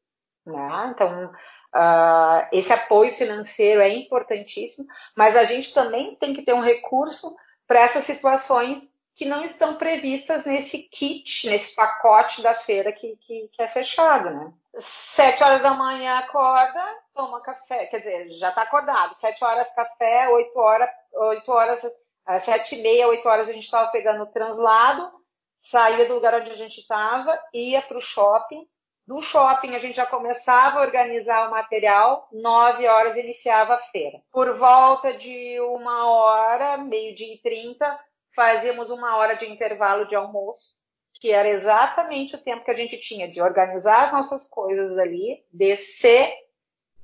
né? 0.43 0.91
Então, 0.91 1.27
uh, 1.27 2.47
esse 2.51 2.73
apoio 2.73 3.13
financeiro 3.13 3.79
é 3.79 3.89
importantíssimo, 3.89 4.87
mas 5.15 5.37
a 5.37 5.43
gente 5.43 5.71
também 5.71 6.15
tem 6.15 6.33
que 6.33 6.41
ter 6.41 6.53
um 6.53 6.63
recurso 6.63 7.35
para 7.67 7.81
essas 7.81 8.05
situações 8.05 8.91
que 9.13 9.25
não 9.25 9.43
estão 9.43 9.75
previstas 9.75 10.45
nesse 10.45 10.79
kit, 10.79 11.47
nesse 11.47 11.75
pacote 11.75 12.41
da 12.41 12.55
feira 12.55 12.91
que, 12.91 13.15
que, 13.17 13.49
que 13.53 13.61
é 13.61 13.67
fechado, 13.67 14.31
né? 14.31 14.51
Sete 14.77 15.43
horas 15.43 15.61
da 15.61 15.73
manhã 15.73 16.19
acorda, 16.19 16.81
toma 17.13 17.41
café, 17.41 17.87
quer 17.87 17.99
dizer, 17.99 18.29
já 18.31 18.49
está 18.49 18.61
acordado. 18.61 19.13
Sete 19.15 19.43
horas 19.43 19.73
café, 19.73 20.29
oito 20.29 20.57
horas, 20.57 20.89
oito 21.13 21.51
horas, 21.51 21.81
às 22.25 22.43
sete 22.43 22.75
e 22.75 22.81
meia, 22.81 23.07
oito 23.07 23.27
horas 23.27 23.49
a 23.49 23.51
gente 23.51 23.65
estava 23.65 23.91
pegando 23.91 24.23
o 24.23 24.31
translado, 24.31 25.11
saía 25.59 26.07
do 26.07 26.13
lugar 26.13 26.35
onde 26.35 26.51
a 26.51 26.55
gente 26.55 26.79
estava, 26.79 27.37
ia 27.53 27.81
para 27.81 27.97
o 27.97 28.01
shopping. 28.01 28.65
Do 29.05 29.21
shopping 29.21 29.75
a 29.75 29.79
gente 29.79 29.95
já 29.95 30.05
começava 30.05 30.79
a 30.79 30.83
organizar 30.83 31.47
o 31.47 31.51
material, 31.51 32.29
nove 32.31 32.87
horas 32.87 33.17
iniciava 33.17 33.73
a 33.73 33.77
feira. 33.77 34.21
Por 34.31 34.57
volta 34.57 35.13
de 35.13 35.59
uma 35.59 36.09
hora, 36.09 36.77
meio-dia 36.77 37.33
e 37.33 37.41
trinta, 37.41 37.99
fazíamos 38.33 38.89
uma 38.89 39.17
hora 39.17 39.35
de 39.35 39.49
intervalo 39.49 40.07
de 40.07 40.15
almoço, 40.15 40.75
que 41.13 41.31
era 41.31 41.47
exatamente 41.47 42.35
o 42.35 42.41
tempo 42.41 42.63
que 42.63 42.71
a 42.71 42.75
gente 42.75 42.97
tinha 42.97 43.27
de 43.27 43.41
organizar 43.41 44.05
as 44.05 44.11
nossas 44.11 44.47
coisas 44.47 44.97
ali, 44.97 45.43
descer, 45.51 46.31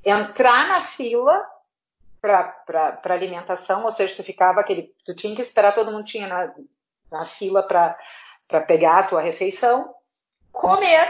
entrar 0.04 0.68
na 0.68 0.82
fila 0.82 1.46
para 2.20 3.14
alimentação, 3.14 3.84
ou 3.84 3.92
seja, 3.92 4.16
tu 4.16 4.24
ficava 4.24 4.60
aquele, 4.60 4.94
tu 5.06 5.16
tinha 5.16 5.36
que 5.36 5.42
esperar 5.42 5.74
todo 5.74 5.92
mundo 5.92 6.04
tinha 6.04 6.28
na, 6.28 6.54
na 7.12 7.26
fila 7.26 7.64
para 7.64 8.62
pegar 8.62 9.00
a 9.00 9.04
tua 9.04 9.22
refeição, 9.22 9.94
comer 10.52 11.08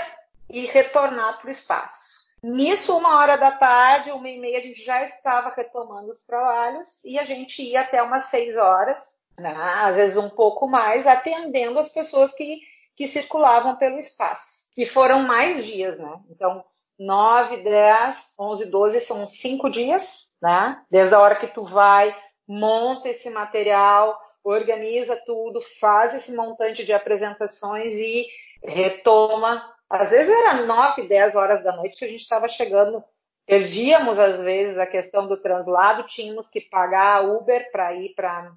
e 0.50 0.66
retornar 0.66 1.40
para 1.40 1.48
o 1.48 1.52
espaço. 1.52 2.28
Nisso, 2.44 2.96
uma 2.96 3.18
hora 3.18 3.38
da 3.38 3.52
tarde, 3.52 4.12
uma 4.12 4.30
e 4.30 4.38
meia, 4.38 4.60
a 4.60 4.62
gente 4.62 4.84
já 4.84 5.02
estava 5.02 5.50
retomando 5.56 6.12
os 6.12 6.24
trabalhos 6.24 7.04
e 7.04 7.18
a 7.18 7.24
gente 7.24 7.64
ia 7.64 7.82
até 7.82 8.02
umas 8.02 8.26
seis 8.26 8.56
horas 8.58 9.18
né? 9.38 9.54
às 9.56 9.96
vezes 9.96 10.18
um 10.18 10.30
pouco 10.30 10.68
mais, 10.68 11.06
atendendo 11.06 11.80
as 11.80 11.90
pessoas 11.90 12.34
que, 12.34 12.60
que 12.98 13.08
circulavam 13.08 13.76
pelo 13.76 14.00
espaço. 14.00 14.68
E 14.76 14.86
foram 14.86 15.20
mais 15.20 15.64
dias, 15.66 16.00
né? 16.00 16.20
Então, 16.32 16.66
9, 17.00 17.58
10, 17.58 18.34
11, 18.40 18.66
12 18.66 19.00
são 19.02 19.28
cinco 19.28 19.70
dias, 19.70 20.32
né? 20.42 20.84
Desde 20.90 21.14
a 21.14 21.20
hora 21.20 21.36
que 21.36 21.48
tu 21.48 21.64
vai, 21.64 22.14
monta 22.48 23.10
esse 23.10 23.30
material, 23.30 24.20
organiza 24.44 25.16
tudo, 25.28 25.62
faz 25.80 26.16
esse 26.16 26.34
montante 26.34 26.84
de 26.84 26.92
apresentações 26.92 27.94
e 27.94 28.26
retoma. 28.64 29.64
Às 29.88 30.10
vezes 30.10 30.36
era 30.36 30.66
9, 30.66 31.08
10 31.08 31.36
horas 31.36 31.64
da 31.64 31.76
noite 31.76 31.98
que 31.98 32.06
a 32.06 32.10
gente 32.10 32.22
estava 32.22 32.48
chegando. 32.48 33.04
Perdíamos, 33.46 34.18
às 34.18 34.42
vezes, 34.42 34.80
a 34.80 34.88
questão 34.88 35.28
do 35.28 35.38
translado, 35.38 36.08
tínhamos 36.08 36.50
que 36.50 36.62
pagar 36.62 37.24
Uber 37.24 37.72
para 37.72 37.94
ir 37.94 38.14
para 38.16 38.52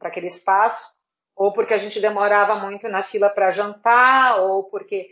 aquele 0.00 0.28
espaço, 0.28 0.93
ou 1.36 1.52
porque 1.52 1.74
a 1.74 1.78
gente 1.78 2.00
demorava 2.00 2.56
muito 2.56 2.88
na 2.88 3.02
fila 3.02 3.28
para 3.28 3.50
jantar, 3.50 4.40
ou 4.40 4.64
porque 4.64 5.08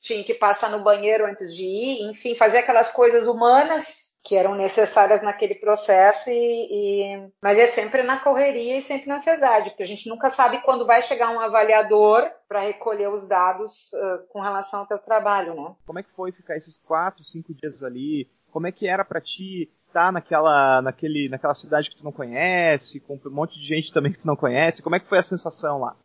tinha 0.00 0.22
que 0.22 0.34
passar 0.34 0.70
no 0.70 0.84
banheiro 0.84 1.26
antes 1.26 1.54
de 1.54 1.64
ir, 1.64 2.10
enfim, 2.10 2.34
fazer 2.34 2.58
aquelas 2.58 2.90
coisas 2.90 3.26
humanas 3.26 4.14
que 4.24 4.36
eram 4.36 4.54
necessárias 4.54 5.22
naquele 5.22 5.54
processo 5.54 6.30
e, 6.30 6.32
e, 6.32 7.28
mas 7.42 7.58
é 7.58 7.66
sempre 7.66 8.02
na 8.02 8.18
correria 8.18 8.78
e 8.78 8.82
sempre 8.82 9.06
na 9.06 9.16
ansiedade, 9.16 9.70
porque 9.70 9.82
a 9.82 9.86
gente 9.86 10.08
nunca 10.08 10.30
sabe 10.30 10.62
quando 10.62 10.86
vai 10.86 11.02
chegar 11.02 11.28
um 11.28 11.40
avaliador 11.40 12.30
para 12.48 12.60
recolher 12.60 13.08
os 13.08 13.28
dados 13.28 13.92
uh, 13.92 14.26
com 14.28 14.40
relação 14.40 14.80
ao 14.80 14.86
teu 14.86 14.98
trabalho, 14.98 15.54
né? 15.54 15.74
Como 15.86 15.98
é 15.98 16.02
que 16.02 16.10
foi 16.12 16.32
ficar 16.32 16.56
esses 16.56 16.78
quatro, 16.78 17.22
cinco 17.22 17.52
dias 17.52 17.82
ali? 17.82 18.26
Como 18.50 18.66
é 18.66 18.72
que 18.72 18.88
era 18.88 19.04
para 19.04 19.20
ti 19.20 19.70
estar 19.94 20.10
naquela, 20.10 20.82
naquele, 20.82 21.28
naquela 21.28 21.54
cidade 21.54 21.88
que 21.88 21.96
tu 21.96 22.04
não 22.04 22.10
conhece, 22.10 22.98
com 22.98 23.14
um 23.14 23.30
monte 23.30 23.60
de 23.60 23.64
gente 23.64 23.92
também 23.92 24.10
que 24.10 24.18
tu 24.18 24.26
não 24.26 24.34
conhece? 24.34 24.82
Como 24.82 24.96
é 24.96 25.00
que 25.00 25.08
foi 25.08 25.18
a 25.18 25.22
sensação 25.22 25.78
lá? 25.78 25.96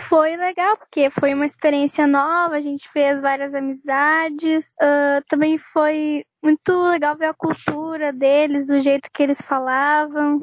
Foi 0.00 0.36
legal, 0.36 0.78
porque 0.78 1.10
foi 1.10 1.34
uma 1.34 1.44
experiência 1.44 2.06
nova, 2.06 2.54
a 2.54 2.60
gente 2.60 2.88
fez 2.88 3.20
várias 3.20 3.54
amizades. 3.54 4.70
Uh, 4.80 5.22
também 5.28 5.58
foi 5.58 6.24
muito 6.42 6.82
legal 6.84 7.14
ver 7.16 7.26
a 7.26 7.34
cultura 7.34 8.10
deles, 8.10 8.68
do 8.68 8.80
jeito 8.80 9.10
que 9.12 9.22
eles 9.22 9.40
falavam. 9.42 10.40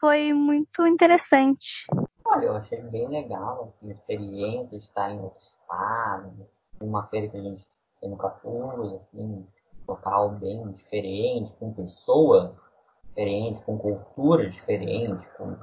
Foi 0.00 0.32
muito 0.32 0.86
interessante. 0.86 1.86
Olha, 2.24 2.46
eu 2.46 2.56
achei 2.56 2.80
bem 2.84 3.08
legal, 3.08 3.74
assim, 3.74 3.90
a 3.90 3.94
experiência 3.94 4.78
de 4.78 4.84
estar 4.86 5.10
em 5.10 5.20
outro 5.20 5.42
estado, 5.42 6.48
uma 6.80 7.06
feira 7.08 7.28
que 7.28 7.36
a 7.36 7.42
gente 7.42 7.66
nunca 8.02 8.30
fui, 8.42 8.96
assim, 8.96 9.46
local 9.92 10.30
bem 10.30 10.70
diferente, 10.72 11.52
com 11.58 11.72
pessoas 11.72 12.50
diferentes, 13.04 13.62
com 13.64 13.78
cultura 13.78 14.48
diferente, 14.48 15.26
com 15.36 15.56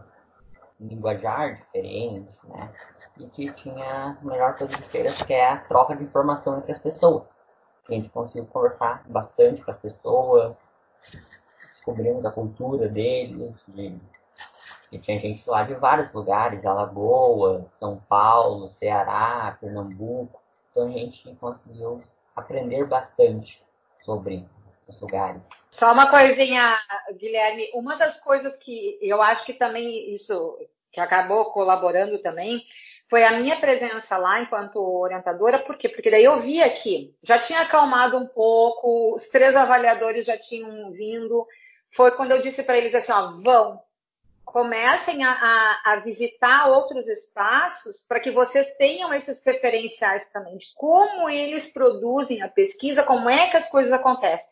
linguajar 0.80 1.56
diferente, 1.56 2.30
né? 2.46 2.72
E 3.18 3.26
que 3.28 3.52
tinha 3.54 4.18
a 4.22 4.26
melhor 4.26 4.58
coisa 4.58 4.76
de 4.76 4.84
feiras, 4.84 5.22
que 5.22 5.34
é 5.34 5.50
a 5.50 5.58
troca 5.58 5.96
de 5.96 6.04
informação 6.04 6.58
entre 6.58 6.72
as 6.72 6.80
pessoas. 6.80 7.24
A 7.88 7.94
gente 7.94 8.10
conseguiu 8.10 8.46
conversar 8.46 9.04
bastante 9.08 9.64
com 9.64 9.72
as 9.72 9.80
pessoas, 9.80 10.56
descobrimos 11.74 12.24
a 12.24 12.32
cultura 12.32 12.88
deles, 12.88 13.62
de, 13.68 14.00
e 14.92 15.00
tinha 15.00 15.20
gente 15.20 15.48
lá 15.50 15.64
de 15.64 15.74
vários 15.76 16.12
lugares, 16.14 16.66
Alagoas, 16.66 17.64
São 17.80 17.98
Paulo, 18.08 18.70
Ceará, 18.70 19.58
Pernambuco. 19.60 20.42
Então 20.72 20.88
a 20.88 20.92
gente 20.92 21.36
conseguiu 21.36 22.00
aprender 22.36 22.86
bastante 22.86 23.64
sobre 24.10 24.44
os 24.88 25.00
lugares. 25.00 25.40
Só 25.70 25.94
uma 25.94 26.10
coisinha, 26.10 26.76
Guilherme. 27.14 27.70
Uma 27.76 27.96
das 27.96 28.18
coisas 28.18 28.58
que 28.58 28.98
eu 29.00 29.22
acho 29.22 29.46
que 29.46 29.54
também 29.54 30.12
isso 30.12 30.58
que 30.92 31.00
acabou 31.00 31.46
colaborando 31.52 32.18
também 32.18 32.66
foi 33.08 33.24
a 33.24 33.40
minha 33.40 33.60
presença 33.60 34.18
lá 34.18 34.42
enquanto 34.42 34.78
orientadora, 34.78 35.60
por 35.60 35.78
quê? 35.78 35.88
Porque 35.88 36.10
daí 36.10 36.24
eu 36.24 36.40
vi 36.40 36.62
aqui, 36.62 37.16
já 37.22 37.38
tinha 37.38 37.62
acalmado 37.62 38.18
um 38.18 38.26
pouco, 38.26 39.16
os 39.16 39.30
três 39.30 39.56
avaliadores 39.56 40.26
já 40.26 40.38
tinham 40.38 40.92
vindo. 40.92 41.46
Foi 41.92 42.12
quando 42.12 42.32
eu 42.32 42.42
disse 42.42 42.64
para 42.64 42.78
eles 42.78 42.96
assim, 42.96 43.12
ó, 43.12 43.32
vão, 43.44 43.80
comecem 44.52 45.24
a, 45.24 45.32
a, 45.32 45.94
a 45.94 45.96
visitar 45.98 46.68
outros 46.70 47.08
espaços 47.08 48.04
para 48.08 48.20
que 48.20 48.32
vocês 48.32 48.74
tenham 48.74 49.14
esses 49.14 49.44
referenciais 49.44 50.28
também 50.30 50.58
de 50.58 50.68
como 50.76 51.30
eles 51.30 51.72
produzem 51.72 52.42
a 52.42 52.50
pesquisa, 52.50 53.04
como 53.04 53.30
é 53.30 53.50
que 53.50 53.58
as 53.58 53.70
coisas 53.70 53.92
acontecem. 53.92 54.50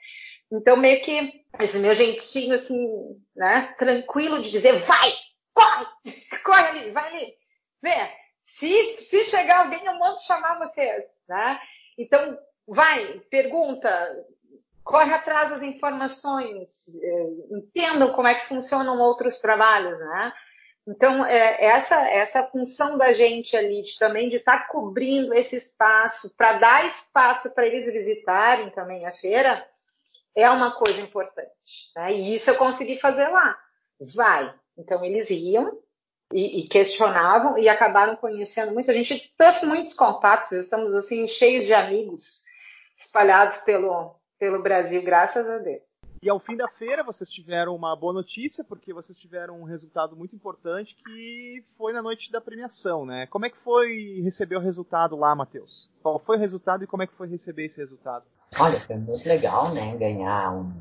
Então, 0.51 0.77
meio 0.77 1.01
que 1.01 1.43
esse 1.59 1.79
meu 1.79 1.93
jeitinho, 1.93 2.55
assim, 2.55 2.87
né, 3.35 3.73
tranquilo 3.77 4.39
de 4.39 4.51
dizer, 4.51 4.77
vai, 4.77 5.11
corre, 5.53 5.85
corre 6.45 6.67
ali, 6.67 6.91
vai 6.91 7.07
ali, 7.07 7.33
vê. 7.81 8.11
Se, 8.41 8.97
se 9.01 9.25
chegar 9.25 9.65
alguém, 9.65 9.85
eu 9.85 9.99
mando 9.99 10.23
chamar 10.23 10.57
vocês, 10.59 11.03
né? 11.27 11.59
Então, 11.97 12.37
vai, 12.65 13.19
pergunta, 13.29 14.25
corre 14.87 15.13
atrás 15.13 15.49
das 15.49 15.61
informações, 15.61 16.95
é, 16.95 17.23
entendam 17.51 18.13
como 18.13 18.29
é 18.29 18.33
que 18.33 18.45
funcionam 18.45 18.99
outros 18.99 19.37
trabalhos, 19.37 19.99
né? 19.99 20.33
Então, 20.87 21.25
é, 21.25 21.65
essa, 21.65 21.95
essa 22.09 22.43
função 22.45 22.97
da 22.97 23.11
gente 23.11 23.57
ali, 23.57 23.83
de, 23.83 23.99
também 23.99 24.29
de 24.29 24.37
estar 24.37 24.59
tá 24.59 24.67
cobrindo 24.69 25.33
esse 25.33 25.57
espaço, 25.57 26.33
para 26.37 26.53
dar 26.53 26.85
espaço 26.85 27.53
para 27.53 27.67
eles 27.67 27.91
visitarem 27.91 28.69
também 28.69 29.05
a 29.05 29.11
feira, 29.11 29.67
é 30.33 30.49
uma 30.49 30.71
coisa 30.71 31.01
importante. 31.01 31.91
Né? 31.93 32.13
E 32.13 32.35
isso 32.35 32.49
eu 32.49 32.55
consegui 32.55 32.97
fazer 32.97 33.27
lá. 33.27 33.57
Vai. 34.15 34.53
Então, 34.77 35.03
eles 35.03 35.29
iam 35.29 35.77
e, 36.33 36.61
e 36.61 36.67
questionavam 36.69 37.57
e 37.57 37.67
acabaram 37.67 38.15
conhecendo 38.15 38.73
muito. 38.73 38.89
A 38.89 38.93
gente 38.93 39.33
trouxe 39.37 39.65
muitos 39.65 39.93
contatos, 39.93 40.53
estamos 40.53 40.95
assim, 40.95 41.27
cheios 41.27 41.65
de 41.65 41.73
amigos 41.73 42.45
espalhados 42.97 43.57
pelo, 43.57 44.16
pelo 44.39 44.61
Brasil, 44.61 45.01
graças 45.03 45.47
a 45.49 45.57
Deus. 45.57 45.81
E 46.21 46.29
ao 46.29 46.39
fim 46.39 46.55
da 46.57 46.67
feira 46.67 47.03
vocês 47.03 47.29
tiveram 47.29 47.75
uma 47.75 47.95
boa 47.95 48.11
notícia, 48.11 48.63
porque 48.63 48.91
vocês 48.91 49.17
tiveram 49.17 49.61
um 49.61 49.63
resultado 49.63 50.15
muito 50.15 50.35
importante 50.35 50.95
que 50.95 51.63
foi 51.77 51.93
na 51.93 52.01
noite 52.01 52.31
da 52.31 52.41
premiação, 52.41 53.05
né? 53.05 53.27
Como 53.27 53.45
é 53.45 53.49
que 53.49 53.57
foi 53.57 54.19
receber 54.23 54.55
o 54.55 54.61
resultado 54.61 55.15
lá, 55.15 55.35
Matheus? 55.35 55.91
Qual 56.01 56.17
foi 56.17 56.37
o 56.37 56.39
resultado 56.39 56.83
e 56.83 56.87
como 56.87 57.03
é 57.03 57.07
que 57.07 57.13
foi 57.13 57.27
receber 57.27 57.65
esse 57.65 57.77
resultado? 57.77 58.25
Olha, 58.59 58.79
foi 58.79 58.95
muito 58.95 59.27
legal, 59.27 59.71
né? 59.73 59.95
Ganhar 59.95 60.53
um, 60.53 60.73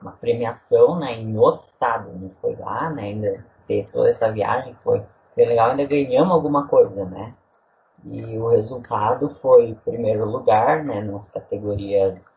uma 0.00 0.12
premiação 0.12 0.98
né, 1.00 1.14
em 1.14 1.36
outro 1.36 1.66
estado. 1.66 2.10
A 2.10 2.18
gente 2.18 2.38
foi 2.38 2.54
lá, 2.54 2.88
né? 2.90 3.02
Ainda 3.02 3.44
ter 3.66 3.84
toda 3.90 4.08
essa 4.08 4.30
viagem 4.30 4.72
foi, 4.74 5.02
foi 5.34 5.44
legal, 5.46 5.70
ainda 5.70 5.84
ganhamos 5.84 6.32
alguma 6.32 6.68
coisa, 6.68 7.04
né? 7.06 7.34
E 8.04 8.38
o 8.38 8.46
resultado 8.48 9.30
foi 9.42 9.76
primeiro 9.84 10.24
lugar, 10.26 10.84
né? 10.84 11.00
Nas 11.00 11.28
categorias 11.28 12.35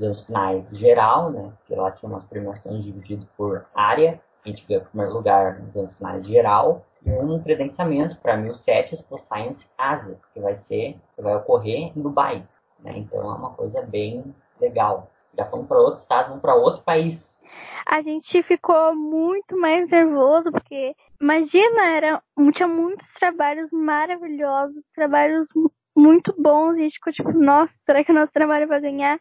dos 0.00 0.22
finais 0.22 0.64
geral, 0.72 1.30
né? 1.30 1.52
Que 1.66 1.74
lá 1.74 1.90
tinha 1.90 2.10
umas 2.10 2.24
premiações 2.24 2.82
divididas 2.82 3.26
por 3.36 3.66
área. 3.74 4.20
A 4.44 4.48
gente 4.48 4.66
ganhou 4.66 4.82
o 4.82 4.86
primeiro 4.86 5.12
lugar 5.12 5.60
nos 5.74 5.92
finais 5.96 6.26
geral 6.26 6.86
e 7.04 7.10
um 7.12 7.42
credenciamento 7.42 8.16
para 8.16 8.36
mil 8.36 8.54
setes 8.54 9.02
para 9.02 9.14
o 9.14 9.18
Science 9.18 9.68
Asia, 9.76 10.18
que 10.32 10.40
vai 10.40 10.54
ser, 10.54 10.98
que 11.14 11.22
vai 11.22 11.36
ocorrer 11.36 11.92
em 11.96 12.02
Dubai. 12.02 12.46
Né? 12.80 12.98
Então 12.98 13.20
é 13.20 13.34
uma 13.34 13.50
coisa 13.50 13.82
bem 13.82 14.34
legal. 14.58 15.10
Já 15.36 15.44
fomos 15.44 15.66
para 15.66 15.78
outro 15.78 16.00
estado, 16.00 16.28
vamos 16.28 16.42
para 16.42 16.54
outro 16.54 16.82
país. 16.82 17.38
A 17.86 18.00
gente 18.00 18.42
ficou 18.42 18.94
muito 18.94 19.58
mais 19.58 19.90
nervoso 19.90 20.50
porque 20.50 20.94
imagina, 21.20 21.82
era, 21.90 22.22
tinha 22.54 22.68
muitos 22.68 23.12
trabalhos 23.14 23.68
maravilhosos, 23.70 24.82
trabalhos 24.94 25.46
muito 25.94 26.34
bons, 26.38 26.76
e 26.76 26.80
a 26.80 26.82
gente 26.84 26.94
ficou 26.94 27.12
tipo, 27.12 27.32
nossa, 27.32 27.74
será 27.84 28.02
que 28.04 28.12
o 28.12 28.14
nosso 28.14 28.32
trabalho 28.32 28.68
vai 28.68 28.80
ganhar? 28.80 29.18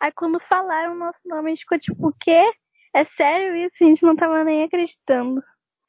Aí 0.00 0.12
quando 0.12 0.40
falaram 0.40 0.92
o 0.92 0.98
nosso 0.98 1.20
nome, 1.24 1.50
a 1.50 1.54
gente 1.54 1.62
ficou 1.62 1.78
tipo, 1.78 2.08
o 2.08 2.12
quê? 2.12 2.52
É 2.94 3.04
sério 3.04 3.56
isso? 3.56 3.82
A 3.82 3.86
gente 3.86 4.02
não 4.02 4.16
tava 4.16 4.44
nem 4.44 4.64
acreditando. 4.64 5.42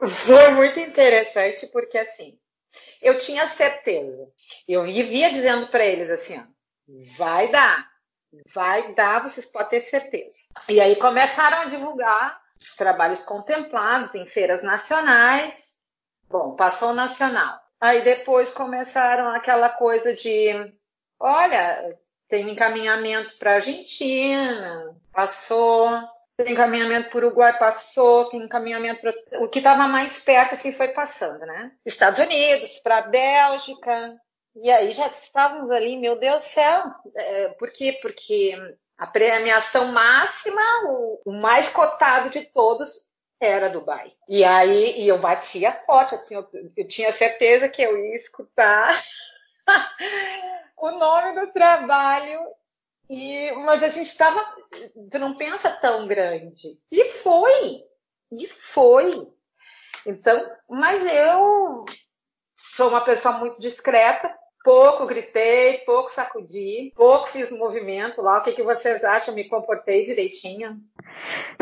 Foi 0.07 0.49
muito 0.51 0.79
interessante 0.79 1.67
porque 1.67 1.97
assim, 1.97 2.37
eu 3.01 3.17
tinha 3.17 3.47
certeza. 3.47 4.29
Eu 4.67 4.83
vivia 4.83 5.31
dizendo 5.31 5.67
para 5.67 5.85
eles 5.85 6.09
assim, 6.09 6.39
ó, 6.39 6.43
vai 7.17 7.49
dar, 7.49 7.89
vai 8.53 8.93
dar, 8.93 9.21
vocês 9.21 9.45
podem 9.45 9.69
ter 9.69 9.81
certeza. 9.81 10.47
E 10.67 10.79
aí 10.79 10.95
começaram 10.95 11.61
a 11.61 11.65
divulgar 11.65 12.39
os 12.59 12.75
trabalhos 12.75 13.23
contemplados 13.23 14.15
em 14.15 14.25
feiras 14.25 14.61
nacionais. 14.61 15.77
Bom, 16.29 16.55
passou 16.55 16.93
nacional. 16.93 17.59
Aí 17.79 18.01
depois 18.01 18.51
começaram 18.51 19.29
aquela 19.29 19.69
coisa 19.69 20.13
de, 20.13 20.49
olha, 21.19 21.97
tem 22.29 22.49
encaminhamento 22.49 23.35
para 23.37 23.55
Argentina, 23.55 24.95
passou, 25.11 25.89
tem 26.37 26.53
encaminhamento 26.53 27.09
para 27.09 27.25
Uruguai, 27.25 27.57
passou, 27.57 28.29
tem 28.29 28.41
encaminhamento 28.41 29.01
para 29.01 29.43
o 29.43 29.49
que 29.49 29.57
estava 29.57 29.87
mais 29.87 30.19
perto 30.19 30.53
assim 30.53 30.71
foi 30.71 30.89
passando, 30.89 31.39
né? 31.39 31.71
Estados 31.85 32.19
Unidos, 32.19 32.79
para 32.79 33.01
Bélgica, 33.01 34.15
e 34.55 34.71
aí 34.71 34.91
já 34.91 35.07
estávamos 35.07 35.71
ali, 35.71 35.97
meu 35.97 36.17
Deus 36.17 36.43
do 36.43 36.47
céu, 36.49 36.83
é, 37.15 37.49
por 37.49 37.71
quê? 37.71 37.97
Porque 38.01 38.55
a 38.97 39.07
premiação 39.07 39.91
máxima, 39.91 40.61
o, 40.85 41.21
o 41.25 41.31
mais 41.31 41.69
cotado 41.69 42.29
de 42.29 42.41
todos 42.45 43.07
era 43.39 43.69
Dubai. 43.69 44.11
E 44.27 44.43
aí 44.43 45.01
e 45.01 45.07
eu 45.07 45.17
batia 45.17 45.71
forte, 45.85 46.15
assim, 46.15 46.35
eu, 46.35 46.47
eu 46.75 46.87
tinha 46.87 47.11
certeza 47.11 47.69
que 47.69 47.81
eu 47.81 47.97
ia 47.97 48.15
escutar 48.15 49.01
o 50.77 50.91
nome 50.91 51.39
do 51.39 51.51
trabalho. 51.51 52.39
E, 53.09 53.51
mas 53.53 53.81
a 53.81 53.89
gente 53.89 54.07
estava, 54.07 54.45
tu 55.09 55.17
não 55.17 55.35
pensa 55.35 55.71
tão 55.71 56.07
grande. 56.07 56.77
E 56.91 57.09
foi, 57.09 57.83
e 58.31 58.47
foi. 58.47 59.27
Então, 60.05 60.47
mas 60.69 61.03
eu 61.11 61.85
sou 62.55 62.89
uma 62.89 63.01
pessoa 63.01 63.39
muito 63.39 63.59
discreta, 63.59 64.31
pouco 64.63 65.07
gritei, 65.07 65.79
pouco 65.79 66.11
sacudi, 66.11 66.93
pouco 66.95 67.27
fiz 67.27 67.51
movimento 67.51 68.21
lá. 68.21 68.37
O 68.37 68.43
que, 68.43 68.51
que 68.51 68.63
vocês 68.63 69.03
acham? 69.03 69.33
Me 69.33 69.49
comportei 69.49 70.05
direitinho? 70.05 70.79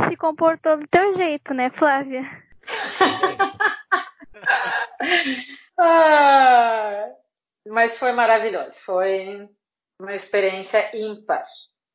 Se 0.08 0.18
comportou 0.18 0.78
do 0.78 0.88
teu 0.88 1.16
jeito, 1.16 1.54
né, 1.54 1.70
Flávia? 1.70 2.24
ah, 5.78 7.10
mas 7.70 7.98
foi 7.98 8.12
maravilhoso. 8.12 8.80
Foi 8.84 9.50
uma 10.00 10.14
experiência 10.14 10.92
ímpar, 10.96 11.46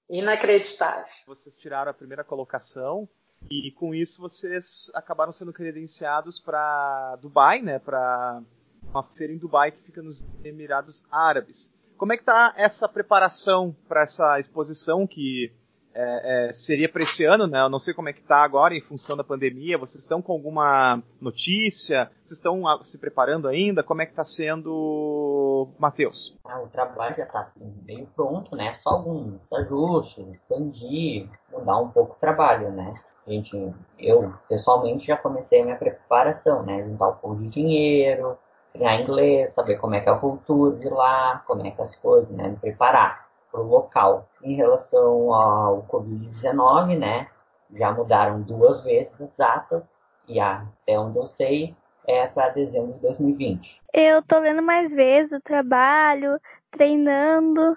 inacreditável. 0.08 1.12
Vocês 1.26 1.56
tiraram 1.56 1.90
a 1.90 1.94
primeira 1.94 2.24
colocação 2.24 3.08
e 3.50 3.72
com 3.72 3.94
isso 3.94 4.20
vocês 4.20 4.90
acabaram 4.94 5.32
sendo 5.32 5.52
credenciados 5.52 6.40
para 6.40 7.16
Dubai, 7.20 7.60
né? 7.60 7.78
Para 7.78 8.42
uma 8.90 9.02
feira 9.02 9.32
em 9.32 9.38
Dubai 9.38 9.72
que 9.72 9.82
fica 9.82 10.02
nos 10.02 10.24
Emirados 10.44 11.04
Árabes. 11.10 11.74
Como 11.96 12.12
é 12.12 12.16
que 12.16 12.24
tá 12.24 12.52
essa 12.56 12.88
preparação 12.88 13.76
para 13.88 14.02
essa 14.02 14.38
exposição 14.38 15.06
que 15.06 15.52
é, 15.94 16.48
é, 16.48 16.52
seria 16.52 16.88
para 16.88 17.02
esse 17.02 17.24
ano, 17.24 17.46
né? 17.46 17.60
Eu 17.60 17.68
não 17.68 17.78
sei 17.78 17.92
como 17.94 18.08
é 18.08 18.12
que 18.12 18.20
está 18.20 18.42
agora 18.42 18.74
em 18.74 18.80
função 18.80 19.16
da 19.16 19.24
pandemia. 19.24 19.78
Vocês 19.78 20.02
estão 20.02 20.22
com 20.22 20.32
alguma 20.32 21.02
notícia? 21.20 22.10
Vocês 22.24 22.38
estão 22.38 22.66
ah, 22.66 22.80
se 22.82 22.98
preparando 22.98 23.48
ainda? 23.48 23.82
Como 23.82 24.02
é 24.02 24.06
que 24.06 24.12
está 24.12 24.24
sendo, 24.24 25.68
Matheus? 25.78 26.34
Ah, 26.44 26.60
o 26.60 26.68
trabalho 26.68 27.16
já 27.16 27.24
está 27.24 27.40
assim, 27.40 27.72
bem 27.82 28.06
pronto, 28.16 28.56
né? 28.56 28.78
Só 28.82 28.90
alguns 28.90 29.40
ajustes, 29.52 30.26
expandir, 30.28 31.28
mudar 31.52 31.78
um 31.78 31.88
pouco 31.88 32.14
o 32.14 32.20
trabalho, 32.20 32.70
né? 32.70 32.94
Gente, 33.26 33.72
eu 33.98 34.32
pessoalmente 34.48 35.06
já 35.06 35.16
comecei 35.16 35.60
a 35.60 35.64
minha 35.64 35.76
preparação, 35.76 36.62
né? 36.64 36.82
Juntar 36.82 37.08
um 37.08 37.16
pouco 37.16 37.36
de 37.36 37.48
dinheiro, 37.48 38.36
treinar 38.72 39.00
inglês, 39.00 39.54
saber 39.54 39.76
como 39.76 39.94
é 39.94 40.00
que 40.00 40.08
é 40.08 40.12
a 40.12 40.16
cultura 40.16 40.76
de 40.76 40.88
lá, 40.88 41.42
como 41.46 41.64
é 41.64 41.70
que 41.70 41.80
é 41.80 41.84
as 41.84 41.96
coisas, 41.96 42.30
né? 42.30 42.48
Me 42.48 42.56
preparar 42.56 43.31
local. 43.60 44.28
Em 44.42 44.54
relação 44.54 45.32
ao 45.32 45.82
Covid-19, 45.82 46.98
né? 46.98 47.28
Já 47.74 47.92
mudaram 47.92 48.42
duas 48.42 48.82
vezes 48.82 49.20
as 49.20 49.34
datas 49.36 49.82
e 50.28 50.40
até 50.40 50.98
onde 50.98 51.18
eu 51.18 51.24
sei 51.24 51.74
é 52.06 52.26
para 52.26 52.50
dezembro 52.50 52.94
de 52.94 53.00
2020. 53.00 53.80
Eu 53.92 54.22
tô 54.22 54.38
lendo 54.38 54.62
mais 54.62 54.90
vezes 54.90 55.32
o 55.32 55.40
trabalho, 55.40 56.40
treinando, 56.70 57.76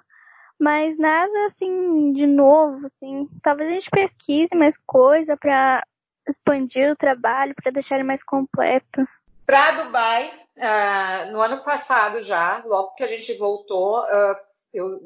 mas 0.59 0.97
nada 0.97 1.45
assim 1.47 2.13
de 2.13 2.25
novo, 2.25 2.87
assim. 2.87 3.27
Talvez 3.43 3.69
a 3.69 3.73
gente 3.73 3.89
pesquise 3.89 4.55
mais 4.55 4.77
coisa 4.85 5.37
para 5.37 5.83
expandir 6.27 6.91
o 6.91 6.95
trabalho, 6.95 7.53
para 7.55 7.71
deixar 7.71 7.95
ele 7.95 8.03
mais 8.03 8.23
completo. 8.23 9.07
Para 9.45 9.83
Dubai, 9.83 10.31
uh, 10.57 11.31
no 11.31 11.39
ano 11.39 11.63
passado 11.63 12.19
já, 12.21 12.63
logo 12.65 12.95
que 12.95 13.03
a 13.03 13.07
gente 13.07 13.37
voltou, 13.37 13.99
uh, 13.99 14.35
eu 14.73 14.99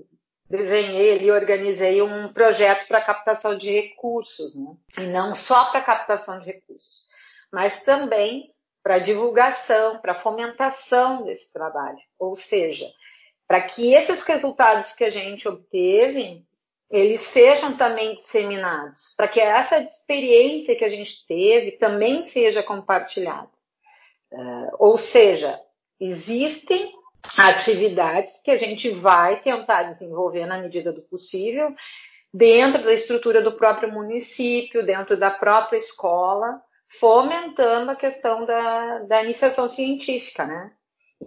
desenhei 0.50 1.14
ali, 1.14 1.32
organizei 1.32 2.02
um 2.02 2.34
projeto 2.34 2.88
para 2.88 3.02
captação 3.02 3.56
de 3.56 3.70
recursos, 3.70 4.56
né? 4.56 4.76
e 4.98 5.08
não 5.08 5.36
só 5.36 5.66
para 5.66 5.82
captação 5.82 6.40
de 6.40 6.46
recursos, 6.46 7.04
mas 7.52 7.84
também 7.84 8.54
para 8.82 9.00
divulgação, 9.00 10.00
para 10.00 10.16
fomentação 10.16 11.24
desse 11.24 11.54
trabalho. 11.54 12.00
Ou 12.18 12.36
seja, 12.36 12.90
para 13.48 13.62
que 13.62 13.94
esses 13.94 14.22
resultados 14.24 14.94
que 14.94 15.04
a 15.04 15.10
gente 15.10 15.48
obteve, 15.48 16.44
eles 16.90 17.22
sejam 17.22 17.78
também 17.78 18.16
disseminados, 18.16 19.14
para 19.16 19.28
que 19.28 19.40
essa 19.40 19.80
experiência 19.80 20.76
que 20.76 20.86
a 20.86 20.90
gente 20.90 21.26
teve 21.28 21.74
também 21.74 22.24
seja 22.24 22.64
compartilhada. 22.64 23.50
Uh, 24.32 24.70
ou 24.80 24.98
seja, 24.98 25.60
existem 26.00 26.92
atividades 27.38 28.42
que 28.44 28.52
a 28.52 28.58
gente 28.58 28.90
vai 28.90 29.42
tentar 29.42 29.84
desenvolver 29.84 30.46
na 30.46 30.58
medida 30.58 30.92
do 30.92 31.02
possível 31.02 31.74
dentro 32.34 32.84
da 32.84 32.94
estrutura 32.94 33.42
do 33.42 33.54
próprio 33.54 33.92
município, 33.92 34.86
dentro 34.86 35.18
da 35.18 35.32
própria 35.32 35.78
escola, 35.78 36.62
fomentando 36.88 37.92
a 37.92 37.96
questão 37.96 38.46
da, 38.46 39.00
da 39.00 39.24
iniciação 39.24 39.68
científica, 39.68 40.46
né? 40.46 40.72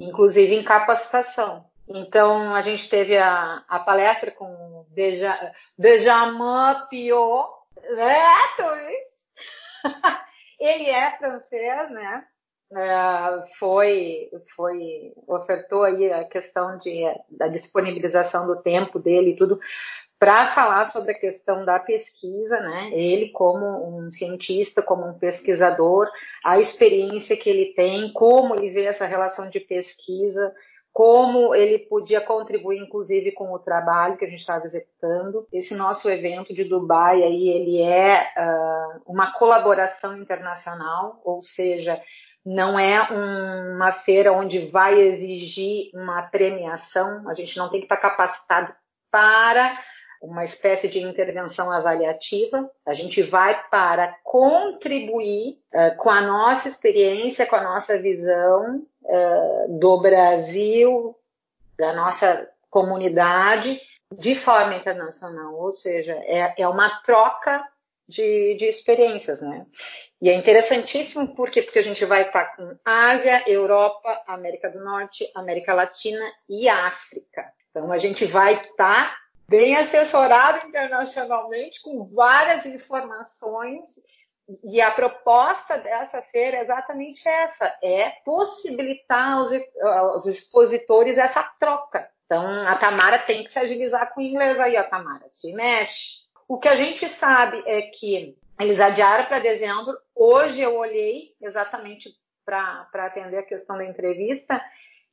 Inclusive 0.00 0.54
em 0.54 0.62
capacitação. 0.62 1.66
Então, 1.88 2.54
a 2.54 2.62
gente 2.62 2.88
teve 2.88 3.18
a, 3.18 3.64
a 3.68 3.80
palestra 3.80 4.30
com 4.30 4.86
Benjamin 5.76 6.86
Piot, 6.88 7.48
né, 7.96 8.18
Ele 10.60 10.88
é 10.88 11.16
francês, 11.18 11.90
né? 11.90 12.24
É, 12.74 13.42
foi, 13.58 14.30
foi, 14.56 15.12
ofertou 15.26 15.82
aí 15.82 16.10
a 16.10 16.24
questão 16.24 16.78
de, 16.78 17.02
da 17.30 17.46
disponibilização 17.48 18.46
do 18.46 18.62
tempo 18.62 18.98
dele 18.98 19.32
e 19.32 19.36
tudo 19.36 19.60
para 20.18 20.46
falar 20.46 20.84
sobre 20.84 21.12
a 21.12 21.18
questão 21.18 21.64
da 21.64 21.80
pesquisa, 21.80 22.60
né? 22.60 22.90
Ele 22.92 23.30
como 23.30 23.98
um 23.98 24.08
cientista, 24.10 24.80
como 24.80 25.04
um 25.04 25.18
pesquisador, 25.18 26.08
a 26.44 26.60
experiência 26.60 27.36
que 27.36 27.50
ele 27.50 27.74
tem, 27.74 28.12
como 28.12 28.54
ele 28.54 28.70
vê 28.70 28.84
essa 28.84 29.04
relação 29.04 29.50
de 29.50 29.58
pesquisa, 29.58 30.54
como 30.92 31.54
ele 31.54 31.78
podia 31.78 32.20
contribuir, 32.20 32.78
inclusive, 32.78 33.32
com 33.32 33.52
o 33.52 33.58
trabalho 33.58 34.16
que 34.16 34.24
a 34.24 34.28
gente 34.28 34.38
estava 34.38 34.64
executando. 34.64 35.46
Esse 35.52 35.74
nosso 35.74 36.08
evento 36.08 36.54
de 36.54 36.64
Dubai 36.64 37.22
aí, 37.22 37.48
ele 37.48 37.80
é 37.80 38.28
uh, 38.38 39.02
uma 39.06 39.32
colaboração 39.32 40.16
internacional, 40.16 41.20
ou 41.24 41.42
seja, 41.42 42.00
não 42.44 42.78
é 42.78 43.00
uma 43.02 43.92
feira 43.92 44.32
onde 44.32 44.58
vai 44.58 45.00
exigir 45.00 45.90
uma 45.94 46.22
premiação, 46.22 47.28
a 47.28 47.34
gente 47.34 47.56
não 47.56 47.70
tem 47.70 47.80
que 47.80 47.86
estar 47.86 47.96
capacitado 47.96 48.74
para 49.10 49.78
uma 50.20 50.44
espécie 50.44 50.88
de 50.88 51.00
intervenção 51.00 51.70
avaliativa, 51.70 52.70
a 52.86 52.94
gente 52.94 53.22
vai 53.22 53.60
para 53.68 54.16
contribuir 54.22 55.58
uh, 55.74 55.96
com 55.96 56.10
a 56.10 56.20
nossa 56.20 56.68
experiência, 56.68 57.44
com 57.44 57.56
a 57.56 57.62
nossa 57.62 57.98
visão 57.98 58.86
uh, 59.02 59.78
do 59.78 60.00
Brasil, 60.00 61.16
da 61.76 61.92
nossa 61.92 62.48
comunidade, 62.70 63.80
de 64.16 64.34
forma 64.34 64.76
internacional, 64.76 65.54
ou 65.54 65.72
seja, 65.72 66.12
é, 66.24 66.54
é 66.56 66.68
uma 66.68 67.00
troca 67.02 67.66
de, 68.06 68.54
de 68.54 68.66
experiências, 68.66 69.40
né? 69.40 69.66
E 70.22 70.30
é 70.30 70.34
interessantíssimo 70.34 71.34
por 71.34 71.50
quê? 71.50 71.62
Porque 71.62 71.80
a 71.80 71.82
gente 71.82 72.04
vai 72.04 72.22
estar 72.22 72.54
com 72.54 72.78
Ásia, 72.84 73.42
Europa, 73.44 74.22
América 74.24 74.70
do 74.70 74.78
Norte, 74.78 75.28
América 75.34 75.74
Latina 75.74 76.24
e 76.48 76.68
África. 76.68 77.52
Então 77.68 77.90
a 77.90 77.98
gente 77.98 78.24
vai 78.24 78.54
estar 78.54 79.18
bem 79.48 79.74
assessorado 79.74 80.64
internacionalmente 80.68 81.82
com 81.82 82.04
várias 82.04 82.64
informações 82.64 84.00
e 84.62 84.80
a 84.80 84.92
proposta 84.92 85.78
dessa 85.78 86.22
feira 86.22 86.58
é 86.58 86.62
exatamente 86.62 87.28
essa, 87.28 87.76
é 87.82 88.10
possibilitar 88.24 89.32
aos, 89.32 89.50
aos 89.82 90.26
expositores 90.26 91.18
essa 91.18 91.42
troca. 91.58 92.08
Então, 92.26 92.68
a 92.68 92.76
Tamara 92.76 93.18
tem 93.18 93.42
que 93.42 93.50
se 93.50 93.58
agilizar 93.58 94.14
com 94.14 94.20
o 94.20 94.24
inglês 94.24 94.58
aí, 94.60 94.76
a 94.76 94.84
Tamara, 94.84 95.28
se 95.32 95.52
mexe. 95.52 96.22
O 96.46 96.58
que 96.58 96.68
a 96.68 96.76
gente 96.76 97.08
sabe 97.08 97.60
é 97.66 97.82
que 97.82 98.36
eles 98.60 98.80
adiaram 98.80 99.24
para 99.24 99.38
dezembro. 99.38 99.96
Hoje 100.14 100.60
eu 100.60 100.76
olhei 100.76 101.34
exatamente 101.40 102.10
para 102.44 102.88
atender 102.94 103.38
a 103.38 103.42
questão 103.42 103.76
da 103.76 103.84
entrevista 103.84 104.62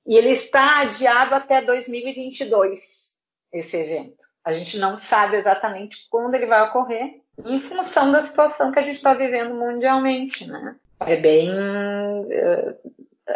e 0.06 0.18
ele 0.18 0.30
está 0.30 0.82
adiado 0.82 1.36
até 1.36 1.62
2022, 1.62 3.16
esse 3.54 3.78
evento. 3.78 4.30
A 4.44 4.54
gente 4.54 4.78
não 4.78 4.98
sabe 4.98 5.38
exatamente 5.38 6.08
quando 6.10 6.34
ele 6.36 6.46
vai 6.46 6.62
ocorrer, 6.64 7.22
em 7.46 7.60
função 7.60 8.12
da 8.12 8.22
situação 8.22 8.72
que 8.72 8.80
a 8.80 8.82
gente 8.82 8.96
está 8.96 9.14
vivendo 9.14 9.54
mundialmente, 9.54 10.48
né? 10.48 10.76
É 11.02 11.16
bem. 11.16 11.50
Eh, 12.32 12.76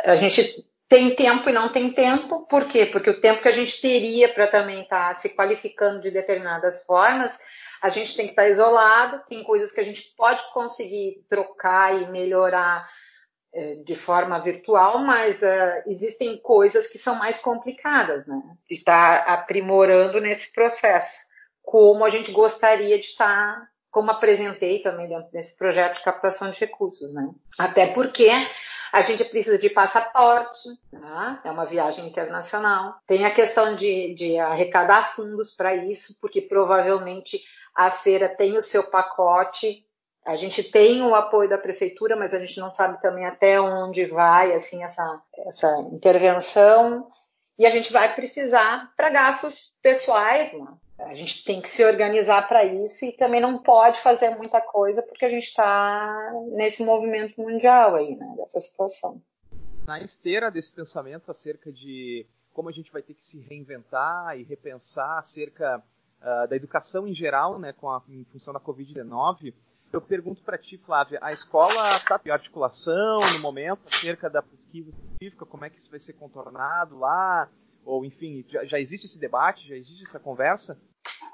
a 0.06 0.16
gente 0.16 0.66
tem 0.90 1.16
tempo 1.16 1.50
e 1.50 1.54
não 1.54 1.70
tem 1.70 1.92
tempo. 1.92 2.46
Por 2.48 2.66
quê? 2.66 2.86
Porque 2.86 3.10
o 3.10 3.22
tempo 3.22 3.42
que 3.42 3.48
a 3.48 3.54
gente 3.54 3.80
teria 3.80 4.34
para 4.34 4.48
também 4.48 4.82
estar 4.82 5.10
tá 5.10 5.16
se 5.16 5.30
qualificando 5.30 6.02
de 6.02 6.12
determinadas 6.12 6.84
formas, 6.84 7.38
a 7.84 7.90
gente 7.90 8.16
tem 8.16 8.28
que 8.28 8.32
estar 8.32 8.48
isolado, 8.48 9.22
tem 9.28 9.44
coisas 9.44 9.74
que 9.74 9.82
a 9.82 9.84
gente 9.84 10.14
pode 10.16 10.42
conseguir 10.54 11.22
trocar 11.28 12.02
e 12.02 12.10
melhorar 12.10 12.90
é, 13.54 13.76
de 13.86 13.94
forma 13.94 14.40
virtual, 14.40 15.00
mas 15.00 15.42
uh, 15.42 15.84
existem 15.86 16.38
coisas 16.38 16.88
que 16.88 16.98
são 16.98 17.16
mais 17.16 17.40
complicadas, 17.40 18.26
né? 18.26 18.42
De 18.70 18.78
estar 18.78 19.26
aprimorando 19.28 20.22
nesse 20.22 20.54
processo, 20.54 21.26
como 21.62 22.06
a 22.06 22.10
gente 22.10 22.32
gostaria 22.32 22.98
de 22.98 23.04
estar, 23.04 23.70
como 23.92 24.12
apresentei 24.12 24.80
também 24.80 25.10
dentro 25.10 25.30
desse 25.30 25.58
projeto 25.58 25.98
de 25.98 26.06
captação 26.06 26.52
de 26.52 26.60
recursos, 26.62 27.14
né? 27.14 27.30
Até 27.60 27.88
porque 27.88 28.30
a 28.94 29.02
gente 29.02 29.26
precisa 29.26 29.58
de 29.58 29.70
passaporte, 29.70 30.70
né? 30.92 31.40
é 31.44 31.52
uma 31.52 31.66
viagem 31.66 32.08
internacional. 32.08 32.96
Tem 33.06 33.26
a 33.26 33.32
questão 33.32 33.76
de, 33.76 34.14
de 34.14 34.40
arrecadar 34.40 35.14
fundos 35.14 35.52
para 35.52 35.76
isso, 35.76 36.16
porque 36.22 36.40
provavelmente 36.40 37.44
a 37.76 37.90
feira 37.90 38.30
tem 38.30 38.58
o 38.58 38.62
seu 38.62 38.84
pacote. 38.84 39.86
A 40.26 40.36
gente 40.36 40.64
tem 40.64 41.02
o 41.02 41.16
apoio 41.16 41.50
da 41.50 41.58
prefeitura, 41.58 42.16
mas 42.16 42.34
a 42.34 42.40
gente 42.40 42.60
não 42.60 42.74
sabe 42.74 43.02
também 43.02 43.26
até 43.26 43.60
onde 43.60 44.06
vai 44.06 44.54
assim 44.54 44.84
essa, 44.84 45.22
essa 45.48 45.80
intervenção. 45.92 47.10
E 47.58 47.66
a 47.66 47.70
gente 47.70 47.92
vai 47.92 48.14
precisar 48.16 48.94
para 48.96 49.10
gastos 49.10 49.74
pessoais. 49.82 50.54
Né? 50.54 50.68
A 51.00 51.14
gente 51.14 51.44
tem 51.44 51.62
que 51.62 51.70
se 51.70 51.84
organizar 51.84 52.48
para 52.48 52.64
isso 52.64 53.06
e 53.06 53.12
também 53.12 53.42
não 53.42 53.62
pode 53.62 54.00
fazer 54.00 54.30
muita 54.32 54.62
coisa 54.62 55.04
porque 55.04 55.26
a 55.26 55.30
gente 55.30 55.48
está 55.48 56.32
nesse 56.52 56.84
movimento 56.84 57.40
mundial 57.42 57.96
aí, 57.96 58.16
né? 58.16 58.34
dessa 58.38 58.60
situação. 58.60 59.22
Na 59.86 60.00
esteira 60.00 60.50
desse 60.50 60.72
pensamento 60.72 61.30
acerca 61.30 61.72
de 61.72 62.26
como 62.54 62.70
a 62.70 62.72
gente 62.72 62.92
vai 62.92 63.02
ter 63.02 63.16
que 63.16 63.24
se 63.24 63.40
reinventar 63.42 64.38
e 64.38 64.44
repensar 64.44 65.18
acerca 65.18 65.84
uh, 66.24 66.48
da 66.48 66.56
educação 66.56 67.08
em 67.08 67.14
geral, 67.14 67.60
né, 67.60 67.74
com 67.74 67.90
a, 67.90 68.02
em 68.10 68.24
função 68.32 68.54
da 68.54 68.60
Covid-19, 68.60 69.54
eu 69.92 70.02
pergunto 70.02 70.42
para 70.42 70.58
ti, 70.58 70.78
Flávia, 70.78 71.20
a 71.22 71.32
escola 71.32 71.98
está 71.98 72.20
em 72.26 72.32
articulação 72.32 73.20
no 73.34 73.40
momento 73.40 73.82
acerca 73.94 74.28
da 74.28 74.42
pesquisa 74.42 74.92
científica, 74.92 75.46
como 75.46 75.66
é 75.66 75.70
que 75.70 75.78
isso 75.78 75.92
vai 75.92 76.00
ser 76.00 76.14
contornado 76.14 76.98
lá? 76.98 77.48
Ou, 77.86 78.04
enfim, 78.04 78.44
já, 78.48 78.66
já 78.66 78.80
existe 78.80 79.06
esse 79.06 79.20
debate, 79.20 79.68
já 79.68 79.76
existe 79.76 80.04
essa 80.06 80.20
conversa? 80.20 80.80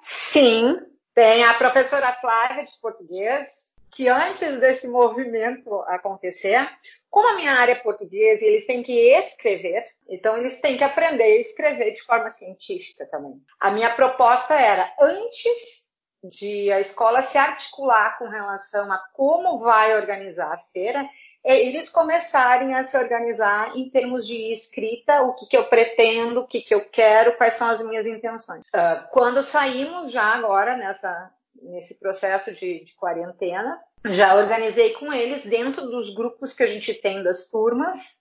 Sim, 0.01 0.75
Tem 1.15 1.43
a 1.45 1.53
professora 1.53 2.11
Flávia 2.19 2.63
de 2.63 2.71
português, 2.81 3.68
que 3.91 4.07
antes 4.07 4.59
desse 4.59 4.87
movimento 4.87 5.81
acontecer, 5.87 6.67
como 7.09 7.29
a 7.29 7.35
minha 7.35 7.53
área 7.53 7.73
é 7.73 7.75
portuguesa, 7.75 8.45
eles 8.45 8.65
têm 8.65 8.83
que 8.83 8.93
escrever, 8.93 9.83
então 10.07 10.37
eles 10.37 10.59
têm 10.61 10.77
que 10.77 10.83
aprender 10.83 11.23
a 11.23 11.39
escrever 11.39 11.91
de 11.91 12.03
forma 12.03 12.29
científica 12.29 13.05
também. 13.07 13.41
A 13.59 13.71
minha 13.71 13.93
proposta 13.93 14.53
era, 14.53 14.91
antes 14.99 15.87
de 16.23 16.71
a 16.71 16.79
escola 16.79 17.21
se 17.21 17.37
articular 17.37 18.17
com 18.17 18.27
relação 18.27 18.91
a 18.91 18.97
como 19.13 19.59
vai 19.59 19.95
organizar 19.95 20.53
a 20.53 20.57
feira, 20.57 21.07
é 21.43 21.57
eles 21.57 21.87
começarem 21.87 22.75
a 22.75 22.83
se 22.83 22.97
organizar 22.97 23.75
em 23.75 23.89
termos 23.89 24.27
de 24.27 24.51
escrita, 24.51 25.21
o 25.21 25.33
que, 25.33 25.47
que 25.47 25.57
eu 25.57 25.65
pretendo, 25.65 26.41
o 26.41 26.47
que, 26.47 26.61
que 26.61 26.75
eu 26.75 26.83
quero, 26.89 27.37
quais 27.37 27.53
são 27.53 27.69
as 27.69 27.81
minhas 27.81 28.05
intenções. 28.05 28.61
Uh, 28.67 29.09
quando 29.11 29.41
saímos 29.41 30.11
já 30.11 30.35
agora 30.35 30.75
nessa, 30.75 31.31
nesse 31.63 31.95
processo 31.99 32.51
de, 32.53 32.83
de 32.83 32.93
quarentena, 32.95 33.79
já 34.05 34.35
organizei 34.35 34.91
com 34.93 35.11
eles 35.11 35.43
dentro 35.43 35.89
dos 35.89 36.13
grupos 36.13 36.53
que 36.53 36.63
a 36.63 36.67
gente 36.67 36.93
tem 36.93 37.23
das 37.23 37.49
turmas. 37.49 38.17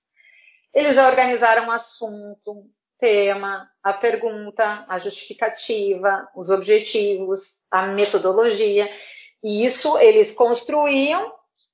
Eles 0.74 0.94
já 0.94 1.08
organizaram 1.08 1.70
assunto, 1.70 2.66
tema, 2.98 3.70
a 3.82 3.92
pergunta, 3.92 4.84
a 4.88 4.98
justificativa, 4.98 6.28
os 6.34 6.50
objetivos, 6.50 7.62
a 7.70 7.86
metodologia. 7.86 8.90
E 9.42 9.64
isso 9.64 9.96
eles 9.98 10.32
construíam 10.32 11.32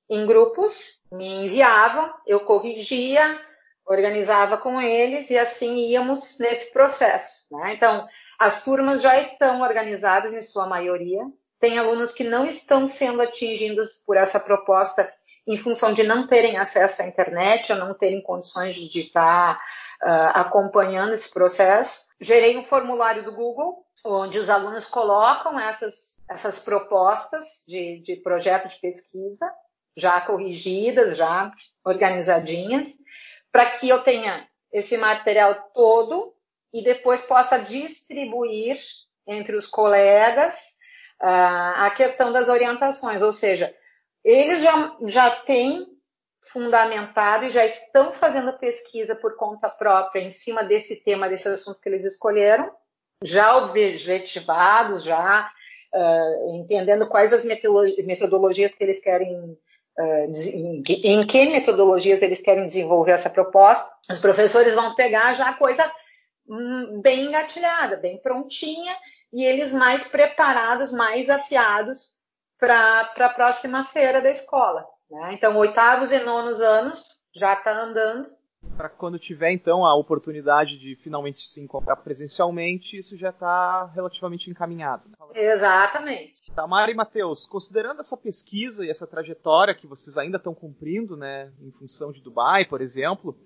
em 0.08 0.26
grupos, 0.26 1.00
me 1.10 1.26
enviavam, 1.26 2.12
eu 2.26 2.40
corrigia, 2.40 3.40
organizava 3.86 4.58
com 4.58 4.80
eles 4.80 5.30
e 5.30 5.38
assim 5.38 5.74
íamos 5.76 6.38
nesse 6.38 6.72
processo. 6.72 7.44
Né? 7.50 7.74
Então, 7.74 8.06
as 8.38 8.64
turmas 8.64 9.00
já 9.00 9.18
estão 9.20 9.62
organizadas 9.62 10.32
em 10.32 10.42
sua 10.42 10.66
maioria. 10.66 11.22
Tem 11.60 11.78
alunos 11.78 12.12
que 12.12 12.24
não 12.24 12.44
estão 12.44 12.88
sendo 12.88 13.22
atingidos 13.22 14.02
por 14.04 14.16
essa 14.16 14.38
proposta 14.38 15.10
em 15.46 15.56
função 15.56 15.92
de 15.92 16.02
não 16.02 16.26
terem 16.26 16.56
acesso 16.56 17.02
à 17.02 17.06
internet 17.06 17.72
ou 17.72 17.78
não 17.78 17.94
terem 17.94 18.22
condições 18.22 18.74
de 18.74 19.00
estar 19.00 19.56
uh, 20.02 20.30
acompanhando 20.34 21.14
esse 21.14 21.32
processo. 21.32 22.06
Gerei 22.20 22.56
um 22.56 22.64
formulário 22.64 23.22
do 23.22 23.32
Google, 23.32 23.84
onde 24.04 24.38
os 24.38 24.50
alunos 24.50 24.86
colocam 24.86 25.58
essas, 25.58 26.22
essas 26.28 26.58
propostas 26.58 27.62
de, 27.66 28.02
de 28.02 28.16
projeto 28.16 28.68
de 28.68 28.80
pesquisa, 28.80 29.50
já 29.96 30.20
corrigidas, 30.20 31.16
já 31.16 31.50
organizadinhas, 31.84 32.88
para 33.52 33.66
que 33.66 33.88
eu 33.88 34.02
tenha 34.02 34.46
esse 34.72 34.96
material 34.96 35.70
todo 35.72 36.34
e 36.72 36.82
depois 36.82 37.22
possa 37.22 37.58
distribuir 37.58 38.78
entre 39.26 39.54
os 39.54 39.66
colegas 39.66 40.73
a 41.20 41.90
questão 41.96 42.32
das 42.32 42.48
orientações, 42.48 43.22
ou 43.22 43.32
seja, 43.32 43.74
eles 44.24 44.62
já, 44.62 44.96
já 45.06 45.30
têm 45.30 45.86
fundamentado 46.52 47.46
e 47.46 47.50
já 47.50 47.64
estão 47.64 48.12
fazendo 48.12 48.52
pesquisa 48.58 49.14
por 49.14 49.36
conta 49.36 49.68
própria 49.68 50.20
em 50.20 50.30
cima 50.30 50.62
desse 50.62 50.96
tema, 50.96 51.28
desse 51.28 51.48
assunto 51.48 51.80
que 51.80 51.88
eles 51.88 52.04
escolheram, 52.04 52.70
já 53.22 53.56
objetivados, 53.56 55.04
já 55.04 55.50
uh, 55.94 56.56
entendendo 56.56 57.08
quais 57.08 57.32
as 57.32 57.44
metodologias 57.44 58.74
que 58.74 58.84
eles 58.84 59.00
querem, 59.00 59.34
uh, 59.34 60.82
em 60.86 61.26
que 61.26 61.46
metodologias 61.46 62.20
eles 62.20 62.40
querem 62.40 62.66
desenvolver 62.66 63.12
essa 63.12 63.30
proposta. 63.30 63.90
Os 64.10 64.18
professores 64.18 64.74
vão 64.74 64.94
pegar 64.94 65.34
já 65.34 65.48
a 65.48 65.54
coisa 65.54 65.90
hum, 66.46 67.00
bem 67.00 67.26
engatilhada, 67.26 67.96
bem 67.96 68.18
prontinha, 68.18 68.94
e 69.34 69.44
eles 69.44 69.72
mais 69.72 70.06
preparados, 70.06 70.92
mais 70.92 71.28
afiados 71.28 72.12
para 72.56 73.00
a 73.18 73.28
próxima 73.30 73.84
feira 73.84 74.22
da 74.22 74.30
escola. 74.30 74.86
Né? 75.10 75.32
Então, 75.32 75.56
oitavos 75.56 76.12
e 76.12 76.20
nonos 76.20 76.60
anos 76.60 77.02
já 77.34 77.52
está 77.52 77.76
andando. 77.76 78.30
Para 78.76 78.88
quando 78.88 79.18
tiver, 79.18 79.50
então, 79.50 79.84
a 79.84 79.94
oportunidade 79.94 80.78
de 80.78 80.94
finalmente 80.96 81.46
se 81.48 81.60
encontrar 81.60 81.96
presencialmente, 81.96 82.96
isso 82.96 83.16
já 83.16 83.30
está 83.30 83.86
relativamente 83.86 84.48
encaminhado. 84.48 85.10
Exatamente. 85.34 86.52
Tamara 86.54 86.90
e 86.90 86.94
Matheus, 86.94 87.44
considerando 87.44 88.00
essa 88.00 88.16
pesquisa 88.16 88.84
e 88.84 88.88
essa 88.88 89.06
trajetória 89.06 89.74
que 89.74 89.86
vocês 89.86 90.16
ainda 90.16 90.38
estão 90.38 90.54
cumprindo, 90.54 91.16
né, 91.16 91.52
em 91.60 91.72
função 91.72 92.12
de 92.12 92.22
Dubai, 92.22 92.64
por 92.64 92.80
exemplo, 92.80 93.36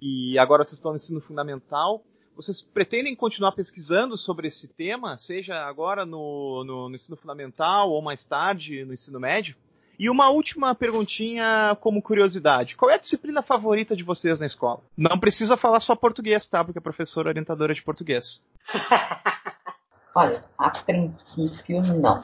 e 0.00 0.38
agora 0.38 0.64
vocês 0.64 0.78
estão 0.78 0.92
no 0.92 0.96
ensino 0.96 1.20
fundamental, 1.20 2.02
vocês 2.36 2.60
pretendem 2.60 3.14
continuar 3.14 3.52
pesquisando 3.52 4.16
sobre 4.16 4.48
esse 4.48 4.68
tema, 4.68 5.16
seja 5.16 5.56
agora 5.66 6.04
no, 6.04 6.64
no, 6.64 6.88
no 6.88 6.94
ensino 6.94 7.16
fundamental 7.16 7.90
ou 7.90 8.02
mais 8.02 8.24
tarde 8.24 8.84
no 8.84 8.92
ensino 8.92 9.20
médio? 9.20 9.56
E 9.98 10.10
uma 10.10 10.28
última 10.28 10.74
perguntinha 10.74 11.76
como 11.80 12.02
curiosidade. 12.02 12.76
Qual 12.76 12.90
é 12.90 12.94
a 12.94 12.98
disciplina 12.98 13.42
favorita 13.42 13.94
de 13.94 14.02
vocês 14.02 14.40
na 14.40 14.46
escola? 14.46 14.80
Não 14.96 15.18
precisa 15.18 15.56
falar 15.56 15.78
só 15.78 15.94
português, 15.94 16.46
tá? 16.48 16.64
Porque 16.64 16.78
é 16.78 16.82
professora 16.82 17.28
orientadora 17.28 17.72
de 17.72 17.82
português. 17.82 18.42
Olha, 20.14 20.44
a 20.58 20.70
princípio 20.70 21.80
não. 21.82 22.22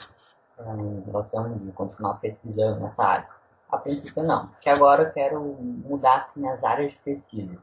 Em 0.59 1.05
relação 1.07 1.59
de 1.59 1.73
continuar 1.73 2.15
pesquisando 2.15 2.81
nessa 2.81 3.03
área. 3.03 3.29
A 3.71 3.79
princípio 3.79 4.23
não. 4.25 4.49
Porque 4.49 4.69
agora 4.69 5.05
eu 5.05 5.13
quero 5.13 5.41
mudar 5.41 6.33
as 6.53 6.65
áreas 6.65 6.91
de 6.91 6.99
pesquisa. 6.99 7.63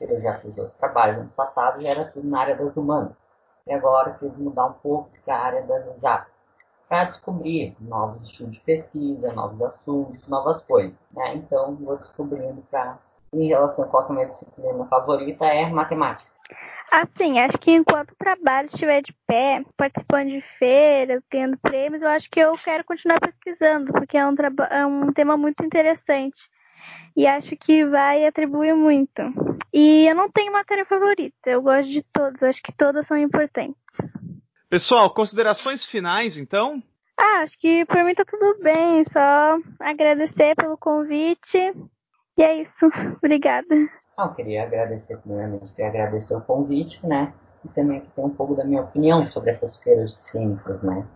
Eu 0.00 0.20
já 0.20 0.38
fiz 0.38 0.56
outros 0.56 0.76
trabalhos 0.76 1.18
no 1.18 1.28
passado 1.30 1.82
e 1.82 1.86
era 1.86 2.04
tudo 2.04 2.28
na 2.28 2.40
área 2.40 2.56
das 2.56 2.76
humanas. 2.76 3.12
E 3.66 3.72
agora 3.72 4.16
quero 4.18 4.34
mudar 4.38 4.66
um 4.66 4.72
pouco 4.72 5.10
para 5.24 5.36
a 5.36 5.44
área 5.44 5.62
das 5.62 5.86
exatas 5.96 6.32
para 6.92 7.04
descobrir 7.04 7.74
novos 7.80 8.28
estilos 8.28 8.52
de 8.52 8.60
pesquisa, 8.60 9.32
novos 9.32 9.62
assuntos, 9.62 10.28
novas 10.28 10.60
coisas. 10.62 10.92
Né? 11.10 11.36
Então, 11.36 11.74
vou 11.76 11.96
descobrindo 11.96 12.62
para. 12.70 12.98
Em 13.32 13.48
relação 13.48 13.86
a 13.86 13.88
qual 13.88 14.02
é 14.02 14.06
a 14.10 14.12
minha 14.12 14.26
disciplina 14.26 14.84
favorita, 14.84 15.46
é 15.46 15.70
matemática. 15.70 16.30
Assim, 16.90 17.40
acho 17.40 17.56
que 17.56 17.70
enquanto 17.70 18.10
o 18.10 18.16
trabalho 18.16 18.66
estiver 18.66 19.00
de 19.00 19.14
pé, 19.26 19.64
participando 19.74 20.28
de 20.28 20.42
feiras, 20.42 21.22
tendo 21.30 21.56
prêmios, 21.56 22.02
eu 22.02 22.08
acho 22.08 22.30
que 22.30 22.38
eu 22.38 22.54
quero 22.62 22.84
continuar 22.84 23.18
pesquisando, 23.20 23.90
porque 23.90 24.18
é 24.18 24.26
um, 24.26 24.34
é 24.70 24.84
um 24.84 25.10
tema 25.14 25.34
muito 25.38 25.64
interessante. 25.64 26.42
E 27.16 27.26
acho 27.26 27.56
que 27.56 27.84
vai 27.84 28.26
atribuir 28.26 28.74
muito. 28.74 29.22
E 29.72 30.06
eu 30.08 30.14
não 30.14 30.30
tenho 30.30 30.52
matéria 30.52 30.84
favorita, 30.84 31.50
eu 31.50 31.62
gosto 31.62 31.90
de 31.90 32.02
todas, 32.12 32.42
acho 32.42 32.62
que 32.62 32.72
todas 32.72 33.06
são 33.06 33.16
importantes. 33.16 33.76
Pessoal, 34.68 35.10
considerações 35.10 35.84
finais, 35.84 36.38
então? 36.38 36.82
Ah, 37.18 37.42
acho 37.42 37.58
que 37.58 37.84
por 37.84 38.02
mim 38.04 38.14
tá 38.14 38.24
tudo 38.24 38.58
bem. 38.62 39.04
Só 39.04 39.58
agradecer 39.78 40.56
pelo 40.56 40.76
convite. 40.78 41.58
E 42.38 42.42
é 42.42 42.62
isso. 42.62 42.86
Obrigada. 43.22 43.68
Não, 44.16 44.34
queria 44.34 44.64
agradecer 44.64 45.16
primeiramente, 45.18 45.72
queria 45.72 45.90
agradecer 45.90 46.34
o 46.34 46.40
convite, 46.40 47.06
né? 47.06 47.32
E 47.64 47.68
também 47.68 47.98
aqui 47.98 48.08
tem 48.14 48.24
um 48.24 48.30
pouco 48.30 48.54
da 48.54 48.64
minha 48.64 48.82
opinião 48.82 49.26
sobre 49.26 49.52
essas 49.52 49.76
feiras 49.76 50.16
cênicas, 50.16 50.82
né? 50.82 51.06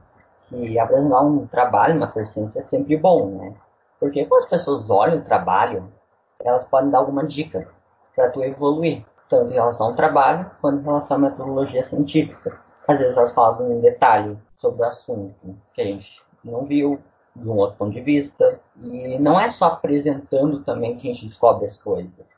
Que 0.48 0.78
apresentar 0.78 1.22
um 1.22 1.46
trabalho, 1.46 1.96
uma 1.96 2.12
ciência 2.26 2.60
é 2.60 2.62
sempre 2.62 2.96
bom, 2.96 3.30
né? 3.36 3.54
Porque 3.98 4.24
quando 4.26 4.44
as 4.44 4.50
pessoas 4.50 4.88
olham 4.90 5.18
o 5.18 5.24
trabalho, 5.24 5.92
elas 6.40 6.64
podem 6.64 6.90
dar 6.90 6.98
alguma 6.98 7.24
dica 7.24 7.68
para 8.14 8.30
tu 8.30 8.42
evoluir, 8.42 9.04
tanto 9.28 9.50
em 9.50 9.54
relação 9.54 9.86
ao 9.86 9.94
trabalho 9.94 10.50
quanto 10.60 10.80
em 10.80 10.84
relação 10.84 11.16
à 11.16 11.20
metodologia 11.20 11.82
científica 11.82 12.66
às 12.86 12.98
vezes 12.98 13.16
elas 13.16 13.32
falam 13.32 13.68
um 13.68 13.80
detalhe 13.80 14.38
sobre 14.54 14.82
o 14.82 14.84
assunto 14.84 15.34
que 15.74 15.80
a 15.80 15.84
gente 15.84 16.22
não 16.44 16.64
viu, 16.64 17.00
de 17.34 17.48
um 17.48 17.58
outro 17.58 17.76
ponto 17.76 17.92
de 17.92 18.00
vista. 18.00 18.60
E 18.84 19.18
não 19.18 19.38
é 19.38 19.48
só 19.48 19.66
apresentando 19.66 20.62
também 20.62 20.96
que 20.96 21.10
a 21.10 21.12
gente 21.12 21.26
descobre 21.26 21.66
as 21.66 21.80
coisas. 21.82 22.36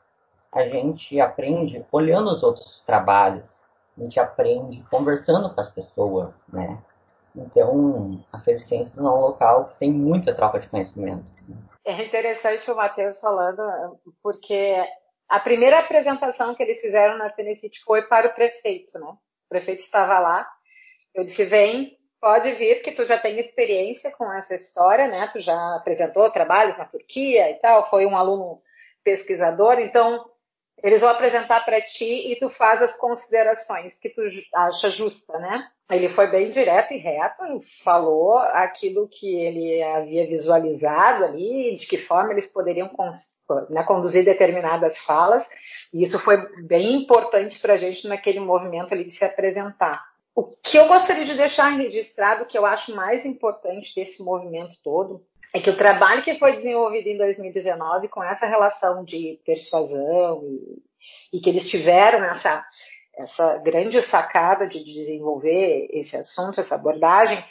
A 0.51 0.63
gente 0.63 1.19
aprende 1.21 1.85
olhando 1.91 2.31
os 2.31 2.41
outros 2.41 2.81
trabalhos, 2.85 3.59
a 3.97 4.03
gente 4.03 4.19
aprende 4.19 4.83
conversando 4.89 5.53
com 5.53 5.61
as 5.61 5.69
pessoas, 5.69 6.43
né? 6.51 6.79
Então, 7.35 8.23
a 8.31 8.39
Feira 8.39 8.59
é 8.71 9.01
um 9.01 9.03
local 9.03 9.65
que 9.65 9.79
tem 9.79 9.91
muita 9.91 10.33
troca 10.33 10.59
de 10.59 10.67
conhecimento. 10.67 11.29
É 11.85 12.03
interessante 12.03 12.69
o 12.69 12.75
Matheus 12.75 13.19
falando, 13.19 13.61
porque 14.21 14.75
a 15.27 15.39
primeira 15.39 15.79
apresentação 15.79 16.55
que 16.55 16.63
eles 16.63 16.81
fizeram 16.81 17.17
na 17.17 17.29
Felicity 17.29 17.79
foi 17.83 18.07
para 18.07 18.27
o 18.27 18.33
prefeito, 18.33 18.99
né? 18.99 19.07
o 19.07 19.49
prefeito 19.49 19.81
estava 19.81 20.19
lá. 20.19 20.47
Eu 21.13 21.23
disse: 21.23 21.43
vem, 21.45 21.97
pode 22.21 22.51
vir, 22.53 22.81
que 22.81 22.91
tu 22.91 23.05
já 23.05 23.17
tem 23.17 23.39
experiência 23.39 24.11
com 24.11 24.31
essa 24.31 24.53
história, 24.53 25.07
né? 25.07 25.27
Tu 25.33 25.39
já 25.39 25.75
apresentou 25.75 26.31
trabalhos 26.31 26.77
na 26.77 26.85
Turquia 26.85 27.49
e 27.49 27.55
tal, 27.55 27.89
foi 27.89 28.05
um 28.05 28.15
aluno 28.15 28.61
pesquisador, 29.03 29.79
então 29.79 30.29
eles 30.83 31.01
vão 31.01 31.09
apresentar 31.09 31.63
para 31.65 31.81
ti 31.81 32.31
e 32.31 32.35
tu 32.37 32.49
faz 32.49 32.81
as 32.81 32.93
considerações 32.93 33.99
que 33.99 34.09
tu 34.09 34.21
acha 34.53 34.89
justa, 34.89 35.37
né? 35.39 35.67
Ele 35.91 36.07
foi 36.07 36.27
bem 36.27 36.49
direto 36.49 36.93
e 36.93 36.97
reto, 36.97 37.43
falou 37.83 38.37
aquilo 38.37 39.07
que 39.07 39.35
ele 39.35 39.81
havia 39.81 40.27
visualizado 40.27 41.25
ali, 41.25 41.75
de 41.75 41.87
que 41.87 41.97
forma 41.97 42.31
eles 42.31 42.47
poderiam 42.47 42.91
né, 43.69 43.83
conduzir 43.83 44.23
determinadas 44.23 44.99
falas, 44.99 45.49
e 45.91 46.03
isso 46.03 46.19
foi 46.19 46.37
bem 46.63 46.93
importante 46.93 47.59
para 47.59 47.73
a 47.73 47.77
gente 47.77 48.07
naquele 48.07 48.39
movimento 48.39 48.93
ali 48.93 49.03
de 49.03 49.11
se 49.11 49.25
apresentar. 49.25 50.03
O 50.35 50.43
que 50.43 50.77
eu 50.77 50.87
gostaria 50.87 51.25
de 51.25 51.33
deixar 51.33 51.69
registrado, 51.69 52.45
que 52.45 52.57
eu 52.57 52.65
acho 52.65 52.95
mais 52.95 53.25
importante 53.25 53.95
desse 53.95 54.23
movimento 54.23 54.77
todo, 54.83 55.25
é 55.53 55.59
que 55.59 55.69
o 55.69 55.77
trabalho 55.77 56.21
que 56.21 56.35
foi 56.35 56.55
desenvolvido 56.55 57.07
em 57.07 57.17
2019 57.17 58.07
com 58.07 58.23
essa 58.23 58.45
relação 58.45 59.03
de 59.03 59.39
persuasão 59.45 60.43
e, 60.43 61.37
e 61.37 61.39
que 61.39 61.49
eles 61.49 61.69
tiveram 61.69 62.23
essa, 62.23 62.63
essa 63.17 63.57
grande 63.57 64.01
sacada 64.01 64.67
de 64.67 64.83
desenvolver 64.83 65.87
esse 65.91 66.15
assunto, 66.15 66.59
essa 66.59 66.75
abordagem, 66.75 67.43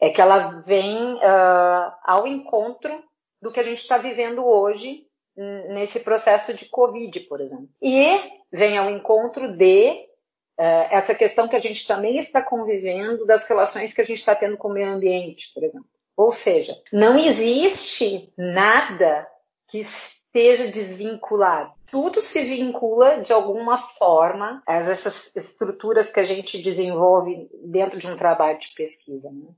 é 0.00 0.10
que 0.10 0.20
ela 0.20 0.60
vem 0.60 1.14
uh, 1.14 1.92
ao 2.04 2.26
encontro 2.26 3.02
do 3.42 3.50
que 3.50 3.60
a 3.60 3.64
gente 3.64 3.78
está 3.78 3.98
vivendo 3.98 4.44
hoje 4.44 5.06
nesse 5.68 6.00
processo 6.00 6.52
de 6.52 6.66
Covid, 6.66 7.18
por 7.20 7.40
exemplo. 7.40 7.68
E 7.80 8.20
vem 8.52 8.76
ao 8.76 8.90
encontro 8.90 9.56
de 9.56 9.90
uh, 10.58 10.86
essa 10.90 11.14
questão 11.14 11.48
que 11.48 11.56
a 11.56 11.60
gente 11.60 11.86
também 11.86 12.18
está 12.18 12.42
convivendo 12.42 13.24
das 13.24 13.44
relações 13.44 13.92
que 13.92 14.00
a 14.00 14.04
gente 14.04 14.18
está 14.18 14.34
tendo 14.34 14.56
com 14.56 14.68
o 14.68 14.72
meio 14.72 14.90
ambiente, 14.90 15.50
por 15.54 15.64
exemplo. 15.64 15.88
Ou 16.16 16.32
seja, 16.32 16.76
não 16.92 17.18
existe 17.18 18.32
nada 18.36 19.26
que 19.68 19.78
esteja 19.78 20.70
desvinculado. 20.70 21.72
Tudo 21.90 22.20
se 22.20 22.40
vincula 22.42 23.18
de 23.18 23.32
alguma 23.32 23.76
forma 23.76 24.62
a 24.64 24.74
essas 24.74 25.34
estruturas 25.34 26.10
que 26.10 26.20
a 26.20 26.24
gente 26.24 26.62
desenvolve 26.62 27.50
dentro 27.64 27.98
de 27.98 28.06
um 28.06 28.16
trabalho 28.16 28.58
de 28.58 28.68
pesquisa. 28.74 29.28
Né? 29.30 29.48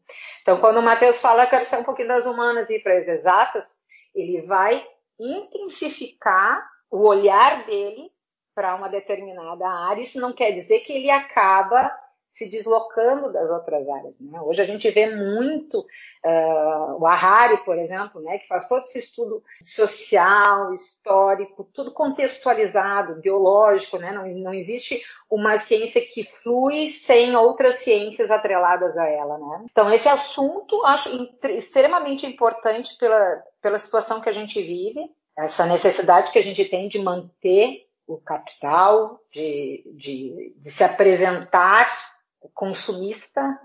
Então, 0.40 0.58
quando 0.58 0.78
o 0.78 0.82
Matheus 0.82 1.20
fala 1.20 1.46
que 1.46 1.64
ser 1.64 1.78
um 1.78 1.84
pouquinho 1.84 2.08
das 2.08 2.24
humanas 2.24 2.70
e 2.70 2.78
para 2.78 2.98
as 2.98 3.06
exatas, 3.06 3.76
ele 4.14 4.40
vai 4.42 4.86
intensificar 5.20 6.66
o 6.90 7.06
olhar 7.06 7.66
dele 7.66 8.10
para 8.54 8.74
uma 8.74 8.88
determinada 8.88 9.68
área. 9.68 10.02
Isso 10.02 10.20
não 10.20 10.32
quer 10.32 10.52
dizer 10.52 10.80
que 10.80 10.92
ele 10.92 11.10
acaba 11.10 11.90
se 12.32 12.48
deslocando 12.48 13.30
das 13.30 13.50
outras 13.50 13.86
áreas. 13.86 14.18
Né? 14.18 14.40
Hoje 14.40 14.62
a 14.62 14.64
gente 14.64 14.90
vê 14.90 15.14
muito 15.14 15.80
uh, 15.80 16.96
o 16.98 17.06
Harari, 17.06 17.58
por 17.58 17.76
exemplo, 17.76 18.22
né, 18.22 18.38
que 18.38 18.48
faz 18.48 18.66
todo 18.66 18.80
esse 18.80 18.98
estudo 18.98 19.44
social, 19.62 20.72
histórico, 20.72 21.68
tudo 21.74 21.92
contextualizado, 21.92 23.20
biológico. 23.20 23.98
Né? 23.98 24.12
Não, 24.12 24.26
não 24.26 24.54
existe 24.54 25.02
uma 25.30 25.58
ciência 25.58 26.00
que 26.00 26.24
flui 26.24 26.88
sem 26.88 27.36
outras 27.36 27.76
ciências 27.76 28.30
atreladas 28.30 28.96
a 28.96 29.06
ela. 29.06 29.36
Né? 29.36 29.66
Então 29.70 29.92
esse 29.92 30.08
assunto 30.08 30.82
acho 30.86 31.10
extremamente 31.44 32.24
importante 32.24 32.96
pela, 32.96 33.42
pela 33.60 33.78
situação 33.78 34.22
que 34.22 34.30
a 34.30 34.32
gente 34.32 34.60
vive, 34.62 35.04
essa 35.36 35.66
necessidade 35.66 36.32
que 36.32 36.38
a 36.38 36.42
gente 36.42 36.64
tem 36.64 36.88
de 36.88 36.98
manter 36.98 37.86
o 38.06 38.16
capital, 38.16 39.20
de, 39.30 39.82
de, 39.94 40.54
de 40.56 40.70
se 40.70 40.82
apresentar 40.82 42.11
consumista, 42.54 43.58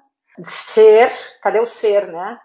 ser, 0.45 1.11
cadê 1.41 1.59
o 1.59 1.65
ser, 1.65 2.07
né? 2.07 2.39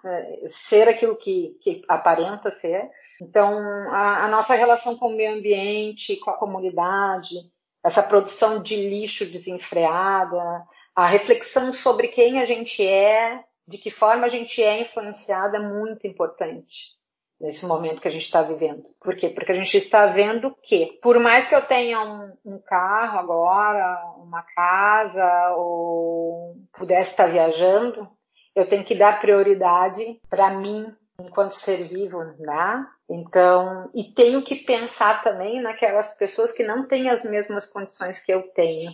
Ser 0.48 0.88
aquilo 0.88 1.16
que, 1.16 1.56
que 1.60 1.82
aparenta 1.88 2.50
ser. 2.50 2.90
Então, 3.20 3.58
a, 3.92 4.24
a, 4.24 4.28
nossa 4.28 4.54
relação 4.54 4.96
com 4.96 5.08
o 5.08 5.16
meio 5.16 5.34
ambiente, 5.34 6.16
com 6.16 6.30
a 6.30 6.36
comunidade, 6.36 7.36
essa 7.84 8.02
produção 8.02 8.60
de 8.60 8.76
lixo 8.76 9.26
desenfreada, 9.26 10.64
a 10.94 11.06
reflexão 11.06 11.72
sobre 11.72 12.08
quem 12.08 12.40
a 12.40 12.44
gente 12.44 12.86
é, 12.86 13.44
de 13.66 13.78
que 13.78 13.90
forma 13.90 14.26
a 14.26 14.28
gente 14.28 14.62
é 14.62 14.80
influenciada 14.80 15.58
é 15.58 15.60
muito 15.60 16.06
importante 16.06 17.01
nesse 17.42 17.66
momento 17.66 18.00
que 18.00 18.06
a 18.06 18.10
gente 18.10 18.22
está 18.22 18.40
vivendo. 18.40 18.84
Por 19.00 19.16
quê? 19.16 19.28
Porque 19.28 19.50
a 19.50 19.54
gente 19.54 19.76
está 19.76 20.06
vendo 20.06 20.56
que, 20.62 20.98
por 21.02 21.18
mais 21.18 21.48
que 21.48 21.54
eu 21.56 21.60
tenha 21.60 22.00
um, 22.00 22.32
um 22.44 22.58
carro 22.60 23.18
agora, 23.18 24.00
uma 24.18 24.42
casa, 24.42 25.50
ou 25.56 26.56
pudesse 26.78 27.10
estar 27.10 27.26
viajando, 27.26 28.08
eu 28.54 28.68
tenho 28.68 28.84
que 28.84 28.94
dar 28.94 29.20
prioridade 29.20 30.20
para 30.30 30.50
mim 30.50 30.94
enquanto 31.20 31.54
ser 31.54 31.82
vivo, 31.84 32.22
né? 32.38 32.86
Então, 33.10 33.90
e 33.92 34.04
tenho 34.04 34.42
que 34.42 34.54
pensar 34.54 35.20
também 35.22 35.60
naquelas 35.60 36.14
pessoas 36.14 36.52
que 36.52 36.62
não 36.62 36.86
têm 36.86 37.10
as 37.10 37.24
mesmas 37.24 37.66
condições 37.66 38.24
que 38.24 38.32
eu 38.32 38.42
tenho 38.54 38.92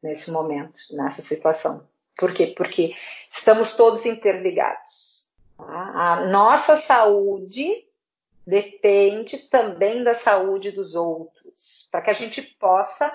nesse 0.00 0.30
momento, 0.30 0.80
nessa 0.92 1.20
situação. 1.20 1.86
Por 2.16 2.32
quê? 2.32 2.54
Porque 2.56 2.94
estamos 3.30 3.74
todos 3.74 4.06
interligados. 4.06 5.26
Tá? 5.56 5.64
A 5.66 6.26
nossa 6.26 6.76
saúde 6.76 7.87
depende 8.48 9.36
também 9.50 10.02
da 10.02 10.14
saúde 10.14 10.72
dos 10.72 10.94
outros, 10.94 11.86
para 11.92 12.00
que 12.00 12.10
a 12.10 12.14
gente 12.14 12.40
possa 12.40 13.08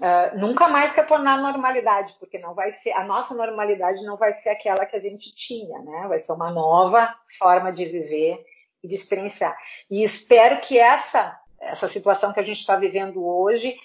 uh, 0.00 0.38
nunca 0.38 0.66
mais 0.66 0.92
retornar 0.92 1.38
à 1.38 1.42
normalidade, 1.42 2.14
porque 2.18 2.38
não 2.38 2.54
vai 2.54 2.72
ser 2.72 2.92
a 2.92 3.04
nossa 3.04 3.34
normalidade 3.34 4.02
não 4.02 4.16
vai 4.16 4.32
ser 4.32 4.48
aquela 4.48 4.86
que 4.86 4.96
a 4.96 5.00
gente 5.00 5.34
tinha, 5.34 5.78
né? 5.80 6.06
Vai 6.08 6.20
ser 6.20 6.32
uma 6.32 6.50
nova 6.50 7.14
forma 7.38 7.70
de 7.70 7.84
viver 7.84 8.42
e 8.82 8.88
de 8.88 8.94
experienciar. 8.94 9.54
E 9.90 10.02
espero 10.02 10.58
que 10.62 10.78
essa 10.78 11.38
essa 11.60 11.86
situação 11.86 12.32
que 12.32 12.40
a 12.40 12.44
gente 12.44 12.60
está 12.60 12.76
vivendo 12.76 13.22
hoje 13.22 13.76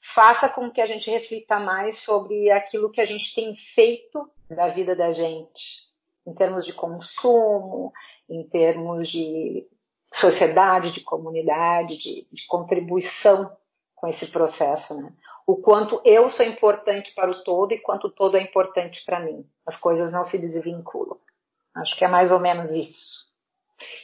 faça 0.00 0.48
com 0.48 0.70
que 0.70 0.80
a 0.80 0.86
gente 0.86 1.10
reflita 1.10 1.58
mais 1.58 1.98
sobre 1.98 2.52
aquilo 2.52 2.92
que 2.92 3.00
a 3.00 3.04
gente 3.04 3.34
tem 3.34 3.56
feito 3.56 4.30
da 4.48 4.68
vida 4.68 4.94
da 4.94 5.10
gente, 5.10 5.88
em 6.24 6.32
termos 6.32 6.64
de 6.64 6.72
consumo, 6.72 7.92
em 8.30 8.44
termos 8.44 9.08
de 9.08 9.66
sociedade, 10.18 10.90
de 10.90 11.00
comunidade, 11.00 11.96
de, 11.96 12.26
de 12.30 12.46
contribuição 12.46 13.56
com 13.94 14.06
esse 14.06 14.26
processo, 14.26 15.00
né? 15.00 15.12
O 15.46 15.56
quanto 15.56 16.00
eu 16.04 16.28
sou 16.28 16.44
importante 16.44 17.14
para 17.14 17.30
o 17.30 17.42
todo 17.42 17.72
e 17.72 17.80
quanto 17.80 18.08
o 18.08 18.10
todo 18.10 18.36
é 18.36 18.42
importante 18.42 19.02
para 19.04 19.18
mim. 19.18 19.48
As 19.64 19.78
coisas 19.78 20.12
não 20.12 20.22
se 20.22 20.38
desvinculam. 20.38 21.16
Acho 21.74 21.96
que 21.96 22.04
é 22.04 22.08
mais 22.08 22.30
ou 22.30 22.38
menos 22.38 22.72
isso. 22.72 23.26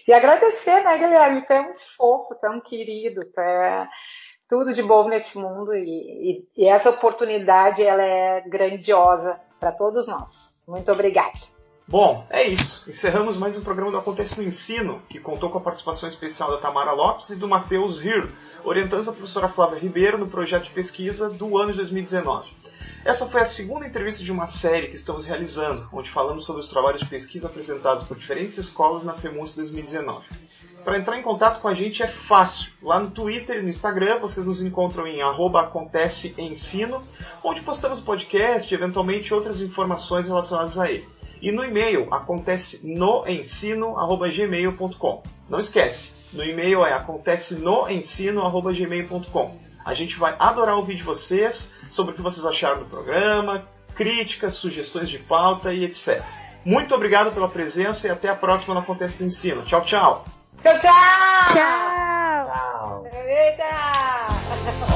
E 0.09 0.13
agradecer, 0.13 0.83
né, 0.83 0.97
Guilherme? 0.97 1.45
Tu 1.45 1.53
é 1.53 1.61
um 1.61 1.77
fofo, 1.77 2.35
tu 2.35 2.47
é 2.47 2.51
um 2.51 2.61
querido, 2.61 3.25
tu 3.27 3.41
é 3.41 3.87
tudo 4.49 4.73
de 4.73 4.83
bom 4.83 5.09
nesse 5.09 5.37
mundo 5.37 5.75
e, 5.75 5.85
e, 5.85 6.49
e 6.57 6.67
essa 6.67 6.91
oportunidade 6.91 7.83
ela 7.83 8.03
é 8.03 8.41
grandiosa 8.43 9.39
para 9.61 9.73
todos 9.73 10.07
nós. 10.07 10.65
Muito 10.69 10.91
obrigada. 10.93 11.54
Bom, 11.87 12.27
é 12.31 12.45
isso. 12.45 12.89
Encerramos 12.89 13.37
mais 13.37 13.59
um 13.59 13.61
programa 13.61 13.91
do 13.91 13.99
Acontece 13.99 14.41
no 14.41 14.49
Ensino, 14.49 15.03
que 15.07 15.21
contou 15.21 15.51
com 15.51 15.59
a 15.59 15.61
participação 15.61 16.09
especial 16.09 16.51
da 16.51 16.57
Tamara 16.57 16.93
Lopes 16.93 17.29
e 17.29 17.37
do 17.37 17.47
Matheus 17.47 17.99
Vir, 17.99 18.27
orientando 18.65 19.07
a 19.07 19.13
professora 19.13 19.51
Flávia 19.51 19.79
Ribeiro 19.79 20.17
no 20.17 20.27
projeto 20.27 20.65
de 20.65 20.71
pesquisa 20.71 21.29
do 21.29 21.59
ano 21.59 21.73
de 21.73 21.77
2019. 21.77 22.51
Essa 23.05 23.27
foi 23.27 23.43
a 23.43 23.47
segunda 23.47 23.87
entrevista 23.87 24.25
de 24.25 24.33
uma 24.33 24.47
série 24.47 24.89
que 24.89 24.97
estamos 24.97 25.27
realizando, 25.27 25.87
onde 25.93 26.09
falamos 26.09 26.47
sobre 26.47 26.63
os 26.63 26.71
trabalhos 26.71 27.03
de 27.03 27.07
pesquisa 27.07 27.49
apresentados 27.49 28.03
por 28.03 28.17
diferentes 28.17 28.57
escolas 28.57 29.05
na 29.05 29.13
FEMUS 29.13 29.53
2019. 29.53 30.27
Para 30.83 30.99
entrar 30.99 31.19
em 31.19 31.23
contato 31.23 31.61
com 31.61 31.69
a 31.69 31.75
gente 31.75 32.03
é 32.03 32.09
fácil. 32.09 32.73
Lá 32.83 32.99
no 32.99 33.11
Twitter 33.11 33.59
e 33.59 33.63
no 33.63 33.69
Instagram 33.69 34.21
vocês 34.21 34.47
nos 34.47 34.63
encontram 34.63 35.07
em 35.07 35.21
@aconteceensino, 35.21 37.03
onde 37.43 37.61
postamos 37.61 38.01
podcast 38.01 38.73
e 38.73 38.75
eventualmente 38.75 39.35
outras 39.35 39.61
informações 39.61 40.27
relacionadas 40.27 40.79
a 40.79 40.91
ele. 40.91 41.07
E 41.41 41.53
no 41.53 41.65
e-mail 41.65 42.09
acontece 42.13 42.87
no 42.87 43.27
ensino@gmail.com. 43.27 45.23
Não 45.49 45.59
esquece, 45.59 46.25
no 46.33 46.45
e-mail 46.45 46.85
é 46.85 46.93
acontece 46.93 47.57
no 47.57 47.89
ensino@gmail.com. 47.89 49.59
A 49.85 49.93
gente 49.93 50.17
vai 50.17 50.35
adorar 50.39 50.77
ouvir 50.77 50.95
de 50.95 51.03
vocês 51.03 51.75
sobre 51.91 52.13
o 52.13 52.17
que 52.17 52.23
vocês 52.23 52.47
acharam 52.47 52.79
do 52.79 52.87
programa, 52.87 53.69
críticas, 53.95 54.55
sugestões 54.55 55.11
de 55.11 55.19
pauta 55.19 55.75
e 55.75 55.85
etc. 55.85 56.23
Muito 56.65 56.95
obrigado 56.95 57.31
pela 57.33 57.49
presença 57.49 58.09
e 58.09 58.11
até 58.11 58.29
a 58.29 58.35
próxima 58.35 58.75
no 58.75 58.81
Acontece 58.81 59.21
no 59.21 59.27
Ensino. 59.27 59.63
Tchau, 59.63 59.83
tchau! 59.83 60.25
Tchau, 60.63 60.79
tchau! 60.79 60.91
Tchau! 61.53 62.47
Tchau! 62.47 63.07
Eita! 63.13 64.85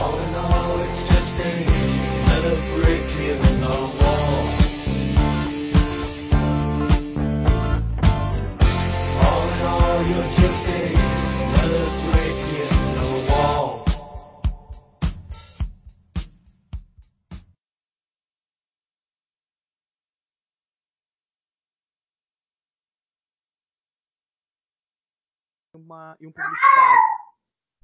uma, 25.88 26.16
e 26.20 26.26
um 26.26 26.32
publicitário. 26.32 27.00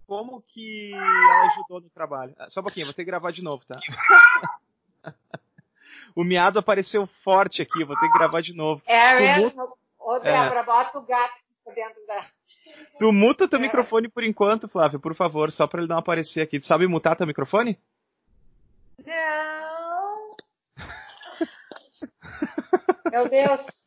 Como 0.06 0.42
que 0.42 0.92
ela 0.92 1.46
ajudou 1.46 1.80
no 1.80 1.88
trabalho? 1.88 2.34
Ah, 2.38 2.50
só 2.50 2.60
um 2.60 2.64
pouquinho, 2.64 2.86
vou 2.86 2.94
ter 2.94 3.02
que 3.02 3.10
gravar 3.10 3.30
de 3.30 3.42
novo, 3.42 3.64
tá? 3.66 3.80
o 6.14 6.22
miado 6.22 6.58
apareceu 6.58 7.06
forte 7.06 7.62
aqui, 7.62 7.82
vou 7.82 7.98
ter 7.98 8.06
que 8.06 8.18
gravar 8.18 8.42
de 8.42 8.54
novo. 8.54 8.82
É 8.84 9.18
mesmo? 9.18 9.74
Ô, 9.98 10.18
Débora, 10.18 10.60
é. 10.60 10.64
bota 10.64 10.98
o 10.98 11.02
gato 11.02 11.40
dentro 11.74 12.06
da... 12.06 12.26
Tu 12.98 13.10
muta 13.10 13.48
teu 13.48 13.58
é. 13.58 13.62
microfone 13.62 14.08
por 14.08 14.22
enquanto, 14.22 14.68
Flávio, 14.68 15.00
por 15.00 15.14
favor, 15.14 15.50
só 15.50 15.66
pra 15.66 15.80
ele 15.80 15.88
não 15.88 15.98
aparecer 15.98 16.42
aqui. 16.42 16.60
Tu 16.60 16.66
sabe 16.66 16.86
mutar 16.86 17.16
teu 17.16 17.26
microfone? 17.26 17.78
Não. 19.06 20.36
Meu 23.10 23.28
Deus. 23.28 23.86